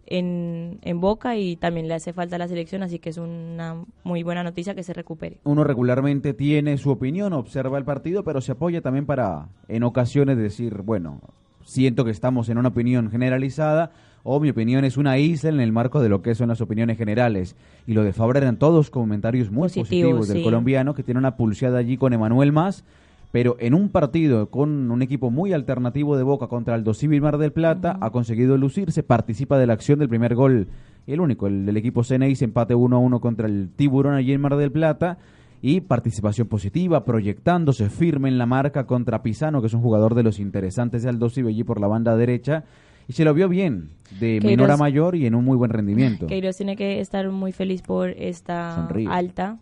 en, 0.07 0.79
en 0.83 1.01
Boca 1.01 1.37
y 1.37 1.57
también 1.57 1.89
le 1.89 1.95
hace 1.95 2.13
falta 2.13 2.37
a 2.37 2.39
la 2.39 2.49
selección, 2.49 2.83
así 2.83 2.99
que 2.99 3.11
es 3.11 3.17
una 3.19 3.85
muy 4.05 4.23
buena 4.23 4.43
noticia 4.43 4.75
que 4.75 4.83
se 4.83 4.93
recupere. 4.93 5.39
Uno 5.45 5.65
regularmente 5.65 6.35
tiene 6.35 6.77
su 6.77 6.91
opinión, 6.91 7.33
observa 7.33 7.79
el 7.79 7.85
partido, 7.85 8.23
pero 8.25 8.41
se 8.41 8.53
apoya 8.53 8.81
también 8.83 9.07
para 9.07 9.49
en 9.69 9.83
ocasiones 9.85 10.37
decir, 10.37 10.83
bueno, 10.83 11.21
siento 11.65 12.05
que 12.05 12.11
estamos 12.11 12.49
en 12.49 12.59
una 12.59 12.69
opinión 12.69 13.11
generalizada 13.11 13.91
o 14.25 14.41
mi 14.41 14.51
opinión 14.51 14.85
es 14.85 14.97
una 14.97 15.19
isla 15.19 15.51
en 15.51 15.61
el 15.61 15.73
marco 15.73 16.01
de 16.01 16.09
lo 16.09 16.23
que 16.23 16.35
son 16.35 16.49
las 16.49 16.61
opiniones 16.61 16.99
generales. 16.99 17.57
Y 17.87 17.95
lo 17.95 18.05
de 18.05 18.13
Fabra 18.13 18.41
eran 18.41 18.59
todos 18.59 18.91
comentarios 18.91 19.51
muy 19.51 19.69
positivos, 19.69 20.29
del 20.29 20.43
colombiano 20.43 20.95
que 20.95 21.03
tiene 21.03 21.19
una 21.19 21.37
pulseada 21.37 21.79
allí 21.79 21.97
con 21.97 22.13
Emanuel 22.13 22.53
Más 22.53 22.85
pero 23.33 23.57
en 23.59 23.75
un 23.75 23.89
partido 23.89 24.51
con 24.51 24.91
un 24.91 25.03
equipo 25.03 25.31
muy 25.31 25.55
alternativo 25.55 26.17
de 26.17 26.23
Boca 26.23 26.47
contra 26.47 26.75
el 26.77 26.95
Civil 26.95 27.23
Mar 27.23 27.39
del 27.39 27.51
Plata, 27.51 27.97
ha 28.01 28.11
conseguido 28.11 28.59
lucirse, 28.59 29.03
participa 29.03 29.59
de 29.59 29.67
la 29.67 29.73
acción 29.73 29.99
del 29.99 30.11
primer 30.11 30.35
gol, 30.35 30.69
el 31.07 31.19
único, 31.19 31.47
el 31.47 31.65
del 31.65 31.79
equipo 31.79 32.05
Ceneis, 32.05 32.43
empate 32.43 32.75
1 32.75 32.95
a 32.95 32.99
1 32.99 33.21
contra 33.21 33.49
el 33.49 33.71
Tiburón 33.75 34.15
allí 34.15 34.35
en 34.35 34.41
Mar 34.43 34.57
del 34.57 34.71
Plata, 34.71 35.17
y 35.63 35.81
participación 35.81 36.49
positiva, 36.49 37.05
proyectándose 37.05 37.89
firme 37.89 38.29
en 38.29 38.37
la 38.37 38.47
marca 38.47 38.85
contra 38.85 39.23
Pisano, 39.23 39.61
que 39.61 39.69
es 39.69 39.75
un 39.75 39.81
jugador 39.81 40.15
de 40.15 40.25
los 40.25 40.39
interesantes 40.39 41.03
de 41.03 41.09
Aldo 41.09 41.29
allí 41.35 41.65
por 41.65 41.81
la 41.81 41.87
banda 41.87 42.17
derecha, 42.17 42.65
y 43.09 43.13
se 43.13 43.25
lo 43.25 43.35
vio 43.35 43.49
bien, 43.49 43.91
de 44.21 44.41
menor 44.43 44.71
a 44.71 44.77
mayor 44.77 45.17
y 45.17 45.27
en 45.27 45.35
un 45.35 45.45
muy 45.45 45.57
buen 45.57 45.71
rendimiento. 45.71 46.27
Queiroz 46.27 46.57
tiene 46.57 46.77
que 46.77 47.01
estar 47.01 47.29
muy 47.31 47.53
feliz 47.53 47.83
por 47.83 48.11
esta 48.11 48.87
alta, 49.09 49.59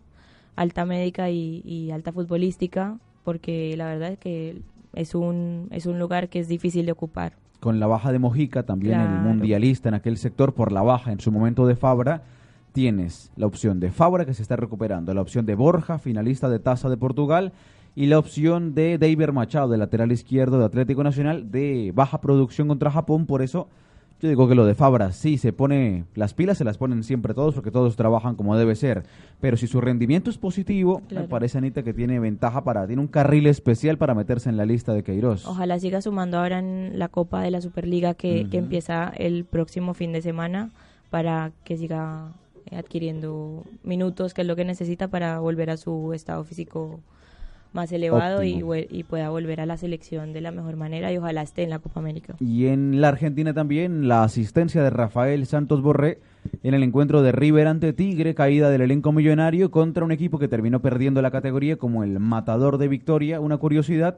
alta 0.55 0.85
médica 0.85 1.29
y 1.29 1.91
alta 1.91 2.11
futbolística 2.11 2.97
porque 3.23 3.75
la 3.77 3.85
verdad 3.85 4.13
es 4.13 4.19
que 4.19 4.61
es 4.93 5.15
un, 5.15 5.67
es 5.71 5.85
un 5.85 5.99
lugar 5.99 6.29
que 6.29 6.39
es 6.39 6.47
difícil 6.47 6.85
de 6.85 6.91
ocupar. 6.91 7.33
Con 7.59 7.79
la 7.79 7.87
baja 7.87 8.11
de 8.11 8.19
Mojica, 8.19 8.63
también 8.63 8.99
el 8.99 9.19
mundialista 9.19 9.89
en 9.89 9.95
aquel 9.95 10.17
sector, 10.17 10.53
por 10.53 10.71
la 10.71 10.81
baja 10.81 11.11
en 11.11 11.19
su 11.19 11.31
momento 11.31 11.67
de 11.67 11.75
Fabra, 11.75 12.23
tienes 12.73 13.31
la 13.35 13.45
opción 13.45 13.79
de 13.79 13.91
Fabra 13.91 14.25
que 14.25 14.33
se 14.33 14.41
está 14.41 14.55
recuperando, 14.55 15.13
la 15.13 15.21
opción 15.21 15.45
de 15.45 15.53
Borja, 15.53 15.99
finalista 15.99 16.49
de 16.49 16.57
Taza 16.57 16.89
de 16.89 16.97
Portugal, 16.97 17.53
y 17.95 18.05
la 18.05 18.19
opción 18.19 18.73
de 18.73 18.97
David 18.97 19.29
Machado, 19.29 19.69
de 19.69 19.77
lateral 19.77 20.11
izquierdo 20.11 20.59
de 20.59 20.65
Atlético 20.65 21.03
Nacional, 21.03 21.51
de 21.51 21.91
baja 21.93 22.21
producción 22.21 22.67
contra 22.67 22.91
Japón, 22.91 23.25
por 23.25 23.41
eso 23.41 23.67
yo 24.21 24.29
digo 24.29 24.47
que 24.47 24.53
lo 24.53 24.67
de 24.67 24.75
Fabra 24.75 25.13
sí 25.13 25.39
se 25.39 25.51
pone, 25.51 26.05
las 26.13 26.35
pilas 26.35 26.59
se 26.59 26.63
las 26.63 26.77
ponen 26.77 27.03
siempre 27.03 27.33
todos 27.33 27.55
porque 27.55 27.71
todos 27.71 27.95
trabajan 27.95 28.35
como 28.35 28.55
debe 28.55 28.75
ser. 28.75 29.03
Pero 29.39 29.57
si 29.57 29.65
su 29.65 29.81
rendimiento 29.81 30.29
es 30.29 30.37
positivo, 30.37 31.01
me 31.09 31.23
parece 31.23 31.57
Anita 31.57 31.81
que 31.81 31.91
tiene 31.91 32.19
ventaja 32.19 32.63
para, 32.63 32.85
tiene 32.85 33.01
un 33.01 33.07
carril 33.07 33.47
especial 33.47 33.97
para 33.97 34.13
meterse 34.13 34.49
en 34.49 34.57
la 34.57 34.65
lista 34.67 34.93
de 34.93 35.03
Queiroz. 35.03 35.47
Ojalá 35.47 35.79
siga 35.79 36.03
sumando 36.03 36.37
ahora 36.37 36.59
en 36.59 36.99
la 36.99 37.07
Copa 37.07 37.41
de 37.41 37.49
la 37.49 37.61
Superliga 37.61 38.13
que, 38.13 38.47
que 38.47 38.59
empieza 38.59 39.11
el 39.17 39.43
próximo 39.43 39.95
fin 39.95 40.11
de 40.11 40.21
semana 40.21 40.69
para 41.09 41.51
que 41.63 41.77
siga 41.77 42.31
adquiriendo 42.71 43.63
minutos, 43.83 44.35
que 44.35 44.41
es 44.41 44.47
lo 44.47 44.55
que 44.55 44.65
necesita 44.65 45.07
para 45.07 45.39
volver 45.39 45.71
a 45.71 45.77
su 45.77 46.13
estado 46.13 46.43
físico 46.43 46.99
más 47.73 47.91
elevado 47.91 48.43
y, 48.43 48.63
y, 48.89 49.03
pueda 49.03 49.29
volver 49.29 49.61
a 49.61 49.65
la 49.65 49.77
selección 49.77 50.33
de 50.33 50.41
la 50.41 50.51
mejor 50.51 50.75
manera 50.75 51.11
y 51.11 51.17
ojalá 51.17 51.41
esté 51.41 51.63
en 51.63 51.69
la 51.69 51.79
Copa 51.79 51.99
América. 51.99 52.35
Y 52.39 52.67
en 52.67 52.99
la 52.99 53.07
Argentina 53.07 53.53
también 53.53 54.07
la 54.07 54.23
asistencia 54.23 54.83
de 54.83 54.89
Rafael 54.89 55.45
Santos 55.45 55.81
Borré 55.81 56.19
en 56.63 56.73
el 56.73 56.83
encuentro 56.83 57.21
de 57.21 57.31
River 57.31 57.67
ante 57.67 57.93
Tigre, 57.93 58.35
caída 58.35 58.69
del 58.69 58.81
elenco 58.81 59.11
millonario 59.11 59.71
contra 59.71 60.03
un 60.03 60.11
equipo 60.11 60.37
que 60.39 60.47
terminó 60.47 60.81
perdiendo 60.81 61.21
la 61.21 61.31
categoría 61.31 61.77
como 61.77 62.03
el 62.03 62.19
matador 62.19 62.77
de 62.77 62.87
Victoria. 62.87 63.39
Una 63.39 63.57
curiosidad, 63.57 64.17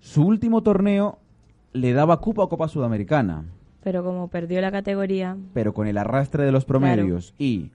su 0.00 0.24
último 0.24 0.62
torneo 0.62 1.18
le 1.72 1.92
daba 1.92 2.20
cupo 2.20 2.42
a 2.42 2.48
Copa 2.48 2.68
Sudamericana. 2.68 3.44
Pero 3.82 4.02
como 4.04 4.28
perdió 4.28 4.60
la 4.60 4.72
categoría... 4.72 5.36
Pero 5.54 5.74
con 5.74 5.86
el 5.86 5.98
arrastre 5.98 6.44
de 6.44 6.52
los 6.52 6.64
promedios 6.64 7.34
y 7.38 7.70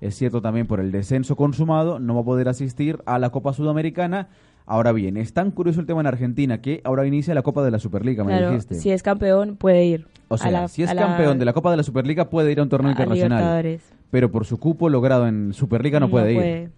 es 0.00 0.16
cierto 0.16 0.42
también 0.42 0.66
por 0.66 0.80
el 0.80 0.92
descenso 0.92 1.36
consumado, 1.36 1.98
no 1.98 2.14
va 2.14 2.20
a 2.20 2.24
poder 2.24 2.48
asistir 2.48 2.98
a 3.06 3.18
la 3.18 3.30
Copa 3.30 3.54
Sudamericana 3.54 4.28
Ahora 4.66 4.92
bien, 4.92 5.18
es 5.18 5.34
tan 5.34 5.50
curioso 5.50 5.80
el 5.80 5.86
tema 5.86 6.00
en 6.00 6.06
Argentina 6.06 6.62
que 6.62 6.80
ahora 6.84 7.06
inicia 7.06 7.34
la 7.34 7.42
Copa 7.42 7.62
de 7.62 7.70
la 7.70 7.78
Superliga, 7.78 8.24
me 8.24 8.42
dijiste. 8.42 8.76
Si 8.76 8.90
es 8.90 9.02
campeón, 9.02 9.56
puede 9.56 9.84
ir. 9.84 10.06
O 10.28 10.38
sea, 10.38 10.68
si 10.68 10.82
es 10.82 10.94
campeón 10.94 11.38
de 11.38 11.44
la 11.44 11.52
Copa 11.52 11.70
de 11.70 11.76
la 11.76 11.82
Superliga, 11.82 12.30
puede 12.30 12.50
ir 12.50 12.60
a 12.60 12.62
un 12.62 12.68
torneo 12.70 12.90
internacional. 12.90 13.78
Pero 14.10 14.30
por 14.30 14.46
su 14.46 14.58
cupo 14.58 14.88
logrado 14.88 15.26
en 15.28 15.52
Superliga 15.52 16.00
no, 16.00 16.08
puede, 16.08 16.32
ir. 16.32 16.70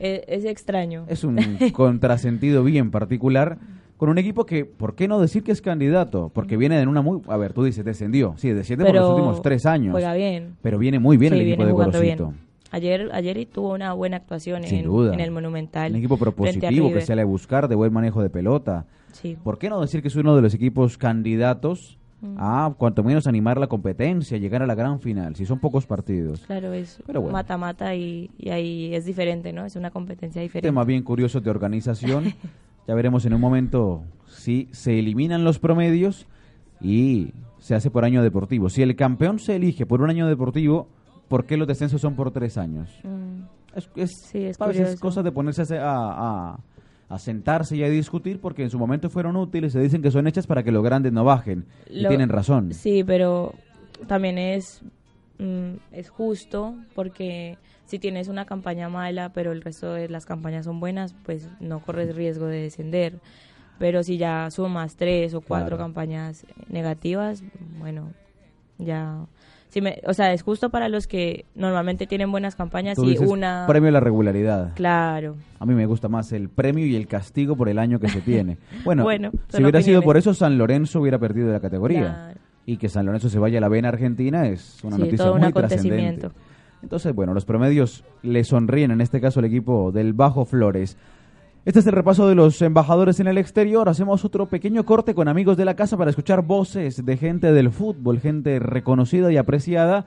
E, 0.00 0.24
es, 0.26 0.44
extraño. 0.44 1.04
Es 1.08 1.24
un 1.24 1.38
contrasentido 1.72 2.64
bien 2.64 2.90
particular 2.90 3.58
con 3.96 4.08
un 4.08 4.16
equipo 4.16 4.46
que, 4.46 4.64
¿por 4.64 4.94
qué 4.94 5.06
no 5.06 5.20
decir 5.20 5.44
que 5.44 5.52
es 5.52 5.60
candidato? 5.60 6.30
Porque 6.34 6.56
viene 6.56 6.80
en 6.80 6.88
una 6.88 7.02
muy... 7.02 7.20
A 7.28 7.36
ver, 7.36 7.52
tú 7.52 7.62
dices, 7.62 7.84
descendió. 7.84 8.32
Sí, 8.38 8.50
descendió 8.50 8.86
por 8.86 8.94
los 8.94 9.10
últimos 9.10 9.42
tres 9.42 9.66
años. 9.66 9.92
Juega 9.92 10.14
bien. 10.14 10.56
Pero 10.62 10.78
viene 10.78 10.98
muy 10.98 11.18
bien 11.18 11.34
el 11.34 11.42
equipo 11.42 11.66
de 11.66 11.72
Gorosito. 11.72 12.32
Ayer, 12.72 13.10
ayer 13.12 13.46
tuvo 13.46 13.74
una 13.74 13.92
buena 13.94 14.18
actuación 14.18 14.64
en, 14.64 15.20
el 15.20 15.30
Monumental. 15.30 15.90
Un 15.90 15.98
equipo 15.98 16.16
propositivo 16.16 16.92
que 16.92 17.00
sale 17.00 17.22
a 17.22 17.24
buscar, 17.24 17.68
de 17.68 17.74
buen 17.74 17.92
manejo 17.92 18.22
de 18.22 18.30
pelota. 18.30 18.86
Sí. 19.12 19.36
¿Por 19.42 19.58
qué 19.58 19.68
no 19.68 19.80
decir 19.80 20.02
que 20.02 20.08
es 20.08 20.16
uno 20.16 20.36
de 20.36 20.42
los 20.42 20.54
equipos 20.54 20.96
candidatos 20.96 21.98
mm. 22.20 22.36
a, 22.38 22.72
cuanto 22.78 23.02
menos, 23.02 23.26
animar 23.26 23.58
la 23.58 23.66
competencia, 23.66 24.38
llegar 24.38 24.62
a 24.62 24.66
la 24.66 24.76
gran 24.76 25.00
final, 25.00 25.34
si 25.34 25.46
son 25.46 25.58
pocos 25.58 25.86
partidos? 25.86 26.42
Claro, 26.46 26.72
es 26.72 27.02
mata-mata 27.08 27.96
y, 27.96 28.30
ahí 28.48 28.94
es 28.94 29.04
diferente, 29.04 29.52
¿no? 29.52 29.66
Es 29.66 29.74
una 29.74 29.90
competencia 29.90 30.40
diferente. 30.40 30.68
Tema 30.68 30.84
bien 30.84 31.02
curioso 31.02 31.40
de 31.40 31.50
organización. 31.50 32.34
ya 32.86 32.94
veremos 32.94 33.26
en 33.26 33.34
un 33.34 33.40
momento 33.40 34.04
si 34.28 34.68
se 34.70 34.96
eliminan 34.96 35.42
los 35.42 35.58
promedios 35.58 36.28
y 36.80 37.32
se 37.58 37.74
hace 37.74 37.90
por 37.90 38.04
año 38.04 38.22
deportivo. 38.22 38.70
Si 38.70 38.80
el 38.80 38.94
campeón 38.94 39.40
se 39.40 39.56
elige 39.56 39.86
por 39.86 40.02
un 40.02 40.10
año 40.10 40.28
deportivo 40.28 40.88
por 41.30 41.46
qué 41.46 41.56
los 41.56 41.68
descensos 41.68 42.00
son 42.00 42.16
por 42.16 42.32
tres 42.32 42.58
años. 42.58 42.90
Mm. 43.04 43.42
Es, 43.76 44.10
sí, 44.24 44.46
es, 44.46 44.58
cosa 44.98 45.22
de 45.22 45.30
ponerse 45.30 45.62
a, 45.80 46.58
sentarse 47.18 47.76
y 47.76 47.84
a 47.84 47.88
discutir 47.88 48.40
porque 48.40 48.64
en 48.64 48.70
su 48.70 48.80
momento 48.80 49.08
fueron 49.10 49.36
útiles, 49.36 49.72
se 49.72 49.78
dicen 49.78 50.02
que 50.02 50.10
son 50.10 50.26
hechas 50.26 50.48
para 50.48 50.64
que 50.64 50.72
los 50.72 50.82
grandes 50.82 51.12
no 51.12 51.22
bajen. 51.22 51.66
y 51.88 52.04
tienen 52.04 52.30
razón. 52.30 52.74
Sí, 52.74 53.04
pero 53.04 53.54
también 54.08 54.38
es, 54.38 54.82
mm, 55.38 55.74
es 55.92 56.10
justo 56.10 56.74
porque 56.96 57.58
si 57.86 58.00
tienes 58.00 58.26
una 58.26 58.44
campaña 58.44 58.88
mala, 58.88 59.32
pero 59.32 59.52
el 59.52 59.62
resto 59.62 59.92
de 59.92 60.08
las 60.08 60.26
campañas 60.26 60.64
son 60.64 60.80
buenas, 60.80 61.14
pues 61.24 61.48
no 61.60 61.78
corres 61.80 62.16
riesgo 62.16 62.46
de 62.46 62.62
descender. 62.62 63.20
Pero 63.78 64.02
si 64.02 64.18
ya 64.18 64.50
sumas 64.50 64.96
tres 64.96 65.32
o 65.34 65.42
cuatro 65.42 65.78
campañas 65.78 66.44
negativas, 66.68 67.44
bueno, 67.78 68.12
ya 68.78 69.26
o 70.06 70.14
sea, 70.14 70.32
es 70.32 70.42
justo 70.42 70.70
para 70.70 70.88
los 70.88 71.06
que 71.06 71.44
normalmente 71.54 72.06
tienen 72.06 72.30
buenas 72.30 72.56
campañas 72.56 72.98
y 72.98 73.18
una... 73.18 73.66
Premio 73.66 73.88
a 73.88 73.92
la 73.92 74.00
regularidad. 74.00 74.74
Claro. 74.74 75.36
A 75.58 75.66
mí 75.66 75.74
me 75.74 75.86
gusta 75.86 76.08
más 76.08 76.32
el 76.32 76.48
premio 76.48 76.86
y 76.86 76.96
el 76.96 77.06
castigo 77.06 77.56
por 77.56 77.68
el 77.68 77.78
año 77.78 77.98
que 77.98 78.08
se 78.08 78.20
tiene. 78.20 78.58
Bueno, 78.84 79.30
si 79.48 79.62
hubiera 79.62 79.82
sido 79.82 80.02
por 80.02 80.16
eso, 80.16 80.34
San 80.34 80.58
Lorenzo 80.58 81.00
hubiera 81.00 81.18
perdido 81.18 81.52
la 81.52 81.60
categoría. 81.60 82.34
Y 82.66 82.76
que 82.76 82.88
San 82.88 83.06
Lorenzo 83.06 83.28
se 83.28 83.38
vaya 83.38 83.58
a 83.58 83.60
la 83.60 83.68
vena 83.68 83.88
argentina 83.88 84.46
es 84.46 84.82
una 84.84 84.98
noticia 84.98 85.32
muy 85.32 85.52
trascendente. 85.52 86.28
Entonces, 86.82 87.14
bueno, 87.14 87.34
los 87.34 87.44
promedios 87.44 88.04
le 88.22 88.42
sonríen 88.44 88.90
en 88.90 89.00
este 89.00 89.20
caso 89.20 89.40
al 89.40 89.46
equipo 89.46 89.92
del 89.92 90.12
Bajo 90.12 90.44
Flores. 90.44 90.96
Este 91.66 91.80
es 91.80 91.86
el 91.86 91.92
repaso 91.92 92.26
de 92.26 92.34
los 92.34 92.62
embajadores 92.62 93.20
en 93.20 93.26
el 93.26 93.36
exterior. 93.36 93.90
Hacemos 93.90 94.24
otro 94.24 94.48
pequeño 94.48 94.86
corte 94.86 95.14
con 95.14 95.28
amigos 95.28 95.58
de 95.58 95.66
la 95.66 95.76
casa 95.76 95.98
para 95.98 96.08
escuchar 96.08 96.40
voces 96.40 97.04
de 97.04 97.16
gente 97.18 97.52
del 97.52 97.70
fútbol, 97.70 98.18
gente 98.18 98.58
reconocida 98.58 99.30
y 99.30 99.36
apreciada. 99.36 100.06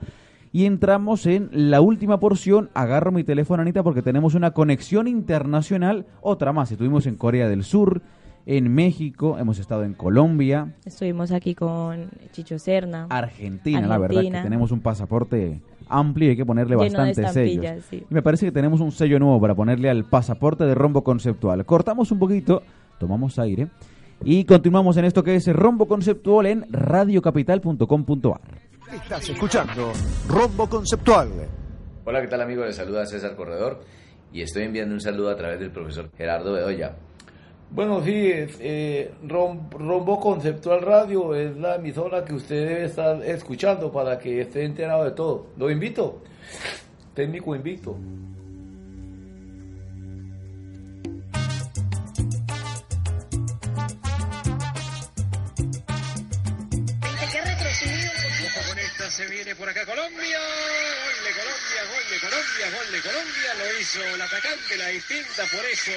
Y 0.50 0.66
entramos 0.66 1.26
en 1.26 1.50
la 1.52 1.80
última 1.80 2.18
porción. 2.18 2.70
Agarro 2.74 3.12
mi 3.12 3.22
teléfono, 3.22 3.62
Anita, 3.62 3.84
porque 3.84 4.02
tenemos 4.02 4.34
una 4.34 4.50
conexión 4.50 5.06
internacional. 5.06 6.06
Otra 6.22 6.52
más. 6.52 6.72
Estuvimos 6.72 7.06
en 7.06 7.14
Corea 7.14 7.48
del 7.48 7.62
Sur, 7.62 8.02
en 8.46 8.74
México, 8.74 9.38
hemos 9.38 9.60
estado 9.60 9.84
en 9.84 9.94
Colombia. 9.94 10.74
Estuvimos 10.84 11.30
aquí 11.30 11.54
con 11.54 12.10
Chicho 12.32 12.58
Serna. 12.58 13.06
Argentina, 13.10 13.86
la 13.86 13.98
verdad, 13.98 14.22
que 14.22 14.30
tenemos 14.30 14.72
un 14.72 14.80
pasaporte 14.80 15.62
amplio 15.88 16.28
y 16.28 16.30
hay 16.30 16.36
que 16.36 16.46
ponerle 16.46 16.76
bastantes 16.76 17.32
sellos. 17.32 17.66
Y 17.92 18.04
me 18.10 18.22
parece 18.22 18.46
que 18.46 18.52
tenemos 18.52 18.80
un 18.80 18.92
sello 18.92 19.18
nuevo 19.18 19.40
para 19.40 19.54
ponerle 19.54 19.90
al 19.90 20.04
pasaporte 20.04 20.64
de 20.64 20.74
rombo 20.74 21.02
conceptual. 21.04 21.64
Cortamos 21.64 22.10
un 22.12 22.18
poquito, 22.18 22.62
tomamos 22.98 23.38
aire 23.38 23.68
y 24.24 24.44
continuamos 24.44 24.96
en 24.96 25.04
esto 25.04 25.22
que 25.22 25.36
es 25.36 25.46
rombo 25.52 25.86
conceptual 25.86 26.46
en 26.46 26.66
radiocapital.com.ar. 26.70 28.40
Estás 28.92 29.28
escuchando 29.28 29.92
Rombo 30.28 30.68
Conceptual. 30.68 31.28
Hola, 32.04 32.20
¿qué 32.20 32.28
tal 32.28 32.42
amigos? 32.42 32.66
Les 32.66 32.76
saluda 32.76 33.06
César 33.06 33.34
Corredor 33.34 33.82
y 34.32 34.42
estoy 34.42 34.64
enviando 34.64 34.94
un 34.94 35.00
saludo 35.00 35.30
a 35.30 35.36
través 35.36 35.58
del 35.58 35.70
profesor 35.70 36.10
Gerardo 36.16 36.52
Bedoya 36.52 36.96
bueno, 37.74 38.02
sí, 38.04 38.30
eh, 38.60 39.12
Rombo 39.26 40.20
Conceptual 40.20 40.80
Radio 40.80 41.34
es 41.34 41.56
la 41.56 41.74
emisora 41.74 42.24
que 42.24 42.34
usted 42.34 42.68
debe 42.68 42.84
estar 42.84 43.22
escuchando 43.24 43.90
para 43.90 44.18
que 44.18 44.40
esté 44.42 44.64
enterado 44.64 45.04
de 45.04 45.10
todo. 45.10 45.48
Lo 45.56 45.70
invito, 45.70 46.22
técnico 47.14 47.54
invito. 47.54 47.98
se 59.10 59.26
viene 59.28 59.54
por 59.54 59.68
acá 59.68 59.86
Colombia. 59.86 60.40
Gol 61.84 62.04
de 62.10 62.18
Colombia, 62.20 62.66
gol 62.70 62.92
de 62.92 63.00
Colombia. 63.00 63.50
Lo 63.58 63.80
hizo 63.80 64.00
el 64.14 64.20
atacante, 64.20 64.76
la 64.76 64.88
distinta, 64.88 65.42
por 65.50 65.64
eso 65.64 65.92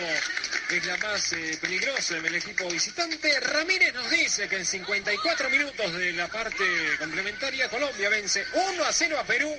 es 0.71 0.85
la 0.85 0.97
más 0.97 1.33
eh, 1.33 1.57
peligrosa 1.61 2.17
en 2.17 2.25
el 2.25 2.35
equipo 2.35 2.69
visitante. 2.69 3.39
Ramírez 3.39 3.93
nos 3.93 4.09
dice 4.09 4.47
que 4.47 4.57
en 4.57 4.65
54 4.65 5.49
minutos 5.49 5.93
de 5.93 6.13
la 6.13 6.27
parte 6.27 6.63
complementaria 6.99 7.69
Colombia 7.69 8.09
vence 8.09 8.43
1 8.73 8.83
a 8.83 8.91
0 8.91 9.15
a 9.19 9.23
Perú. 9.23 9.49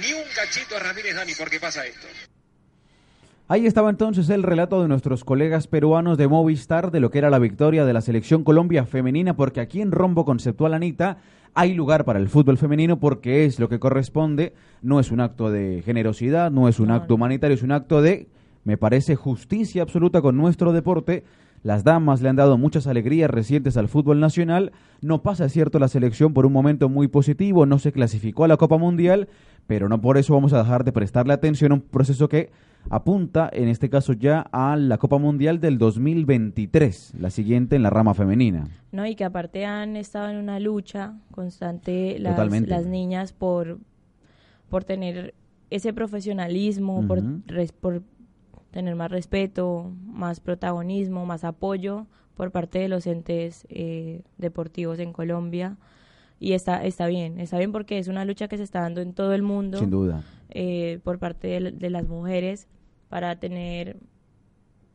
Ni 0.00 0.12
un 0.12 0.24
cachito 0.34 0.76
a 0.76 0.80
Ramírez 0.80 1.16
Dani, 1.16 1.34
¿por 1.34 1.50
qué 1.50 1.58
pasa 1.58 1.84
esto? 1.86 2.06
Ahí 3.46 3.66
estaba 3.66 3.90
entonces 3.90 4.30
el 4.30 4.42
relato 4.42 4.80
de 4.80 4.88
nuestros 4.88 5.22
colegas 5.22 5.66
peruanos 5.66 6.16
de 6.16 6.28
Movistar 6.28 6.90
de 6.90 7.00
lo 7.00 7.10
que 7.10 7.18
era 7.18 7.28
la 7.28 7.38
victoria 7.38 7.84
de 7.84 7.92
la 7.92 8.00
selección 8.00 8.42
Colombia 8.42 8.86
femenina, 8.86 9.36
porque 9.36 9.60
aquí 9.60 9.82
en 9.82 9.92
Rombo 9.92 10.24
Conceptual 10.24 10.72
Anita 10.72 11.18
hay 11.54 11.74
lugar 11.74 12.04
para 12.04 12.18
el 12.18 12.28
fútbol 12.28 12.58
femenino 12.58 12.98
porque 12.98 13.44
es 13.44 13.60
lo 13.60 13.68
que 13.68 13.78
corresponde, 13.78 14.54
no 14.82 14.98
es 14.98 15.10
un 15.10 15.20
acto 15.20 15.50
de 15.50 15.82
generosidad, 15.84 16.50
no 16.50 16.68
es 16.68 16.80
un 16.80 16.90
acto 16.90 17.14
humanitario, 17.14 17.54
es 17.54 17.62
un 17.62 17.72
acto 17.72 18.02
de, 18.02 18.28
me 18.64 18.76
parece, 18.76 19.14
justicia 19.14 19.82
absoluta 19.82 20.20
con 20.20 20.36
nuestro 20.36 20.72
deporte. 20.72 21.24
Las 21.62 21.84
damas 21.84 22.20
le 22.20 22.28
han 22.28 22.36
dado 22.36 22.58
muchas 22.58 22.86
alegrías 22.86 23.30
recientes 23.30 23.76
al 23.76 23.88
fútbol 23.88 24.20
nacional. 24.20 24.72
No 25.00 25.22
pasa, 25.22 25.46
es 25.46 25.52
cierto, 25.52 25.78
la 25.78 25.88
selección 25.88 26.34
por 26.34 26.44
un 26.44 26.52
momento 26.52 26.88
muy 26.88 27.08
positivo, 27.08 27.66
no 27.66 27.78
se 27.78 27.92
clasificó 27.92 28.44
a 28.44 28.48
la 28.48 28.56
Copa 28.56 28.76
Mundial, 28.76 29.28
pero 29.66 29.88
no 29.88 30.00
por 30.00 30.18
eso 30.18 30.34
vamos 30.34 30.52
a 30.52 30.58
dejar 30.58 30.84
de 30.84 30.92
prestarle 30.92 31.32
atención 31.32 31.72
a 31.72 31.76
un 31.76 31.80
proceso 31.80 32.28
que 32.28 32.50
apunta 32.90 33.50
en 33.52 33.68
este 33.68 33.88
caso 33.90 34.12
ya 34.12 34.40
a 34.52 34.76
la 34.76 34.98
Copa 34.98 35.18
Mundial 35.18 35.60
del 35.60 35.78
2023, 35.78 37.14
la 37.18 37.30
siguiente 37.30 37.76
en 37.76 37.82
la 37.82 37.90
rama 37.90 38.14
femenina. 38.14 38.68
No, 38.92 39.06
y 39.06 39.14
que 39.14 39.24
aparte 39.24 39.64
han 39.64 39.96
estado 39.96 40.30
en 40.30 40.36
una 40.36 40.60
lucha 40.60 41.14
constante 41.30 42.18
las, 42.18 42.36
las 42.66 42.86
niñas 42.86 43.32
por, 43.32 43.78
por 44.68 44.84
tener 44.84 45.34
ese 45.70 45.92
profesionalismo, 45.92 47.06
por, 47.06 47.22
por 47.80 48.02
tener 48.70 48.94
más 48.96 49.10
respeto, 49.10 49.92
más 50.04 50.40
protagonismo, 50.40 51.26
más 51.26 51.44
apoyo 51.44 52.06
por 52.34 52.50
parte 52.50 52.80
de 52.80 52.88
los 52.88 53.06
entes 53.06 53.66
eh, 53.68 54.22
deportivos 54.38 54.98
en 54.98 55.12
Colombia. 55.12 55.76
Y 56.40 56.52
está, 56.52 56.84
está 56.84 57.06
bien, 57.06 57.38
está 57.38 57.58
bien 57.58 57.72
porque 57.72 57.98
es 57.98 58.08
una 58.08 58.24
lucha 58.24 58.48
que 58.48 58.56
se 58.56 58.64
está 58.64 58.80
dando 58.80 59.00
en 59.00 59.14
todo 59.14 59.32
el 59.34 59.42
mundo. 59.42 59.78
Sin 59.78 59.90
duda. 59.90 60.24
Eh, 60.50 61.00
por 61.02 61.18
parte 61.18 61.60
de, 61.60 61.90
las 61.90 62.06
mujeres 62.06 62.68
para 63.14 63.36
tener 63.36 63.96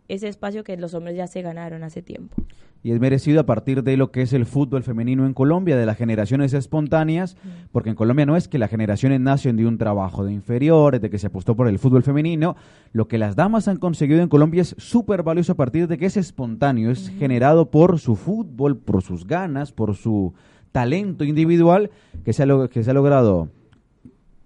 ese 0.09 0.27
espacio 0.27 0.65
que 0.65 0.75
los 0.75 0.93
hombres 0.93 1.15
ya 1.15 1.25
se 1.25 1.41
ganaron 1.41 1.85
hace 1.85 2.01
tiempo. 2.01 2.35
Y 2.83 2.91
es 2.91 2.99
merecido 2.99 3.39
a 3.39 3.45
partir 3.45 3.81
de 3.81 3.95
lo 3.95 4.11
que 4.11 4.23
es 4.23 4.33
el 4.33 4.45
fútbol 4.45 4.83
femenino 4.83 5.25
en 5.25 5.33
Colombia, 5.33 5.77
de 5.77 5.85
las 5.85 5.95
generaciones 5.95 6.51
espontáneas, 6.51 7.37
porque 7.71 7.91
en 7.91 7.95
Colombia 7.95 8.25
no 8.25 8.35
es 8.35 8.49
que 8.49 8.57
las 8.57 8.69
generaciones 8.69 9.21
nacen 9.21 9.55
de 9.55 9.65
un 9.65 9.77
trabajo 9.77 10.25
de 10.25 10.33
inferiores, 10.33 10.99
de 10.99 11.09
que 11.09 11.17
se 11.17 11.27
apostó 11.27 11.55
por 11.55 11.69
el 11.69 11.79
fútbol 11.79 12.03
femenino, 12.03 12.57
lo 12.91 13.07
que 13.07 13.17
las 13.17 13.37
damas 13.37 13.69
han 13.69 13.77
conseguido 13.77 14.21
en 14.21 14.27
Colombia 14.27 14.63
es 14.63 14.75
súper 14.77 15.23
valioso 15.23 15.53
a 15.53 15.55
partir 15.55 15.87
de 15.87 15.97
que 15.97 16.07
es 16.07 16.17
espontáneo, 16.17 16.91
es 16.91 17.13
generado 17.19 17.71
por 17.71 17.99
su 17.99 18.17
fútbol, 18.17 18.75
por 18.75 19.01
sus 19.01 19.25
ganas, 19.25 19.71
por 19.71 19.95
su 19.95 20.33
talento 20.73 21.23
individual, 21.23 21.89
que 22.25 22.33
se 22.33 22.43
ha, 22.43 22.67
que 22.67 22.83
se 22.83 22.91
ha 22.91 22.93
logrado 22.93 23.47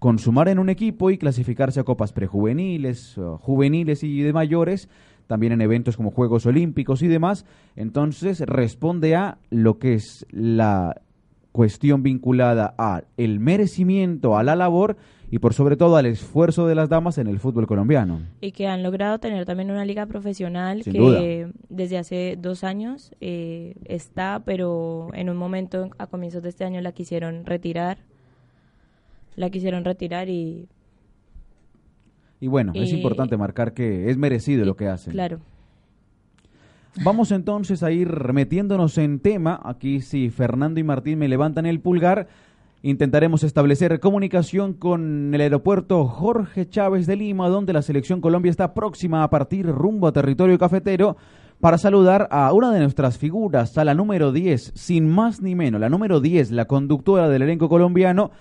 consumar 0.03 0.49
en 0.49 0.59
un 0.59 0.67
equipo 0.67 1.11
y 1.11 1.17
clasificarse 1.17 1.79
a 1.79 1.85
copas 1.85 2.11
prejuveniles, 2.11 3.17
juveniles 3.39 4.03
y 4.03 4.19
de 4.21 4.33
mayores, 4.33 4.89
también 5.27 5.53
en 5.53 5.61
eventos 5.61 5.95
como 5.95 6.11
Juegos 6.11 6.45
Olímpicos 6.45 7.01
y 7.03 7.07
demás. 7.07 7.45
Entonces 7.77 8.41
responde 8.41 9.15
a 9.15 9.37
lo 9.49 9.79
que 9.79 9.93
es 9.93 10.27
la 10.29 11.01
cuestión 11.53 12.03
vinculada 12.03 12.75
a 12.77 13.03
el 13.15 13.39
merecimiento, 13.39 14.35
a 14.35 14.43
la 14.43 14.57
labor 14.57 14.97
y 15.31 15.39
por 15.39 15.53
sobre 15.53 15.77
todo 15.77 15.95
al 15.95 16.05
esfuerzo 16.05 16.67
de 16.67 16.75
las 16.75 16.89
damas 16.89 17.17
en 17.17 17.27
el 17.27 17.39
fútbol 17.39 17.65
colombiano. 17.65 18.23
Y 18.41 18.51
que 18.51 18.67
han 18.67 18.83
logrado 18.83 19.19
tener 19.19 19.45
también 19.45 19.71
una 19.71 19.85
liga 19.85 20.05
profesional 20.05 20.83
que 20.83 21.47
desde 21.69 21.97
hace 21.97 22.37
dos 22.37 22.65
años 22.65 23.13
eh, 23.21 23.75
está, 23.85 24.41
pero 24.43 25.07
en 25.13 25.29
un 25.29 25.37
momento 25.37 25.91
a 25.97 26.07
comienzos 26.07 26.43
de 26.43 26.49
este 26.49 26.65
año 26.65 26.81
la 26.81 26.91
quisieron 26.91 27.45
retirar 27.45 27.99
la 29.35 29.49
quisieron 29.49 29.85
retirar 29.85 30.29
y... 30.29 30.67
Y 32.39 32.47
bueno, 32.47 32.73
es 32.75 32.91
importante 32.91 33.37
marcar 33.37 33.73
que 33.73 34.09
es 34.09 34.17
merecido 34.17 34.65
lo 34.65 34.75
que 34.75 34.87
hacen. 34.87 35.13
Claro. 35.13 35.39
Vamos 37.01 37.31
entonces 37.31 37.83
a 37.83 37.91
ir 37.91 38.33
metiéndonos 38.33 38.97
en 38.97 39.19
tema. 39.19 39.59
Aquí 39.63 40.01
si 40.01 40.29
Fernando 40.29 40.79
y 40.79 40.83
Martín 40.83 41.19
me 41.19 41.29
levantan 41.29 41.65
el 41.65 41.79
pulgar, 41.79 42.27
intentaremos 42.83 43.43
establecer 43.43 43.99
comunicación 44.01 44.73
con 44.73 45.33
el 45.33 45.39
aeropuerto 45.39 46.05
Jorge 46.05 46.67
Chávez 46.67 47.07
de 47.07 47.15
Lima, 47.15 47.47
donde 47.47 47.71
la 47.71 47.81
selección 47.81 48.19
Colombia 48.19 48.49
está 48.49 48.73
próxima 48.73 49.23
a 49.23 49.29
partir 49.29 49.65
rumbo 49.65 50.07
a 50.07 50.11
territorio 50.11 50.59
cafetero 50.59 51.15
para 51.61 51.77
saludar 51.77 52.27
a 52.29 52.51
una 52.51 52.71
de 52.73 52.81
nuestras 52.81 53.17
figuras, 53.17 53.77
a 53.77 53.85
la 53.85 53.93
número 53.93 54.33
10, 54.33 54.73
sin 54.75 55.09
más 55.09 55.41
ni 55.41 55.55
menos, 55.55 55.79
la 55.79 55.87
número 55.87 56.19
10, 56.19 56.51
la 56.51 56.65
conductora 56.65 57.29
del 57.29 57.43
elenco 57.43 57.69
colombiano, 57.69 58.31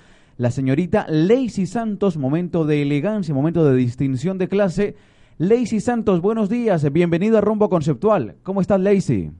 la 0.42 0.50
señorita 0.50 1.06
Lacey 1.08 1.66
Santos, 1.66 2.16
momento 2.16 2.64
de 2.64 2.82
elegancia, 2.82 3.32
momento 3.32 3.64
de 3.64 3.76
distinción 3.76 4.38
de 4.38 4.48
clase. 4.48 4.96
Lacey 5.38 5.78
Santos, 5.78 6.20
buenos 6.20 6.48
días, 6.48 6.90
bienvenido 6.92 7.38
a 7.38 7.40
Rumbo 7.40 7.70
Conceptual. 7.70 8.34
¿Cómo 8.42 8.60
estás, 8.60 8.80
Lacey? 8.80 9.30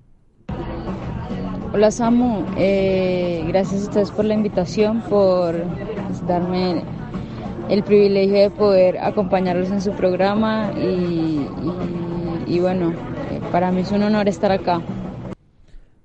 Hola, 1.75 1.91
Samu. 1.91 2.45
Eh, 2.57 3.45
gracias 3.49 3.81
a 3.81 3.85
ustedes 3.87 4.11
por 4.13 4.27
la 4.27 4.35
invitación, 4.35 5.03
por 5.11 5.57
darme 6.29 6.85
el 7.69 7.83
privilegio 7.83 8.39
de 8.39 8.51
poder 8.51 8.99
acompañarlos 8.99 9.73
en 9.73 9.81
su 9.81 9.91
programa 9.95 10.71
y 10.79 12.61
bueno, 12.61 12.93
eh, 13.33 13.41
para 13.51 13.73
mí 13.73 13.81
es 13.81 13.91
un 13.91 14.05
honor 14.05 14.29
estar 14.29 14.53
acá. 14.53 14.81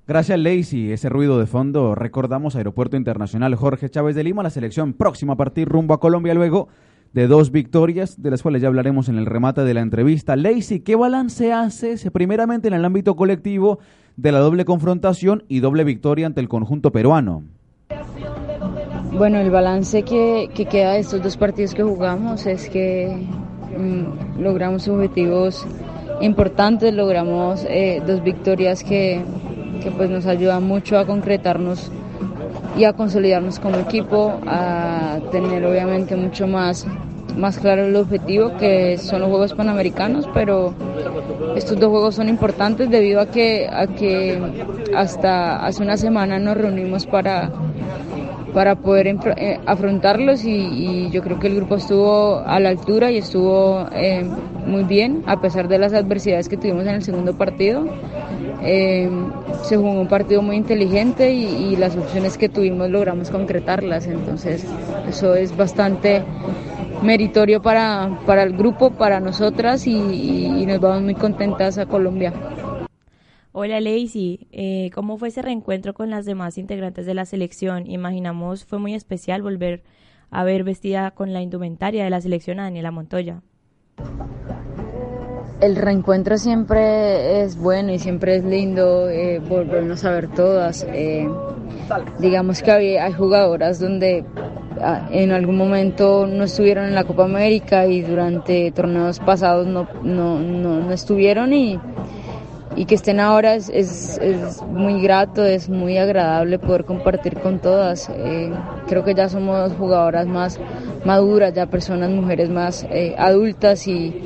Gracias, 0.08 0.40
Lacey. 0.40 0.94
Ese 0.94 1.10
ruido 1.10 1.38
de 1.38 1.48
fondo, 1.48 1.94
recordamos 1.94 2.56
Aeropuerto 2.56 2.96
Internacional 2.96 3.56
Jorge 3.56 3.90
Chávez 3.90 4.16
de 4.16 4.24
Lima, 4.24 4.42
la 4.42 4.50
selección 4.50 4.94
próxima 4.94 5.34
a 5.34 5.36
partir 5.36 5.68
rumbo 5.68 5.94
a 5.94 6.00
Colombia 6.00 6.34
luego 6.34 6.70
de 7.12 7.28
dos 7.28 7.52
victorias, 7.52 8.22
de 8.22 8.32
las 8.32 8.42
cuales 8.42 8.62
ya 8.62 8.70
hablaremos 8.70 9.10
en 9.10 9.18
el 9.18 9.26
remate 9.26 9.66
de 9.66 9.74
la 9.74 9.82
entrevista. 9.82 10.38
Lacey, 10.38 10.80
¿qué 10.80 10.96
balance 10.96 11.52
haces 11.52 12.10
primeramente 12.14 12.70
en 12.70 12.74
el 12.74 12.86
ámbito 12.86 13.18
colectivo 13.18 13.80
de 14.16 14.32
la 14.32 14.40
doble 14.40 14.64
confrontación 14.64 15.44
y 15.50 15.60
doble 15.60 15.84
victoria 15.84 16.26
ante 16.26 16.40
el 16.40 16.48
conjunto 16.48 16.94
peruano? 16.94 17.44
Bueno, 19.12 19.40
el 19.40 19.52
balance 19.52 20.04
que, 20.04 20.50
queda 20.70 20.94
de 20.94 21.00
estos 21.00 21.22
dos 21.22 21.36
partidos 21.36 21.74
que 21.74 21.84
jugamos 21.84 22.46
es 22.46 22.70
que 22.70 23.28
mm, 23.78 24.40
logramos 24.42 24.88
objetivos 24.88 25.68
importantes, 26.22 26.94
logramos 26.94 27.66
eh, 27.68 28.02
dos 28.08 28.24
victorias 28.24 28.86
que 28.86 29.22
que 29.82 29.92
pues 29.92 30.10
nos 30.10 30.26
ayuda 30.26 30.60
mucho 30.60 30.98
a 30.98 31.06
concretarnos 31.06 31.92
y 32.78 32.84
a 32.84 32.94
consolidarnos 32.94 33.60
como 33.60 33.78
equipo, 33.78 34.40
a 34.46 35.20
tener 35.32 35.66
obviamente 35.66 36.16
mucho 36.16 36.48
más, 36.48 36.86
más 37.36 37.58
claro 37.58 37.86
el 37.86 37.96
objetivo 37.96 38.56
que 38.58 38.98
son 38.98 39.22
los 39.22 39.30
Juegos 39.30 39.54
Panamericanos, 39.54 40.30
pero 40.34 40.74
estos 41.56 41.80
dos 41.80 41.90
juegos 41.90 42.16
son 42.16 42.30
importantes 42.30 42.90
debido 42.90 43.20
a 43.20 43.28
que, 43.28 43.68
a 43.68 43.88
que 43.88 44.40
hasta 44.96 45.66
hace 45.66 45.82
una 45.82 45.98
semana 45.98 46.38
nos 46.38 46.56
reunimos 46.56 47.08
para, 47.08 47.52
para 48.54 48.76
poder 48.76 49.08
eh, 49.08 49.60
afrontarlos 49.66 50.44
y, 50.44 51.10
yo 51.10 51.22
creo 51.24 51.40
que 51.40 51.48
el 51.48 51.56
grupo 51.56 51.76
estuvo 51.76 52.40
a 52.46 52.60
la 52.60 52.70
altura 52.70 53.12
y 53.12 53.18
estuvo 53.18 53.88
eh, 53.94 54.26
muy 54.66 54.84
bien 54.84 55.24
a 55.26 55.40
pesar 55.42 55.68
de 55.68 55.78
las 55.80 55.94
adversidades 55.94 56.50
que 56.50 56.58
tuvimos 56.58 56.84
en 56.86 56.96
el 56.96 57.04
segundo 57.04 57.36
partido. 57.38 57.86
Eh, 58.64 59.10
se 59.64 59.78
jugó 59.78 59.92
un 59.92 60.08
partido 60.08 60.42
muy 60.42 60.56
inteligente 60.56 61.32
y, 61.32 61.76
las 61.76 61.96
opciones 61.96 62.38
que 62.38 62.50
tuvimos 62.50 62.90
logramos 62.90 63.30
concretarlas, 63.30 64.08
entonces 64.08 64.66
eso 65.08 65.36
es 65.36 65.56
bastante 65.56 66.24
meritorio 67.04 67.62
para, 67.62 68.20
para 68.26 68.44
el 68.44 68.58
grupo, 68.58 68.92
para 68.92 69.20
nosotras 69.20 69.86
y, 69.86 70.66
nos 70.66 70.80
vamos 70.80 71.04
muy 71.04 71.16
contentas 71.16 71.78
a 71.78 71.86
Colombia. 71.86 72.34
Hola 73.52 73.80
Lacey, 73.80 74.48
eh, 74.52 74.92
¿cómo 74.94 75.18
fue 75.18 75.30
ese 75.30 75.42
reencuentro 75.42 75.94
con 75.94 76.10
las 76.10 76.26
demás 76.26 76.58
integrantes 76.58 77.06
de 77.06 77.14
la 77.14 77.26
selección? 77.26 77.90
Imaginamos 77.90 78.66
fue 78.66 78.80
muy 78.80 78.94
especial 78.94 79.42
volver 79.42 79.84
a 80.30 80.44
ver 80.44 80.64
vestida 80.64 81.12
con 81.12 81.32
la 81.34 81.42
indumentaria 81.42 82.04
de 82.04 82.10
la 82.10 82.22
selección 82.22 82.60
a 82.60 82.64
Daniela 82.64 82.92
Montoya 82.92 83.42
el 85.60 85.76
reencuentro 85.76 86.38
siempre 86.38 87.42
es 87.42 87.58
bueno 87.58 87.92
y 87.92 88.00
siempre 88.00 88.36
es 88.36 88.44
lindo 88.44 89.10
eh, 89.10 89.40
volvernos 89.40 90.06
a 90.06 90.12
ver 90.12 90.28
todas. 90.30 90.86
Eh, 90.90 91.28
digamos 92.20 92.62
que 92.62 93.00
hay 93.00 93.14
jugadoras 93.14 93.80
donde 93.80 94.24
ah, 94.82 95.08
en 95.12 95.32
algún 95.32 95.58
momento 95.58 96.28
no 96.28 96.44
estuvieron 96.44 96.86
en 96.86 96.96
la 96.96 97.06
Copa 97.06 97.26
América 97.26 97.88
y 97.88 98.02
durante 98.02 98.72
torneos 98.72 99.20
pasados 99.20 99.66
no, 99.66 99.88
no, 100.04 100.40
no, 100.40 100.92
estuvieron 100.92 101.54
y, 101.54 101.80
y 102.76 102.86
que 102.86 102.94
estén 102.94 103.20
ahora 103.20 103.56
es, 103.56 103.70
es, 103.70 104.20
es, 104.20 104.62
muy 104.62 105.02
grato, 105.02 105.44
es 105.44 105.70
muy 105.70 105.98
agradable 105.98 106.60
poder 106.60 106.86
compartir 106.86 107.40
con 107.40 107.60
todas. 107.60 108.10
Eh, 108.10 108.52
creo 108.88 109.04
que 109.04 109.16
ya 109.16 109.28
somos 109.28 109.74
jugadoras 109.74 110.28
más 110.28 110.60
maduras, 111.04 111.54
ya 111.54 111.66
personas, 111.66 112.12
mujeres 112.12 112.50
más 112.50 112.86
eh, 112.92 113.16
adultas 113.18 113.88
y, 113.88 114.22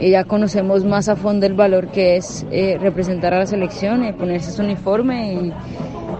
y, 0.00 0.10
ya 0.10 0.24
conocemos 0.24 0.84
más 0.84 1.08
a 1.08 1.16
fondo 1.16 1.46
el 1.46 1.54
valor 1.54 1.88
que 1.88 2.16
es 2.16 2.46
eh, 2.50 2.78
representar 2.80 3.34
a 3.34 3.40
la 3.40 3.46
selección, 3.46 4.14
ponerse 4.18 4.50
su 4.50 4.62
uniforme 4.62 5.34
y, 5.34 5.52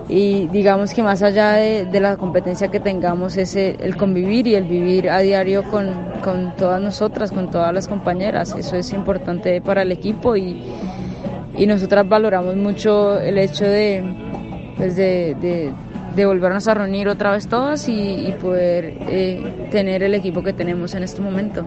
y, 0.09 0.49
digamos 0.49 0.93
que 0.93 1.03
más 1.03 1.23
allá 1.23 1.53
de, 1.53 2.01
la 2.01 2.17
competencia 2.17 2.69
que 2.69 2.81
tengamos 2.81 3.37
es 3.37 3.57
el 3.57 3.97
convivir 3.97 4.47
y 4.47 4.55
el 4.55 4.65
vivir 4.65 5.11
a 5.11 5.21
diario 5.21 5.65
con, 5.65 5.93
con 6.23 6.55
todas 6.57 6.81
nosotras, 6.81 7.33
con 7.33 7.51
todas 7.51 7.73
las 7.73 7.89
compañeras. 7.89 8.55
Eso 8.57 8.77
es 8.77 8.93
importante 8.93 9.61
para 9.61 9.83
el 9.83 9.93
equipo 9.93 10.37
y 10.37 10.63
y 11.61 11.67
nosotras 11.67 12.09
valoramos 12.09 12.57
mucho 12.57 13.21
el 13.21 13.37
hecho 13.37 13.65
de, 13.67 14.03
pues 14.77 14.97
de, 14.97 15.73
de, 16.15 16.27
volvernos 16.27 16.69
a 16.69 16.75
reunir 16.75 17.09
otra 17.09 17.33
vez 17.33 17.49
todas 17.49 17.89
y, 17.89 18.35
poder 18.41 18.97
eh, 19.09 19.69
tener 19.71 20.03
el 20.03 20.15
equipo 20.15 20.43
que 20.43 20.53
tenemos 20.53 20.95
en 20.95 21.03
este 21.03 21.21
momento. 21.21 21.67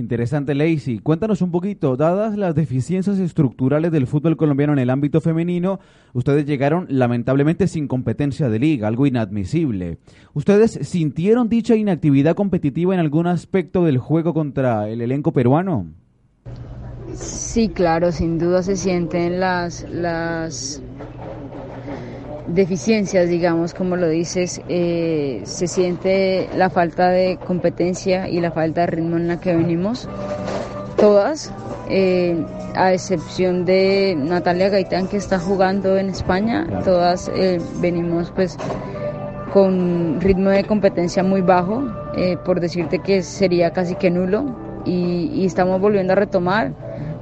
Interesante, 0.00 0.54
Lacey. 0.54 0.98
Cuéntanos 0.98 1.42
un 1.42 1.50
poquito, 1.50 1.96
dadas 1.96 2.36
las 2.36 2.54
deficiencias 2.54 3.18
estructurales 3.18 3.92
del 3.92 4.06
fútbol 4.06 4.36
colombiano 4.36 4.72
en 4.72 4.78
el 4.78 4.90
ámbito 4.90 5.20
femenino, 5.20 5.78
ustedes 6.14 6.46
llegaron 6.46 6.86
lamentablemente 6.88 7.68
sin 7.68 7.86
competencia 7.86 8.48
de 8.48 8.58
liga, 8.58 8.88
algo 8.88 9.06
inadmisible. 9.06 9.98
¿Ustedes 10.32 10.72
sintieron 10.82 11.48
dicha 11.48 11.76
inactividad 11.76 12.34
competitiva 12.34 12.94
en 12.94 13.00
algún 13.00 13.26
aspecto 13.26 13.84
del 13.84 13.98
juego 13.98 14.32
contra 14.34 14.88
el 14.88 15.02
elenco 15.02 15.32
peruano? 15.32 15.86
Sí, 17.14 17.68
claro, 17.68 18.10
sin 18.10 18.38
duda 18.38 18.62
se 18.62 18.76
sienten 18.76 19.38
las, 19.38 19.86
las 19.90 20.82
deficiencias, 22.46 23.28
digamos, 23.28 23.74
como 23.74 23.96
lo 23.96 24.08
dices, 24.08 24.60
eh, 24.68 25.40
se 25.44 25.66
siente 25.66 26.48
la 26.56 26.70
falta 26.70 27.08
de 27.08 27.38
competencia 27.46 28.28
y 28.28 28.40
la 28.40 28.50
falta 28.50 28.82
de 28.82 28.86
ritmo 28.88 29.16
en 29.16 29.28
la 29.28 29.40
que 29.40 29.54
venimos, 29.54 30.08
todas, 30.96 31.52
eh, 31.88 32.36
a 32.74 32.92
excepción 32.92 33.64
de 33.64 34.14
Natalia 34.16 34.68
Gaitán 34.68 35.08
que 35.08 35.16
está 35.16 35.38
jugando 35.38 35.96
en 35.96 36.10
España, 36.10 36.66
todas 36.84 37.30
eh, 37.34 37.60
venimos 37.80 38.30
pues 38.30 38.56
con 39.52 40.20
ritmo 40.20 40.50
de 40.50 40.64
competencia 40.64 41.24
muy 41.24 41.40
bajo, 41.40 41.82
por 42.44 42.60
decirte 42.60 43.00
que 43.00 43.22
sería 43.22 43.72
casi 43.72 43.96
que 43.96 44.10
nulo, 44.10 44.54
y, 44.84 45.30
y 45.34 45.46
estamos 45.46 45.80
volviendo 45.80 46.12
a 46.12 46.16
retomar. 46.16 46.72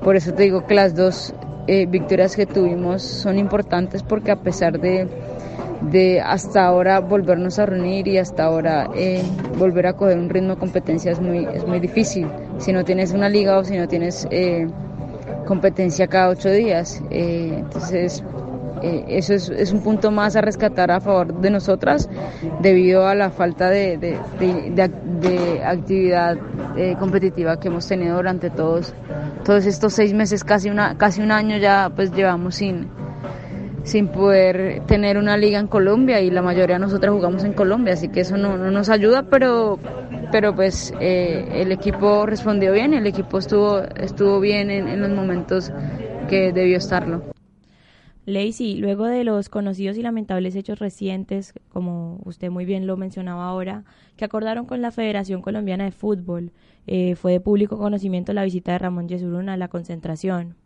Por 0.03 0.17
eso 0.17 0.35
te 0.35 0.43
digo 0.45 0.67
que 0.67 0.75
las 0.75 0.95
dos 0.95 1.35
eh, 1.69 1.87
victorias 1.87 2.35
que 2.35 2.47
tuvimos 2.47 3.03
son 3.03 3.39
importantes 3.39 4.03
porque 4.03 4.31
a 4.31 4.37
pesar 4.37 4.81
de, 4.81 5.07
de 5.83 6.21
hasta 6.21 6.65
ahora 6.65 7.01
volvernos 7.01 7.59
a 7.59 7.67
reunir 7.67 8.09
y 8.09 8.19
hasta 8.19 8.45
ahora 8.45 8.89
eh, 8.97 9.23
volver 9.59 9.87
a 9.87 9.93
coger 9.93 10.19
un 10.19 10.31
ritmo 10.31 10.55
de 10.55 10.61
competencia 10.61 11.13
es 11.13 11.21
muy, 11.21 11.47
es 11.55 11.67
muy 11.67 11.79
difícil. 11.79 12.27
Si 12.59 12.73
no 12.73 12.85
tienes 12.85 13.13
una 13.13 13.29
liga 13.29 13.59
o 13.59 13.65
si 13.65 13.77
no 13.77 13.87
tienes 13.87 14.27
eh, 14.31 14.67
competencia 15.47 16.07
cada 16.09 16.31
ocho 16.31 16.51
días. 16.51 17.03
entonces 17.11 18.25
eh, 18.83 19.05
eso 19.09 19.35
es, 19.35 19.49
es, 19.49 19.73
un 19.73 19.83
punto 19.83 20.11
más 20.11 20.37
a 20.37 20.41
rescatar 20.41 20.91
a 20.91 21.01
favor 21.01 21.41
de 21.41 21.51
nosotras 21.51 22.09
debido 22.61 23.07
a 23.07 23.15
la 23.15 23.31
falta 23.31 23.71
de, 23.71 23.97
de, 23.99 24.19
de, 24.39 25.63
actividad 25.65 26.37
eh, 26.77 26.97
competitiva 26.99 27.59
que 27.59 27.69
hemos 27.69 27.87
tenido 27.87 28.17
durante 28.17 28.51
todos, 28.51 28.95
todos 29.45 29.67
estos 29.67 29.93
seis 29.93 30.13
meses, 30.15 30.45
casi, 30.45 30.71
una, 30.71 30.97
casi 30.97 31.21
un 31.21 31.31
año 31.31 31.57
ya 31.57 31.91
pues 31.95 32.13
llevamos 32.13 32.57
sin, 32.57 32.89
sin 33.85 34.09
poder 34.09 34.83
tener 34.87 35.19
una 35.19 35.37
liga 35.37 35.59
en 35.59 35.67
Colombia 35.67 36.21
y 36.21 36.31
la 36.31 36.43
mayoría 36.43 36.77
de 36.77 36.81
nosotras 36.81 37.13
jugamos 37.13 37.45
en 37.45 37.53
Colombia, 37.53 37.95
así 37.95 38.09
que 38.09 38.21
eso 38.21 38.37
no, 38.37 38.57
no 38.57 38.71
nos 38.71 38.89
ayuda, 38.89 39.25
pero, 39.25 39.79
pero 40.31 40.55
pues 40.55 40.93
eh, 41.01 41.49
el 41.53 41.73
equipo 41.73 42.27
respondió 42.27 42.73
bien, 42.73 42.95
el 42.95 43.07
equipo 43.07 43.39
estuvo, 43.39 43.81
estuvo 43.97 44.41
bien 44.41 44.71
en, 44.71 44.89
en 44.89 45.01
los 45.01 45.11
momentos 45.11 45.73
que 46.29 46.53
debió 46.53 46.77
estarlo. 46.77 47.38
Lacey, 48.29 48.75
luego 48.77 49.07
de 49.07 49.25
los 49.25 49.49
conocidos 49.49 49.97
y 49.97 50.03
lamentables 50.03 50.55
hechos 50.55 50.79
recientes, 50.79 51.55
como 51.71 52.21
usted 52.27 52.51
muy 52.51 52.67
bien 52.67 52.87
lo 52.87 52.99
mencionaba 52.99 53.49
ahora, 53.49 53.85
que 54.17 54.27
acordaron 54.27 54.67
con 54.67 54.83
la 54.83 54.91
Federación 54.91 55.41
Colombiana 55.41 55.85
de 55.85 55.93
Fútbol, 55.93 56.53
eh, 56.87 57.15
fue 57.15 57.33
de 57.33 57.41
público 57.41 57.79
conocimiento 57.79 58.35
la 58.35 58.45
visita 58.45 58.73
de 58.73 58.79
Ramón 58.79 59.09
Yesurún 59.09 59.49
a 59.49 59.57
la 59.57 59.69
concentración. 59.69 60.57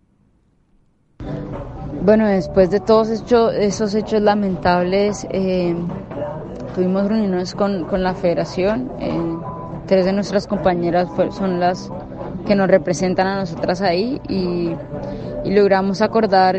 Bueno, 2.04 2.26
después 2.26 2.68
de 2.70 2.80
todos 2.80 3.08
esos 3.10 3.94
hechos 3.94 4.20
lamentables, 4.20 5.24
eh, 5.30 5.76
tuvimos 6.74 7.06
reuniones 7.06 7.54
con, 7.54 7.84
con 7.84 8.02
la 8.02 8.14
Federación. 8.14 8.90
Eh, 8.98 9.36
tres 9.86 10.04
de 10.04 10.12
nuestras 10.12 10.48
compañeras 10.48 11.08
son 11.30 11.60
las 11.60 11.92
que 12.44 12.56
nos 12.56 12.66
representan 12.66 13.28
a 13.28 13.36
nosotras 13.36 13.82
ahí 13.82 14.20
y, 14.28 14.72
y 15.44 15.54
logramos 15.54 16.02
acordar 16.02 16.56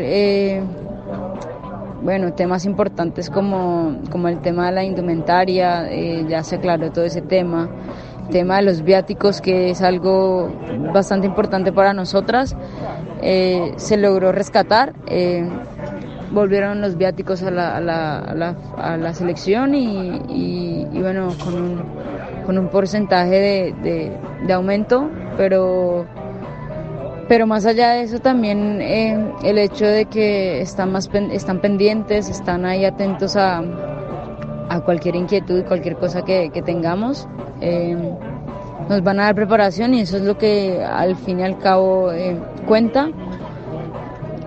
bueno, 2.04 2.34
temas 2.34 2.66
importantes 2.66 3.30
como, 3.30 3.98
como 4.10 4.28
el 4.28 4.40
tema 4.42 4.66
de 4.66 4.72
la 4.72 4.84
indumentaria, 4.84 5.90
eh, 5.90 6.26
ya 6.28 6.44
se 6.44 6.56
aclaró 6.56 6.92
todo 6.92 7.04
ese 7.04 7.22
tema, 7.22 7.70
el 8.24 8.28
tema 8.28 8.56
de 8.58 8.62
los 8.62 8.82
viáticos, 8.82 9.40
que 9.40 9.70
es 9.70 9.80
algo 9.80 10.52
bastante 10.92 11.26
importante 11.26 11.72
para 11.72 11.94
nosotras, 11.94 12.54
eh, 13.22 13.72
se 13.76 13.96
logró 13.96 14.32
rescatar. 14.32 14.92
Eh, 15.06 15.48
volvieron 16.30 16.82
los 16.82 16.98
viáticos 16.98 17.42
a 17.42 17.50
la, 17.50 17.76
a 17.76 17.80
la, 17.80 18.54
a 18.76 18.96
la, 18.98 19.14
selección 19.14 19.74
y, 19.74 20.20
y, 20.28 21.00
bueno, 21.00 21.28
con 21.42 21.54
un, 21.54 21.82
con 22.44 22.58
un 22.58 22.68
porcentaje 22.68 23.74
de, 23.82 24.12
de 24.46 24.52
aumento, 24.52 25.08
pero 25.36 26.06
pero 27.28 27.46
más 27.46 27.66
allá 27.66 27.90
de 27.92 28.02
eso 28.02 28.18
también 28.18 28.80
eh, 28.80 29.32
el 29.42 29.58
hecho 29.58 29.86
de 29.86 30.06
que 30.06 30.60
están, 30.60 30.92
más 30.92 31.10
están 31.32 31.60
pendientes, 31.60 32.28
están 32.28 32.64
ahí 32.66 32.84
atentos 32.84 33.36
a, 33.36 33.62
a 34.68 34.80
cualquier 34.80 35.16
inquietud 35.16 35.64
cualquier 35.64 35.96
cosa 35.96 36.22
que, 36.22 36.50
que 36.50 36.62
tengamos, 36.62 37.28
eh, 37.60 37.96
nos 38.88 39.02
van 39.02 39.20
a 39.20 39.24
dar 39.24 39.34
preparación 39.34 39.94
y 39.94 40.00
eso 40.00 40.16
es 40.16 40.24
lo 40.24 40.36
que 40.36 40.82
al 40.84 41.16
fin 41.16 41.40
y 41.40 41.42
al 41.42 41.58
cabo 41.58 42.12
eh, 42.12 42.36
cuenta. 42.66 43.08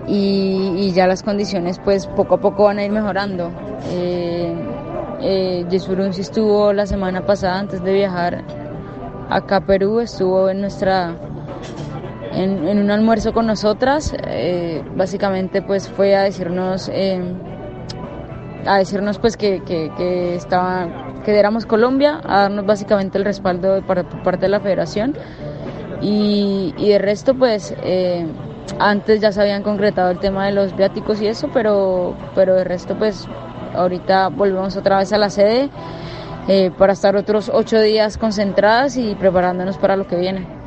Y, 0.06 0.90
ya 0.92 1.06
las 1.06 1.22
condiciones 1.22 1.78
pues 1.78 2.06
poco 2.06 2.36
a 2.36 2.38
poco 2.38 2.64
van 2.64 2.78
a 2.78 2.84
ir 2.84 2.90
mejorando. 2.90 3.50
Eh, 3.92 4.54
eh, 5.20 5.66
sí 5.68 6.20
estuvo 6.20 6.72
la 6.72 6.86
semana 6.86 7.26
pasada 7.26 7.58
antes 7.58 7.82
de 7.82 7.92
viajar 7.92 8.42
acá 9.28 9.56
a 9.56 9.60
Perú, 9.60 10.00
estuvo 10.00 10.48
en 10.48 10.62
nuestra 10.62 11.14
en, 12.38 12.78
un 12.78 12.90
almuerzo 12.90 13.32
con 13.32 13.46
nosotras. 13.46 14.14
Eh, 14.26 14.82
básicamente 14.96 15.62
pues 15.62 15.88
fue 15.88 16.16
a 16.16 16.22
decirnos, 16.22 16.88
eh, 16.92 17.20
a 18.66 18.78
decirnos 18.78 19.18
pues 19.18 19.36
que, 19.36 19.62
que, 19.64 20.34
estaba, 20.34 21.20
que 21.24 21.38
éramos 21.38 21.66
Colombia, 21.66 22.20
a 22.24 22.42
darnos 22.42 22.66
básicamente 22.66 23.18
el 23.18 23.24
respaldo 23.24 23.82
por, 23.82 24.04
parte 24.22 24.42
de 24.46 24.48
la 24.48 24.60
federación. 24.60 25.14
Y, 26.00 26.74
y 26.76 26.90
de 26.90 26.98
resto 26.98 27.34
pues 27.34 27.74
eh, 27.82 28.24
antes 28.78 29.20
ya 29.20 29.32
se 29.32 29.40
habían 29.40 29.64
concretado 29.64 30.10
el 30.10 30.20
tema 30.20 30.46
de 30.46 30.52
los 30.52 30.76
viáticos 30.76 31.20
y 31.20 31.26
eso, 31.26 31.50
pero, 31.52 32.16
pero 32.36 32.54
de 32.54 32.62
resto 32.62 32.96
pues 32.96 33.26
ahorita 33.74 34.28
volvemos 34.28 34.76
otra 34.76 34.98
vez 34.98 35.12
a 35.12 35.18
la 35.18 35.28
sede 35.28 35.70
para 36.78 36.94
estar 36.94 37.14
otros 37.14 37.50
ocho 37.52 37.78
días 37.78 38.16
concentradas 38.16 38.96
y 38.96 39.14
preparándonos 39.16 39.76
para 39.76 39.96
lo 39.96 40.06
que 40.06 40.16
viene. 40.16 40.57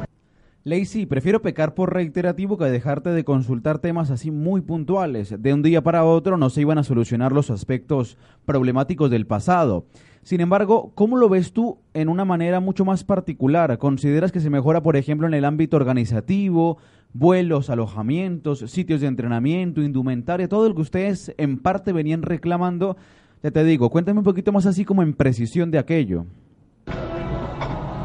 Lacey, 0.64 1.08
prefiero 1.08 1.42
pecar 1.42 1.74
por 1.74 1.92
reiterativo 1.92 2.56
que 2.56 2.66
dejarte 2.66 3.10
de 3.10 3.24
consultar 3.24 3.80
temas 3.80 4.12
así 4.12 4.30
muy 4.30 4.62
puntuales. 4.62 5.34
De 5.42 5.56
un 5.56 5.64
día 5.64 5.82
para 5.82 6.06
otro 6.06 6.38
no 6.38 6.52
se 6.52 6.62
iban 6.62 6.78
a 6.78 6.84
solucionar 6.84 7.32
los 7.32 7.50
aspectos 7.50 8.16
problemáticos 8.46 9.10
del 9.10 9.26
pasado. 9.26 9.86
Sin 10.22 10.40
embargo, 10.40 10.92
¿cómo 10.94 11.18
lo 11.18 11.30
ves 11.30 11.52
tú 11.52 11.80
en 11.96 12.10
una 12.10 12.26
manera 12.26 12.60
mucho 12.60 12.86
más 12.86 13.04
particular? 13.04 13.76
¿Consideras 13.80 14.32
que 14.32 14.40
se 14.40 14.52
mejora, 14.52 14.84
por 14.84 14.98
ejemplo, 14.98 15.26
en 15.26 15.34
el 15.34 15.46
ámbito 15.46 15.78
organizativo, 15.78 16.78
vuelos, 17.12 17.72
alojamientos, 17.72 18.60
sitios 18.70 19.02
de 19.02 19.08
entrenamiento, 19.08 19.82
indumentaria, 19.82 20.48
todo 20.48 20.70
lo 20.70 20.76
que 20.76 20.82
ustedes 20.82 21.34
en 21.40 21.58
parte 21.58 21.92
venían 21.92 22.22
reclamando? 22.22 22.98
Ya 23.42 23.50
te 23.50 23.64
digo, 23.64 23.90
cuéntame 23.90 24.20
un 24.20 24.26
poquito 24.26 24.52
más 24.52 24.68
así 24.68 24.86
como 24.86 25.02
en 25.02 25.16
precisión 25.16 25.72
de 25.72 25.80
aquello. 25.80 26.28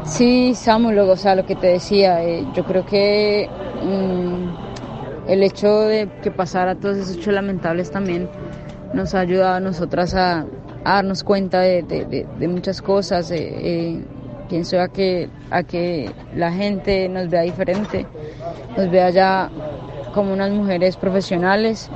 Sí, 0.06 0.54
Samuel, 0.54 1.00
o 1.00 1.16
sea, 1.16 1.34
lo 1.34 1.44
que 1.44 1.56
te 1.56 1.66
decía, 1.66 2.22
eh, 2.22 2.46
yo 2.54 2.64
creo 2.64 2.86
que 2.86 3.50
mm, 3.82 5.28
el 5.28 5.42
hecho 5.42 5.80
de 5.80 6.08
que 6.22 6.30
pasara 6.30 6.76
todos 6.76 6.96
esos 6.96 7.16
hechos 7.16 7.34
lamentables 7.34 7.90
también 7.90 8.28
nos 8.94 9.14
ha 9.16 9.20
ayudado 9.20 9.56
a 9.56 9.60
nosotras 9.60 10.14
a, 10.14 10.46
darnos 10.84 11.24
cuenta 11.24 11.60
de, 11.60 12.26
muchas 12.48 12.80
cosas. 12.80 13.32
Eh, 13.32 13.48
eh, 13.58 14.04
pienso 14.48 14.80
a 14.80 14.86
que, 14.86 15.28
a 15.50 15.64
que 15.64 16.12
la 16.36 16.52
gente 16.52 17.08
nos 17.08 17.28
vea 17.28 17.42
diferente, 17.42 18.06
nos 18.76 18.88
vea 18.88 19.10
ya 19.10 19.50
como 20.14 20.32
unas 20.32 20.52
mujeres 20.52 20.96
profesionales. 20.96 21.90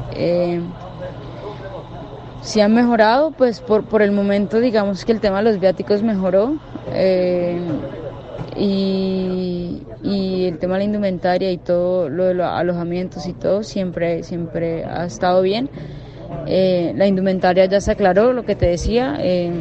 Si 2.43 2.61
han 2.61 2.75
mejorado, 2.75 3.33
pues 3.33 3.61
por, 3.61 3.85
por 3.85 4.01
el 4.01 4.13
momento 4.13 4.61
digamos 4.61 5.05
que 5.05 5.13
el 5.13 5.21
tema 5.21 5.39
de 5.39 5.45
los 5.45 5.61
viáticos 5.61 6.03
mejoró 6.03 6.57
eh, 6.93 7.59
y, 8.57 9.83
y, 10.03 10.47
el 10.47 10.59
tema 10.59 10.75
de 10.75 10.81
la 10.81 10.85
indumentaria 10.85 11.51
y 11.51 11.59
todo 11.59 12.09
lo 12.09 12.25
de 12.25 12.35
los 12.35 12.47
alojamientos 12.47 13.27
y 13.27 13.35
todo 13.35 13.63
siempre, 13.63 14.23
siempre 14.23 14.85
ha 14.85 15.05
estado 15.05 15.43
bien. 15.43 15.69
Eh, 16.47 16.95
la 16.97 17.07
indumentaria 17.07 17.67
ya 17.67 17.81
se 17.81 17.93
aclaró, 17.93 18.33
lo 18.33 18.45
que 18.45 18.55
te 18.55 18.67
decía, 18.67 19.17
eh, 19.21 19.53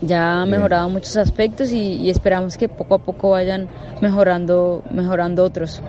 ya 0.00 0.40
ha 0.40 0.46
mejorado 0.46 0.88
muchos 0.88 1.16
aspectos 1.18 1.72
y, 1.72 1.96
y, 1.96 2.08
esperamos 2.08 2.56
que 2.56 2.68
poco 2.68 2.94
a 2.94 2.98
poco 2.98 3.30
vayan 3.30 3.68
mejorando, 4.00 4.82
mejorando 4.90 5.44
otros. 5.44 5.82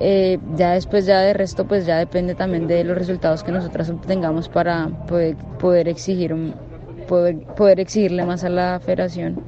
Eh, 0.00 0.38
ya 0.56 0.72
después 0.72 1.06
ya 1.06 1.20
de 1.20 1.32
resto 1.32 1.66
pues 1.66 1.86
ya 1.86 1.98
depende 1.98 2.34
también 2.34 2.66
de 2.66 2.84
los 2.84 2.96
resultados 2.96 3.42
que 3.42 3.52
nosotras 3.52 3.90
obtengamos 3.90 4.48
para 4.48 4.88
poder, 5.06 5.36
poder 5.58 5.88
exigir 5.88 6.34
poder, 7.08 7.44
poder 7.56 7.80
exigirle 7.80 8.24
más 8.24 8.44
a 8.44 8.48
la 8.48 8.80
federación. 8.80 9.42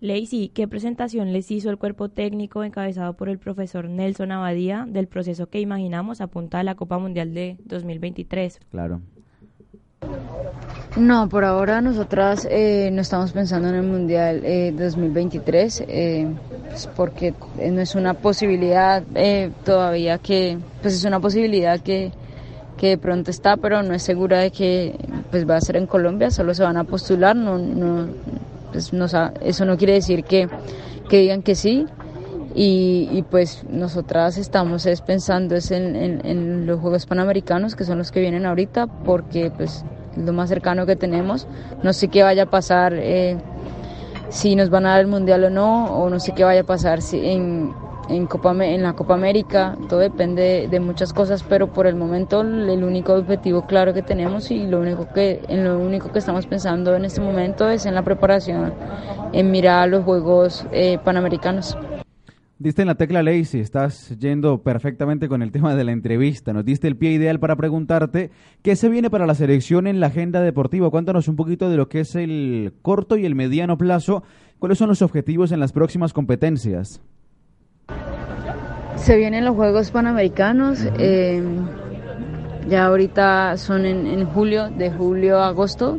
Lacey, 0.00 0.50
¿qué 0.50 0.68
presentación 0.68 1.32
les 1.32 1.50
hizo 1.50 1.70
el 1.70 1.78
cuerpo 1.78 2.10
técnico 2.10 2.62
encabezado 2.64 3.16
por 3.16 3.28
el 3.28 3.38
profesor 3.38 3.88
Nelson 3.88 4.30
Abadía 4.30 4.84
del 4.86 5.08
proceso 5.08 5.48
que 5.48 5.60
imaginamos 5.60 6.20
apunta 6.20 6.60
a 6.60 6.64
la 6.64 6.74
Copa 6.74 6.98
Mundial 6.98 7.32
de 7.32 7.56
2023? 7.64 8.60
Claro. 8.70 9.00
No, 10.96 11.28
por 11.28 11.44
ahora 11.44 11.82
nosotras 11.82 12.48
eh, 12.50 12.88
no 12.90 13.02
estamos 13.02 13.32
pensando 13.32 13.68
en 13.68 13.74
el 13.74 13.82
Mundial 13.82 14.40
eh, 14.44 14.72
2023 14.72 15.84
eh, 15.88 16.26
pues 16.70 16.88
porque 16.96 17.34
no 17.70 17.82
es 17.82 17.94
una 17.94 18.14
posibilidad 18.14 19.02
eh, 19.14 19.50
todavía 19.62 20.16
que, 20.16 20.58
pues 20.80 20.94
es 20.94 21.04
una 21.04 21.20
posibilidad 21.20 21.80
que, 21.80 22.12
que 22.78 22.88
de 22.88 22.98
pronto 22.98 23.30
está, 23.30 23.58
pero 23.58 23.82
no 23.82 23.92
es 23.92 24.02
segura 24.02 24.38
de 24.38 24.50
que 24.50 24.96
pues 25.30 25.48
va 25.48 25.56
a 25.56 25.60
ser 25.60 25.76
en 25.76 25.86
Colombia, 25.86 26.30
solo 26.30 26.54
se 26.54 26.62
van 26.62 26.78
a 26.78 26.84
postular, 26.84 27.36
no, 27.36 27.58
no, 27.58 28.08
pues 28.72 28.90
eso 29.42 29.64
no 29.64 29.76
quiere 29.76 29.94
decir 29.94 30.24
que, 30.24 30.48
que 31.08 31.18
digan 31.18 31.42
que 31.42 31.54
sí. 31.54 31.86
Y, 32.54 33.10
y, 33.12 33.20
pues 33.20 33.64
nosotras 33.68 34.38
estamos 34.38 34.86
es 34.86 35.02
pensando 35.02 35.56
es 35.56 35.70
en, 35.70 35.94
en, 35.94 36.26
en, 36.26 36.66
los 36.66 36.80
Juegos 36.80 37.04
Panamericanos, 37.04 37.76
que 37.76 37.84
son 37.84 37.98
los 37.98 38.10
que 38.10 38.20
vienen 38.20 38.46
ahorita, 38.46 38.86
porque 38.86 39.50
pues 39.54 39.84
lo 40.16 40.32
más 40.32 40.48
cercano 40.48 40.86
que 40.86 40.96
tenemos. 40.96 41.46
No 41.82 41.92
sé 41.92 42.08
qué 42.08 42.22
vaya 42.22 42.44
a 42.44 42.46
pasar, 42.46 42.94
eh, 42.94 43.36
si 44.28 44.56
nos 44.56 44.70
van 44.70 44.86
a 44.86 44.90
dar 44.90 45.00
el 45.00 45.06
Mundial 45.06 45.44
o 45.44 45.50
no, 45.50 45.86
o 45.86 46.10
no 46.10 46.20
sé 46.20 46.32
qué 46.32 46.44
vaya 46.44 46.62
a 46.62 46.64
pasar 46.64 47.00
si 47.02 47.24
en, 47.24 47.72
en, 48.08 48.26
Copa, 48.26 48.52
en 48.64 48.82
la 48.82 48.94
Copa 48.94 49.14
América, 49.14 49.76
todo 49.88 50.00
depende 50.00 50.68
de 50.70 50.80
muchas 50.80 51.12
cosas, 51.12 51.42
pero 51.42 51.68
por 51.68 51.86
el 51.86 51.94
momento 51.94 52.40
el 52.40 52.84
único 52.84 53.14
objetivo 53.14 53.66
claro 53.66 53.94
que 53.94 54.02
tenemos 54.02 54.50
y 54.50 54.66
lo 54.66 54.80
único 54.80 55.08
que, 55.12 55.42
en 55.48 55.64
lo 55.64 55.78
único 55.78 56.12
que 56.12 56.18
estamos 56.18 56.46
pensando 56.46 56.94
en 56.96 57.04
este 57.04 57.20
momento 57.20 57.68
es 57.68 57.86
en 57.86 57.94
la 57.94 58.02
preparación, 58.02 58.74
en 59.32 59.50
mirar 59.50 59.84
a 59.84 59.86
los 59.86 60.04
Juegos 60.04 60.66
eh, 60.72 60.98
Panamericanos. 61.04 61.76
Diste 62.58 62.80
en 62.80 62.88
la 62.88 62.94
tecla 62.94 63.22
Lacey, 63.22 63.60
estás 63.60 64.16
yendo 64.18 64.62
perfectamente 64.62 65.28
con 65.28 65.42
el 65.42 65.52
tema 65.52 65.74
de 65.74 65.84
la 65.84 65.92
entrevista. 65.92 66.54
Nos 66.54 66.64
diste 66.64 66.88
el 66.88 66.96
pie 66.96 67.12
ideal 67.12 67.38
para 67.38 67.54
preguntarte 67.54 68.30
qué 68.62 68.76
se 68.76 68.88
viene 68.88 69.10
para 69.10 69.26
la 69.26 69.34
selección 69.34 69.86
en 69.86 70.00
la 70.00 70.06
agenda 70.06 70.40
deportiva. 70.40 70.88
Cuéntanos 70.88 71.28
un 71.28 71.36
poquito 71.36 71.68
de 71.68 71.76
lo 71.76 71.90
que 71.90 72.00
es 72.00 72.14
el 72.14 72.72
corto 72.80 73.18
y 73.18 73.26
el 73.26 73.34
mediano 73.34 73.76
plazo. 73.76 74.22
¿Cuáles 74.58 74.78
son 74.78 74.88
los 74.88 75.02
objetivos 75.02 75.52
en 75.52 75.60
las 75.60 75.72
próximas 75.72 76.14
competencias? 76.14 77.02
Se 78.94 79.18
vienen 79.18 79.44
los 79.44 79.54
Juegos 79.54 79.90
Panamericanos. 79.90 80.80
Uh 80.80 80.84
-huh. 80.84 80.94
eh, 80.98 81.42
ya 82.70 82.86
ahorita 82.86 83.58
son 83.58 83.84
en, 83.84 84.06
en 84.06 84.24
julio, 84.24 84.70
de 84.70 84.90
julio 84.90 85.40
a 85.40 85.48
agosto. 85.48 85.98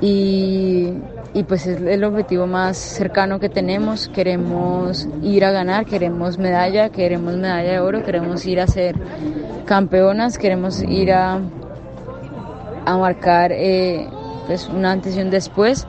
Y 0.00 0.92
y 1.34 1.44
pues 1.44 1.66
es 1.66 1.80
el 1.80 2.04
objetivo 2.04 2.46
más 2.46 2.76
cercano 2.76 3.40
que 3.40 3.48
tenemos. 3.48 4.08
Queremos 4.08 5.08
ir 5.22 5.44
a 5.44 5.50
ganar, 5.50 5.86
queremos 5.86 6.38
medalla, 6.38 6.90
queremos 6.90 7.36
medalla 7.36 7.72
de 7.72 7.80
oro, 7.80 8.04
queremos 8.04 8.44
ir 8.46 8.60
a 8.60 8.66
ser 8.66 8.96
campeonas, 9.64 10.36
queremos 10.38 10.82
ir 10.82 11.12
a, 11.12 11.40
a 12.84 12.96
marcar 12.98 13.52
eh, 13.52 14.08
pues 14.46 14.68
un 14.68 14.84
antes 14.84 15.16
y 15.16 15.20
un 15.20 15.30
después. 15.30 15.86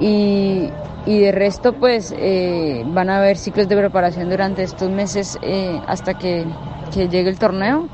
Y, 0.00 0.68
y 1.06 1.20
de 1.20 1.32
resto 1.32 1.72
pues 1.74 2.12
eh, 2.18 2.82
van 2.88 3.08
a 3.08 3.18
haber 3.18 3.36
ciclos 3.38 3.68
de 3.68 3.76
preparación 3.76 4.28
durante 4.28 4.64
estos 4.64 4.90
meses 4.90 5.38
eh, 5.42 5.80
hasta 5.86 6.14
que, 6.14 6.44
que 6.92 7.08
llegue 7.08 7.30
el 7.30 7.38
torneo 7.38 7.88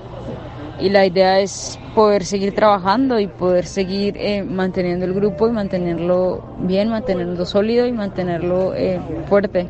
y 0.82 0.88
la 0.88 1.06
idea 1.06 1.38
es 1.40 1.78
poder 1.94 2.24
seguir 2.24 2.54
trabajando 2.54 3.20
y 3.20 3.28
poder 3.28 3.66
seguir 3.66 4.16
eh, 4.16 4.42
manteniendo 4.42 5.06
el 5.06 5.14
grupo 5.14 5.46
y 5.46 5.52
mantenerlo 5.52 6.56
bien, 6.58 6.88
mantenerlo 6.88 7.46
sólido 7.46 7.86
y 7.86 7.92
mantenerlo 7.92 8.74
eh, 8.74 9.00
fuerte. 9.28 9.68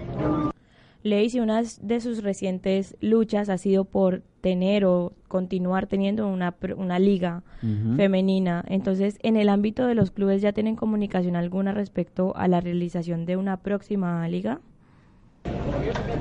Lacey, 1.03 1.41
una 1.41 1.63
de 1.81 2.01
sus 2.01 2.23
recientes 2.23 2.97
luchas 3.01 3.49
ha 3.51 3.59
sido 3.59 3.85
por 3.85 4.23
tener 4.41 4.85
o 4.87 5.13
continuar 5.29 5.87
teniendo 5.87 6.29
una, 6.29 6.55
una 6.77 6.99
liga 6.99 7.43
uh 7.63 7.67
-huh. 7.67 7.97
femenina. 7.97 8.65
Entonces, 8.69 9.19
en 9.23 9.37
el 9.37 9.49
ámbito 9.49 9.87
de 9.87 9.95
los 9.95 10.13
clubes, 10.13 10.41
¿ya 10.41 10.53
tienen 10.53 10.77
comunicación 10.77 11.37
alguna 11.37 11.73
respecto 11.73 12.35
a 12.37 12.49
la 12.49 12.61
realización 12.61 13.27
de 13.27 13.37
una 13.37 13.59
próxima 13.59 14.27
liga? 14.29 14.61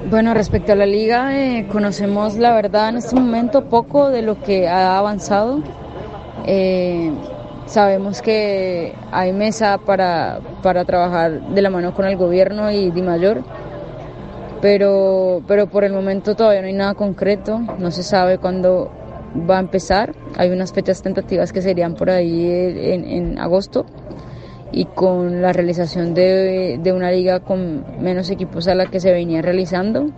Bueno, 0.09 0.33
respecto 0.33 0.73
a 0.73 0.75
la 0.75 0.85
liga, 0.85 1.37
eh, 1.37 1.67
conocemos 1.71 2.35
la 2.35 2.53
verdad 2.53 2.89
en 2.89 2.97
este 2.97 3.15
momento 3.15 3.69
poco 3.69 4.09
de 4.09 4.21
lo 4.21 4.41
que 4.41 4.67
ha 4.67 4.97
avanzado. 4.97 5.61
Eh, 6.45 7.13
sabemos 7.65 8.21
que 8.21 8.93
hay 9.11 9.31
mesa 9.31 9.77
para, 9.77 10.39
para 10.63 10.83
trabajar 10.85 11.41
de 11.49 11.61
la 11.61 11.69
mano 11.69 11.93
con 11.93 12.05
el 12.05 12.17
gobierno 12.17 12.71
y 12.71 12.91
Di 12.91 13.01
Mayor, 13.01 13.43
pero, 14.61 15.41
pero 15.47 15.67
por 15.67 15.83
el 15.83 15.93
momento 15.93 16.35
todavía 16.35 16.61
no 16.61 16.67
hay 16.67 16.73
nada 16.73 16.93
concreto, 16.93 17.61
no 17.79 17.91
se 17.91 18.03
sabe 18.03 18.37
cuándo 18.37 18.91
va 19.49 19.57
a 19.57 19.61
empezar. 19.61 20.13
Hay 20.35 20.49
unas 20.49 20.73
fechas 20.73 21.01
tentativas 21.01 21.53
que 21.53 21.61
serían 21.61 21.93
por 21.93 22.09
ahí 22.09 22.49
en, 22.51 23.05
en 23.05 23.39
agosto 23.39 23.85
y 24.71 24.85
con 24.85 25.41
la 25.41 25.53
realización 25.53 26.13
de, 26.13 26.79
de, 26.81 26.93
una 26.93 27.11
liga 27.11 27.41
con 27.41 27.83
menos 28.01 28.29
equipos 28.29 28.67
a 28.67 28.75
la 28.75 28.85
que 28.85 28.99
se 28.99 29.11
venía 29.11 29.41
realizando. 29.41 30.11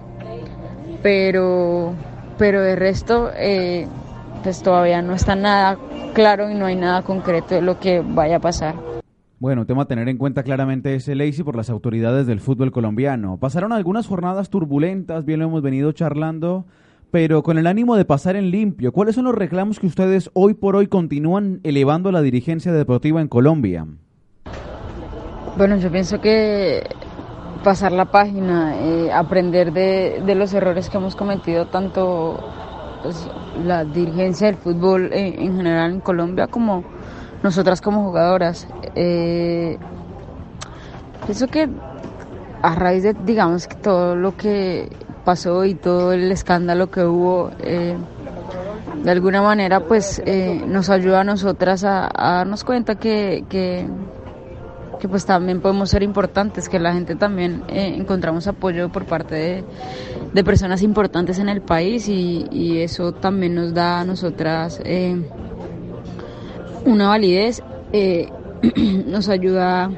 Pero, 1.01 1.93
pero 2.37 2.61
de 2.61 2.75
resto, 2.75 3.31
eh, 3.35 3.87
pues 4.43 4.61
todavía 4.61 5.01
no 5.01 5.13
está 5.13 5.35
nada 5.35 5.77
claro 6.13 6.49
y 6.49 6.55
no 6.55 6.65
hay 6.65 6.75
nada 6.75 7.01
concreto 7.01 7.55
de 7.55 7.61
lo 7.61 7.79
que 7.79 8.01
vaya 8.01 8.37
a 8.37 8.39
pasar. 8.39 8.75
Bueno, 9.39 9.65
tema 9.65 9.81
a 9.81 9.87
tener 9.87 10.07
en 10.07 10.17
cuenta 10.17 10.43
claramente 10.43 10.95
ese 10.95 11.15
Lacey 11.15 11.43
por 11.43 11.57
las 11.57 11.69
autoridades 11.69 12.27
del 12.27 12.39
fútbol 12.39 12.71
colombiano. 12.71 13.37
Pasaron 13.37 13.73
algunas 13.73 14.07
jornadas 14.07 14.49
turbulentas, 14.49 15.25
bien 15.25 15.39
lo 15.39 15.45
hemos 15.47 15.61
venido 15.61 15.91
charlando, 15.91 16.65
pero 17.11 17.43
con 17.43 17.57
el 17.57 17.67
ánimo 17.67 17.97
de 17.97 18.05
pasar 18.05 18.37
en 18.37 18.51
limpio. 18.51 18.93
¿Cuáles 18.93 19.15
son 19.15 19.25
los 19.25 19.35
reclamos 19.35 19.79
que 19.79 19.87
ustedes 19.87 20.29
hoy 20.33 20.53
por 20.53 20.77
hoy 20.77 20.87
continúan 20.87 21.59
elevando 21.63 22.07
a 22.07 22.13
la 22.13 22.21
dirigencia 22.21 22.71
deportiva 22.71 23.19
en 23.19 23.27
Colombia? 23.27 23.85
Bueno, 25.55 25.77
yo 25.77 25.91
pienso 25.91 26.19
que 26.19 26.81
pasar 27.63 27.91
la 27.91 28.05
página, 28.05 28.75
eh, 28.75 29.11
aprender 29.13 29.71
de, 29.71 30.23
de, 30.25 30.33
los 30.33 30.51
errores 30.55 30.89
que 30.89 30.97
hemos 30.97 31.15
cometido 31.15 31.67
tanto 31.67 32.39
pues, 33.03 33.29
la 33.63 33.85
dirigencia 33.85 34.47
del 34.47 34.55
fútbol 34.55 35.13
en, 35.13 35.39
en, 35.39 35.57
general 35.57 35.91
en 35.91 35.99
Colombia 35.99 36.47
como 36.47 36.83
nosotras 37.43 37.81
como 37.81 38.03
jugadoras. 38.03 38.67
Eh, 38.95 39.77
pienso 41.27 41.47
que 41.47 41.69
a 42.63 42.73
raíz 42.73 43.03
de, 43.03 43.13
digamos, 43.13 43.67
que 43.67 43.75
todo 43.75 44.15
lo 44.15 44.35
que 44.35 44.89
pasó 45.23 45.65
y 45.65 45.75
todo 45.75 46.13
el 46.13 46.31
escándalo 46.31 46.89
que 46.89 47.05
hubo, 47.05 47.51
eh, 47.59 47.95
de 49.03 49.11
alguna 49.11 49.43
manera, 49.43 49.81
pues 49.81 50.19
eh, 50.25 50.63
nos 50.65 50.89
ayuda 50.89 51.21
a 51.21 51.23
nosotras 51.23 51.83
a, 51.83 52.07
a 52.07 52.37
darnos 52.37 52.63
cuenta 52.63 52.95
que, 52.95 53.45
que 53.49 53.87
que 55.03 55.09
pues 55.09 55.25
también 55.25 55.59
podemos 55.59 55.89
ser 55.89 56.01
importantes, 56.01 56.69
que 56.69 56.79
la 56.79 56.93
gente 56.93 57.17
también 57.17 57.61
eh, 57.67 57.93
encontramos 57.97 58.47
apoyo 58.47 58.87
por 58.87 59.03
parte 59.03 59.65
de, 60.33 60.43
personas 60.45 60.81
importantes 60.81 61.39
en 61.39 61.49
el 61.49 61.61
país 61.61 62.07
y, 62.07 62.79
eso 62.79 63.11
también 63.11 63.53
nos 63.53 63.73
da 63.73 63.99
a 63.99 64.05
nosotras 64.05 64.79
eh, 64.85 65.21
una 66.85 67.09
validez, 67.09 67.61
eh, 67.91 68.29
nos 69.05 69.27
ayuda 69.27 69.91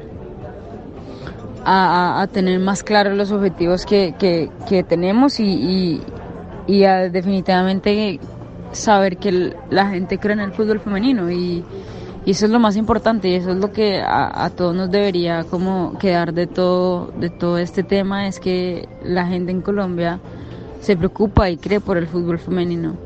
a, 1.64 2.26
tener 2.32 2.58
más 2.58 2.82
claros 2.82 3.16
los 3.16 3.30
objetivos 3.30 3.86
que, 3.86 4.12
que, 4.18 4.50
que 4.68 4.82
tenemos 4.82 5.38
y, 5.38 5.44
y, 5.44 6.02
y 6.66 6.82
a 6.82 7.08
definitivamente 7.10 8.18
saber 8.72 9.18
que 9.18 9.54
la 9.70 9.86
gente 9.86 10.18
cree 10.18 10.32
en 10.32 10.40
el 10.40 10.50
fútbol 10.50 10.80
femenino 10.80 11.30
y 11.30 11.64
y 12.26 12.32
eso 12.32 12.46
es 12.46 12.52
lo 12.52 12.58
más 12.58 12.76
importante 12.76 13.28
y 13.28 13.34
eso 13.34 13.52
es 13.52 13.56
lo 13.56 13.72
que 13.72 14.00
a, 14.00 14.44
a, 14.44 14.50
todos 14.50 14.74
nos 14.74 14.90
debería 14.90 15.44
como 15.44 15.96
quedar 15.98 16.34
de 16.34 16.48
todo 16.48 17.12
de 17.18 17.30
todo 17.30 17.56
este 17.56 17.84
tema 17.84 18.26
es 18.26 18.40
que 18.40 18.88
la 19.02 19.26
gente 19.26 19.52
en 19.52 19.62
Colombia 19.62 20.20
se 20.80 20.96
preocupa 20.96 21.48
y 21.48 21.56
cree 21.56 21.80
por 21.80 21.96
el 21.96 22.06
fútbol 22.06 22.38
femenino. 22.38 22.96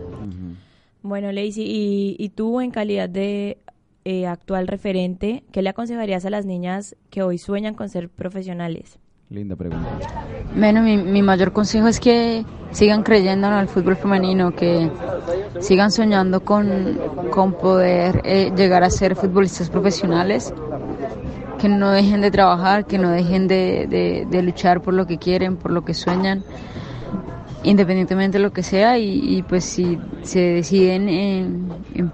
Bueno, 1.03 1.33
Lacey, 1.33 1.65
y, 1.67 2.17
y 2.19 2.29
tú 2.31 2.61
en 2.61 2.71
calidad 2.71 3.09
de 3.09 3.59
eh, 4.05 4.27
actual 4.27 4.69
referente, 4.69 5.45
¿qué 5.53 5.63
le 5.63 5.71
aconsejarías 5.71 6.25
a 6.25 6.31
las 6.31 6.47
niñas 6.47 6.97
que 7.11 7.23
hoy 7.23 7.39
sueñan 7.39 7.75
con 7.75 7.89
ser 7.89 8.09
profesionales? 8.09 8.99
Linda 9.31 9.55
pregunta. 9.55 9.89
Bueno, 10.57 10.83
mi, 10.83 10.97
mi 10.97 11.23
mayor 11.23 11.53
consejo 11.53 11.87
es 11.87 12.01
que 12.01 12.45
sigan 12.73 13.05
creyendo 13.05 13.47
en 13.47 13.55
el 13.55 13.69
fútbol 13.69 13.95
femenino, 13.95 14.51
que 14.51 14.91
sigan 15.61 15.93
soñando 15.93 16.41
con, 16.41 16.99
con 17.31 17.53
poder 17.53 18.23
eh, 18.25 18.53
llegar 18.57 18.83
a 18.83 18.91
ser 18.91 19.15
futbolistas 19.15 19.71
profesionales, 19.71 20.53
que 21.61 21.69
no 21.69 21.93
dejen 21.93 22.23
de 22.23 22.33
trabajar, 22.33 22.87
que 22.87 22.99
no 22.99 23.11
dejen 23.11 23.47
de, 23.47 24.27
de, 24.29 24.43
luchar 24.43 24.81
por 24.81 24.95
lo 24.95 25.07
que 25.07 25.19
quieren, 25.19 25.57
por 25.57 25.71
lo 25.71 25.85
que 25.85 25.95
sueñan, 25.95 26.43
independientemente 27.63 28.39
de 28.39 28.43
lo 28.43 28.53
que 28.53 28.65
sea, 28.65 28.99
y, 28.99 29.45
pues 29.49 29.65
si 29.65 29.97
se 30.23 30.41
deciden 30.41 31.09
en, 31.09 32.13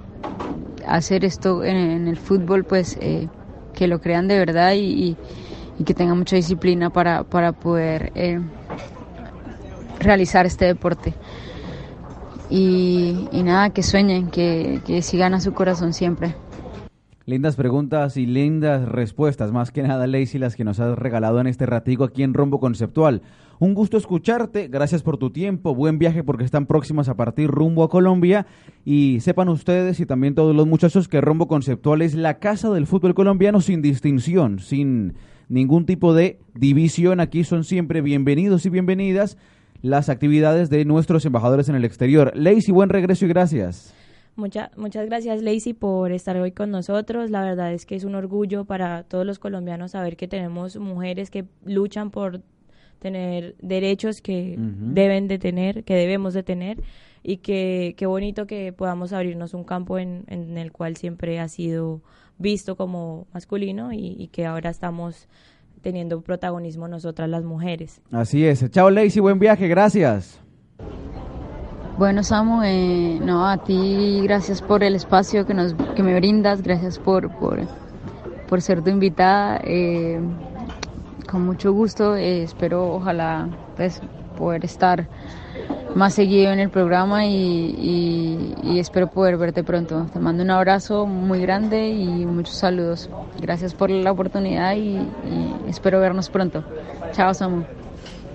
hacer 0.87 1.25
esto 1.25 1.65
en, 1.65 2.09
el 2.09 2.19
fútbol, 2.19 2.65
pues 2.65 2.99
eh, 3.01 3.29
que 3.73 3.87
lo 3.87 4.01
crean 4.01 4.29
de 4.29 4.39
verdad 4.39 4.75
y 4.75 5.17
y 5.46 5.46
que 5.85 5.95
tenga 5.95 6.15
mucha 6.15 6.37
disciplina 6.37 6.91
para, 6.91 7.25
para 7.25 7.53
poder 7.53 8.13
eh, 8.15 8.41
realizar 10.01 10.47
este 10.47 10.65
deporte. 10.67 11.15
Y, 12.49 13.29
nada, 13.33 13.71
que 13.71 13.83
sueñen, 13.83 14.31
que, 14.31 14.81
que 14.87 15.03
sigan 15.03 15.35
a 15.35 15.41
su 15.41 15.53
corazón 15.53 15.93
siempre. 15.93 16.35
Lindas 17.29 17.57
preguntas 17.57 18.17
y 18.17 18.25
lindas 18.25 18.89
respuestas, 18.89 19.51
más 19.51 19.73
que 19.73 19.83
nada, 19.83 20.07
Lacey, 20.07 20.39
las 20.39 20.55
que 20.55 20.63
nos 20.63 20.79
has 20.79 20.97
regalado 20.97 21.41
en 21.41 21.49
este 21.49 21.67
ratico 21.67 22.05
aquí 22.05 22.23
en 22.23 22.35
Rombo 22.35 22.61
Conceptual. 22.61 23.23
Un 23.59 23.75
gusto 23.75 23.97
escucharte, 23.97 24.69
gracias 24.69 25.03
por 25.03 25.17
tu 25.17 25.31
tiempo, 25.31 25.75
buen 25.75 25.99
viaje 25.99 26.23
porque 26.23 26.45
están 26.45 26.67
próximas 26.67 27.09
a 27.09 27.17
partir 27.17 27.51
rumbo 27.51 27.83
a 27.83 27.89
Colombia 27.89 28.47
y 28.85 29.19
sepan 29.21 29.49
ustedes 29.49 29.99
y 29.99 30.07
también 30.07 30.37
todos 30.37 30.55
los 30.55 30.69
muchachos 30.69 31.09
que 31.09 31.21
Rombo 31.21 31.49
Conceptual 31.49 32.03
es 32.03 32.15
la 32.15 32.39
casa 32.39 32.71
del 32.71 32.87
fútbol 32.87 33.15
colombiano 33.15 33.61
sin 33.61 33.83
distinción, 33.83 34.61
sin 34.61 35.15
ningún 35.49 35.87
tipo 35.87 36.15
de 36.15 36.39
división. 36.55 37.21
Aquí 37.21 37.45
son 37.45 37.65
siempre 37.65 38.01
bienvenidos 38.01 38.67
y 38.67 38.71
bienvenidas 38.71 39.37
las 39.83 40.09
actividades 40.09 40.71
de 40.71 40.85
nuestros 40.85 41.25
embajadores 41.25 41.69
en 41.69 41.77
el 41.77 41.85
exterior. 41.85 42.33
Lacey, 42.35 42.73
buen 42.73 42.89
regreso 42.89 43.25
y 43.25 43.29
gracias. 43.29 43.95
muchas 44.37 45.07
gracias, 45.07 45.43
Lacey, 45.43 45.73
por 45.73 46.13
estar 46.13 46.37
hoy 46.37 46.53
con 46.53 46.71
nosotros. 46.71 47.31
La 47.31 47.43
verdad 47.43 47.73
es 47.73 47.87
que 47.87 47.95
es 47.95 48.05
un 48.05 48.15
orgullo 48.15 48.65
para 48.65 49.05
todos 49.05 49.25
los 49.25 49.39
colombianos 49.39 49.93
saber 49.93 50.17
que 50.17 50.29
tenemos 50.29 50.77
mujeres 50.77 51.31
que 51.31 51.45
luchan 51.65 52.11
por 52.11 52.43
tener 52.99 53.55
derechos 53.61 54.21
que 54.23 54.57
deben 54.59 55.29
de 55.29 55.39
tener, 55.39 55.85
que 55.85 55.95
debemos 55.95 56.35
de 56.35 56.43
tener 56.43 56.83
y 57.23 57.39
que 57.39 57.95
qué 57.97 58.07
bonito 58.07 58.47
que 58.47 58.73
podamos 58.73 59.13
abrirnos 59.13 59.53
un 59.53 59.65
campo 59.65 59.99
en, 59.99 60.25
en 60.29 60.57
el 60.57 60.73
cual 60.73 60.97
siempre 60.97 61.39
ha 61.39 61.49
sido 61.49 62.03
visto 62.39 62.77
como 62.77 63.27
masculino 63.33 63.93
y, 63.93 64.29
que 64.33 64.47
ahora 64.47 64.71
estamos 64.71 65.29
teniendo 65.83 66.21
protagonismo 66.21 66.89
nosotras 66.89 67.29
las 67.29 67.45
mujeres. 67.45 68.01
Así 68.11 68.45
es. 68.45 68.69
Chao 68.71 68.91
Lacey, 68.91 69.21
buen 69.21 69.39
viaje, 69.39 69.69
gracias. 69.69 70.41
Bueno, 71.99 72.23
Samu, 72.23 72.63
eh, 72.63 73.19
no, 73.23 73.49
a 73.49 73.57
ti 73.65 74.21
gracias 74.23 74.61
por 74.61 74.83
el 74.83 74.95
espacio 74.95 75.47
que, 75.47 75.55
nos, 75.55 75.75
que 75.95 76.03
me 76.03 76.15
brindas, 76.15 76.61
gracias 76.63 76.99
por, 76.99 77.31
por, 77.39 77.61
por 78.49 78.61
ser 78.61 78.83
tu 78.83 78.91
invitada. 78.91 79.61
Eh, 79.65 80.21
con 81.31 81.47
mucho 81.47 81.73
gusto, 81.73 82.15
eh, 82.15 82.43
espero 82.43 82.93
ojalá 82.93 83.49
pues, 83.77 84.03
poder 84.37 84.65
estar 84.65 85.09
más 85.97 86.13
seguido 86.13 86.53
en 86.53 86.61
el 86.61 86.69
programa 86.69 87.27
y, 87.27 88.55
espero 88.79 89.09
poder 89.09 89.39
verte 89.39 89.65
pronto. 89.65 90.07
Te 90.13 90.21
mando 90.21 90.43
un 90.43 90.51
abrazo 90.51 91.07
muy 91.07 91.41
grande 91.41 91.89
y 91.89 92.27
muchos 92.27 92.55
saludos. 92.55 93.09
Gracias 93.41 93.75
por 93.75 93.91
la 93.91 94.13
oportunidad 94.13 94.77
y, 94.77 94.99
espero 95.67 95.99
vernos 95.99 96.29
pronto. 96.29 96.63
Chao, 97.13 97.33
Samu. 97.33 97.65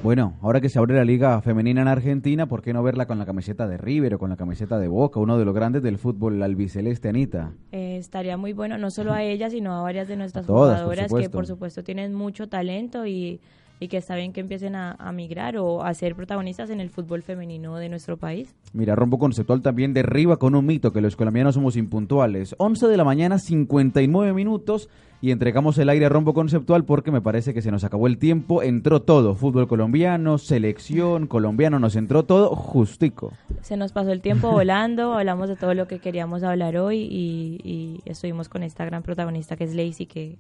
Bueno, 0.01 0.33
ahora 0.41 0.59
que 0.59 0.69
se 0.69 0.79
abre 0.79 0.95
la 0.95 1.05
liga 1.05 1.39
femenina 1.43 1.83
en 1.83 1.87
Argentina, 1.87 2.47
¿por 2.47 2.63
qué 2.63 2.73
no 2.73 2.81
verla 2.81 3.05
con 3.05 3.19
la 3.19 3.25
camiseta 3.27 3.67
de 3.67 3.77
River 3.77 4.15
o 4.15 4.19
con 4.19 4.31
la 4.31 4.35
camiseta 4.35 4.79
de 4.79 4.87
Boca, 4.87 5.19
uno 5.19 5.37
de 5.37 5.45
los 5.45 5.53
grandes 5.53 5.83
del 5.83 5.99
fútbol 5.99 6.41
albiceleste, 6.41 7.09
Anita? 7.09 7.51
Eh, 7.71 7.97
estaría 7.97 8.35
muy 8.35 8.53
bueno, 8.53 8.79
no 8.79 8.89
solo 8.89 9.13
a 9.13 9.21
ella, 9.21 9.51
sino 9.51 9.77
a 9.77 9.83
varias 9.83 10.07
de 10.07 10.17
nuestras 10.17 10.47
jugadoras 10.47 11.13
que 11.13 11.29
por 11.29 11.45
supuesto 11.45 11.83
tienen 11.83 12.15
mucho 12.15 12.49
talento 12.49 13.05
y 13.05 13.39
y 13.81 13.87
que 13.87 13.97
está 13.97 14.15
bien 14.15 14.31
que 14.31 14.41
empiecen 14.41 14.75
a, 14.75 15.11
migrar 15.11 15.57
o 15.57 15.83
a 15.83 15.91
ser 15.95 16.15
protagonistas 16.15 16.69
en 16.69 16.79
el 16.79 16.91
fútbol 16.91 17.23
femenino 17.23 17.77
de 17.77 17.89
nuestro 17.89 18.15
país. 18.15 18.53
Mira, 18.73 18.95
Rombo 18.95 19.17
Conceptual 19.17 19.63
también 19.63 19.95
derriba 19.95 20.37
con 20.37 20.53
un 20.53 20.67
mito 20.67 20.93
que 20.93 21.01
los 21.01 21.15
colombianos 21.15 21.55
somos 21.55 21.75
impuntuales. 21.75 22.53
11 22.59 22.87
de 22.87 22.95
la 22.95 23.03
mañana, 23.03 23.39
59 23.39 24.33
minutos 24.33 24.87
y 25.19 25.31
entregamos 25.31 25.79
el 25.79 25.89
aire 25.89 26.05
a 26.05 26.09
Rombo 26.09 26.35
Conceptual 26.35 26.85
porque 26.85 27.09
me 27.09 27.21
parece 27.21 27.55
que 27.55 27.63
se 27.63 27.71
nos 27.71 27.83
acabó 27.83 28.05
el 28.05 28.19
tiempo. 28.19 28.61
Entró 28.61 29.01
todo, 29.01 29.33
fútbol 29.33 29.67
colombiano, 29.67 30.37
selección, 30.37 31.25
colombiano, 31.25 31.79
nos 31.79 31.95
entró 31.95 32.23
todo 32.23 32.55
justico. 32.55 33.33
Se 33.61 33.77
nos 33.77 33.93
pasó 33.93 34.11
el 34.11 34.21
tiempo 34.21 34.51
volando, 34.51 35.15
hablamos 35.15 35.49
de 35.49 35.55
todo 35.55 35.73
lo 35.73 35.87
que 35.87 35.97
queríamos 35.97 36.43
hablar 36.43 36.77
hoy 36.77 36.99
y, 36.99 37.59
y 37.63 38.01
estuvimos 38.05 38.47
con 38.47 38.61
esta 38.61 38.85
gran 38.85 39.01
protagonista 39.01 39.57
que 39.57 39.63
es 39.63 39.73
Lacey 39.73 40.05
que 40.05 40.37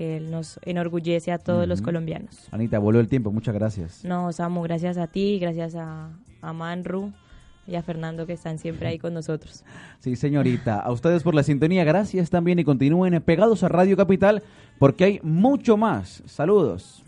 que 0.00 0.18
nos 0.18 0.58
enorgullece 0.62 1.30
a 1.30 1.36
todos 1.36 1.68
los 1.68 1.82
colombianos. 1.82 2.48
Anita, 2.52 2.78
voló 2.78 3.00
el 3.00 3.08
tiempo, 3.08 3.30
muchas 3.32 3.54
gracias. 3.54 4.02
No, 4.02 4.32
Samu, 4.32 4.62
gracias 4.62 4.96
a 4.96 5.08
ti, 5.08 5.38
gracias 5.38 5.74
a, 5.74 6.08
a 6.40 6.52
Manru 6.54 7.12
y 7.66 7.74
a 7.74 7.82
Fernando 7.82 8.26
que 8.26 8.32
están 8.32 8.58
siempre 8.58 8.88
ahí 8.88 8.98
con 8.98 9.12
nosotros. 9.12 9.62
Sí, 10.00 10.16
señorita. 10.16 10.80
A 10.80 10.90
ustedes 10.90 11.22
por 11.22 11.34
la 11.34 11.42
sintonía, 11.42 11.84
gracias 11.84 12.30
también 12.30 12.58
y 12.58 12.64
continúen 12.64 13.20
pegados 13.20 13.62
a 13.62 13.68
Radio 13.68 13.94
Capital 13.94 14.42
porque 14.78 15.04
hay 15.04 15.20
mucho 15.22 15.76
más. 15.76 16.22
Saludos. 16.24 17.02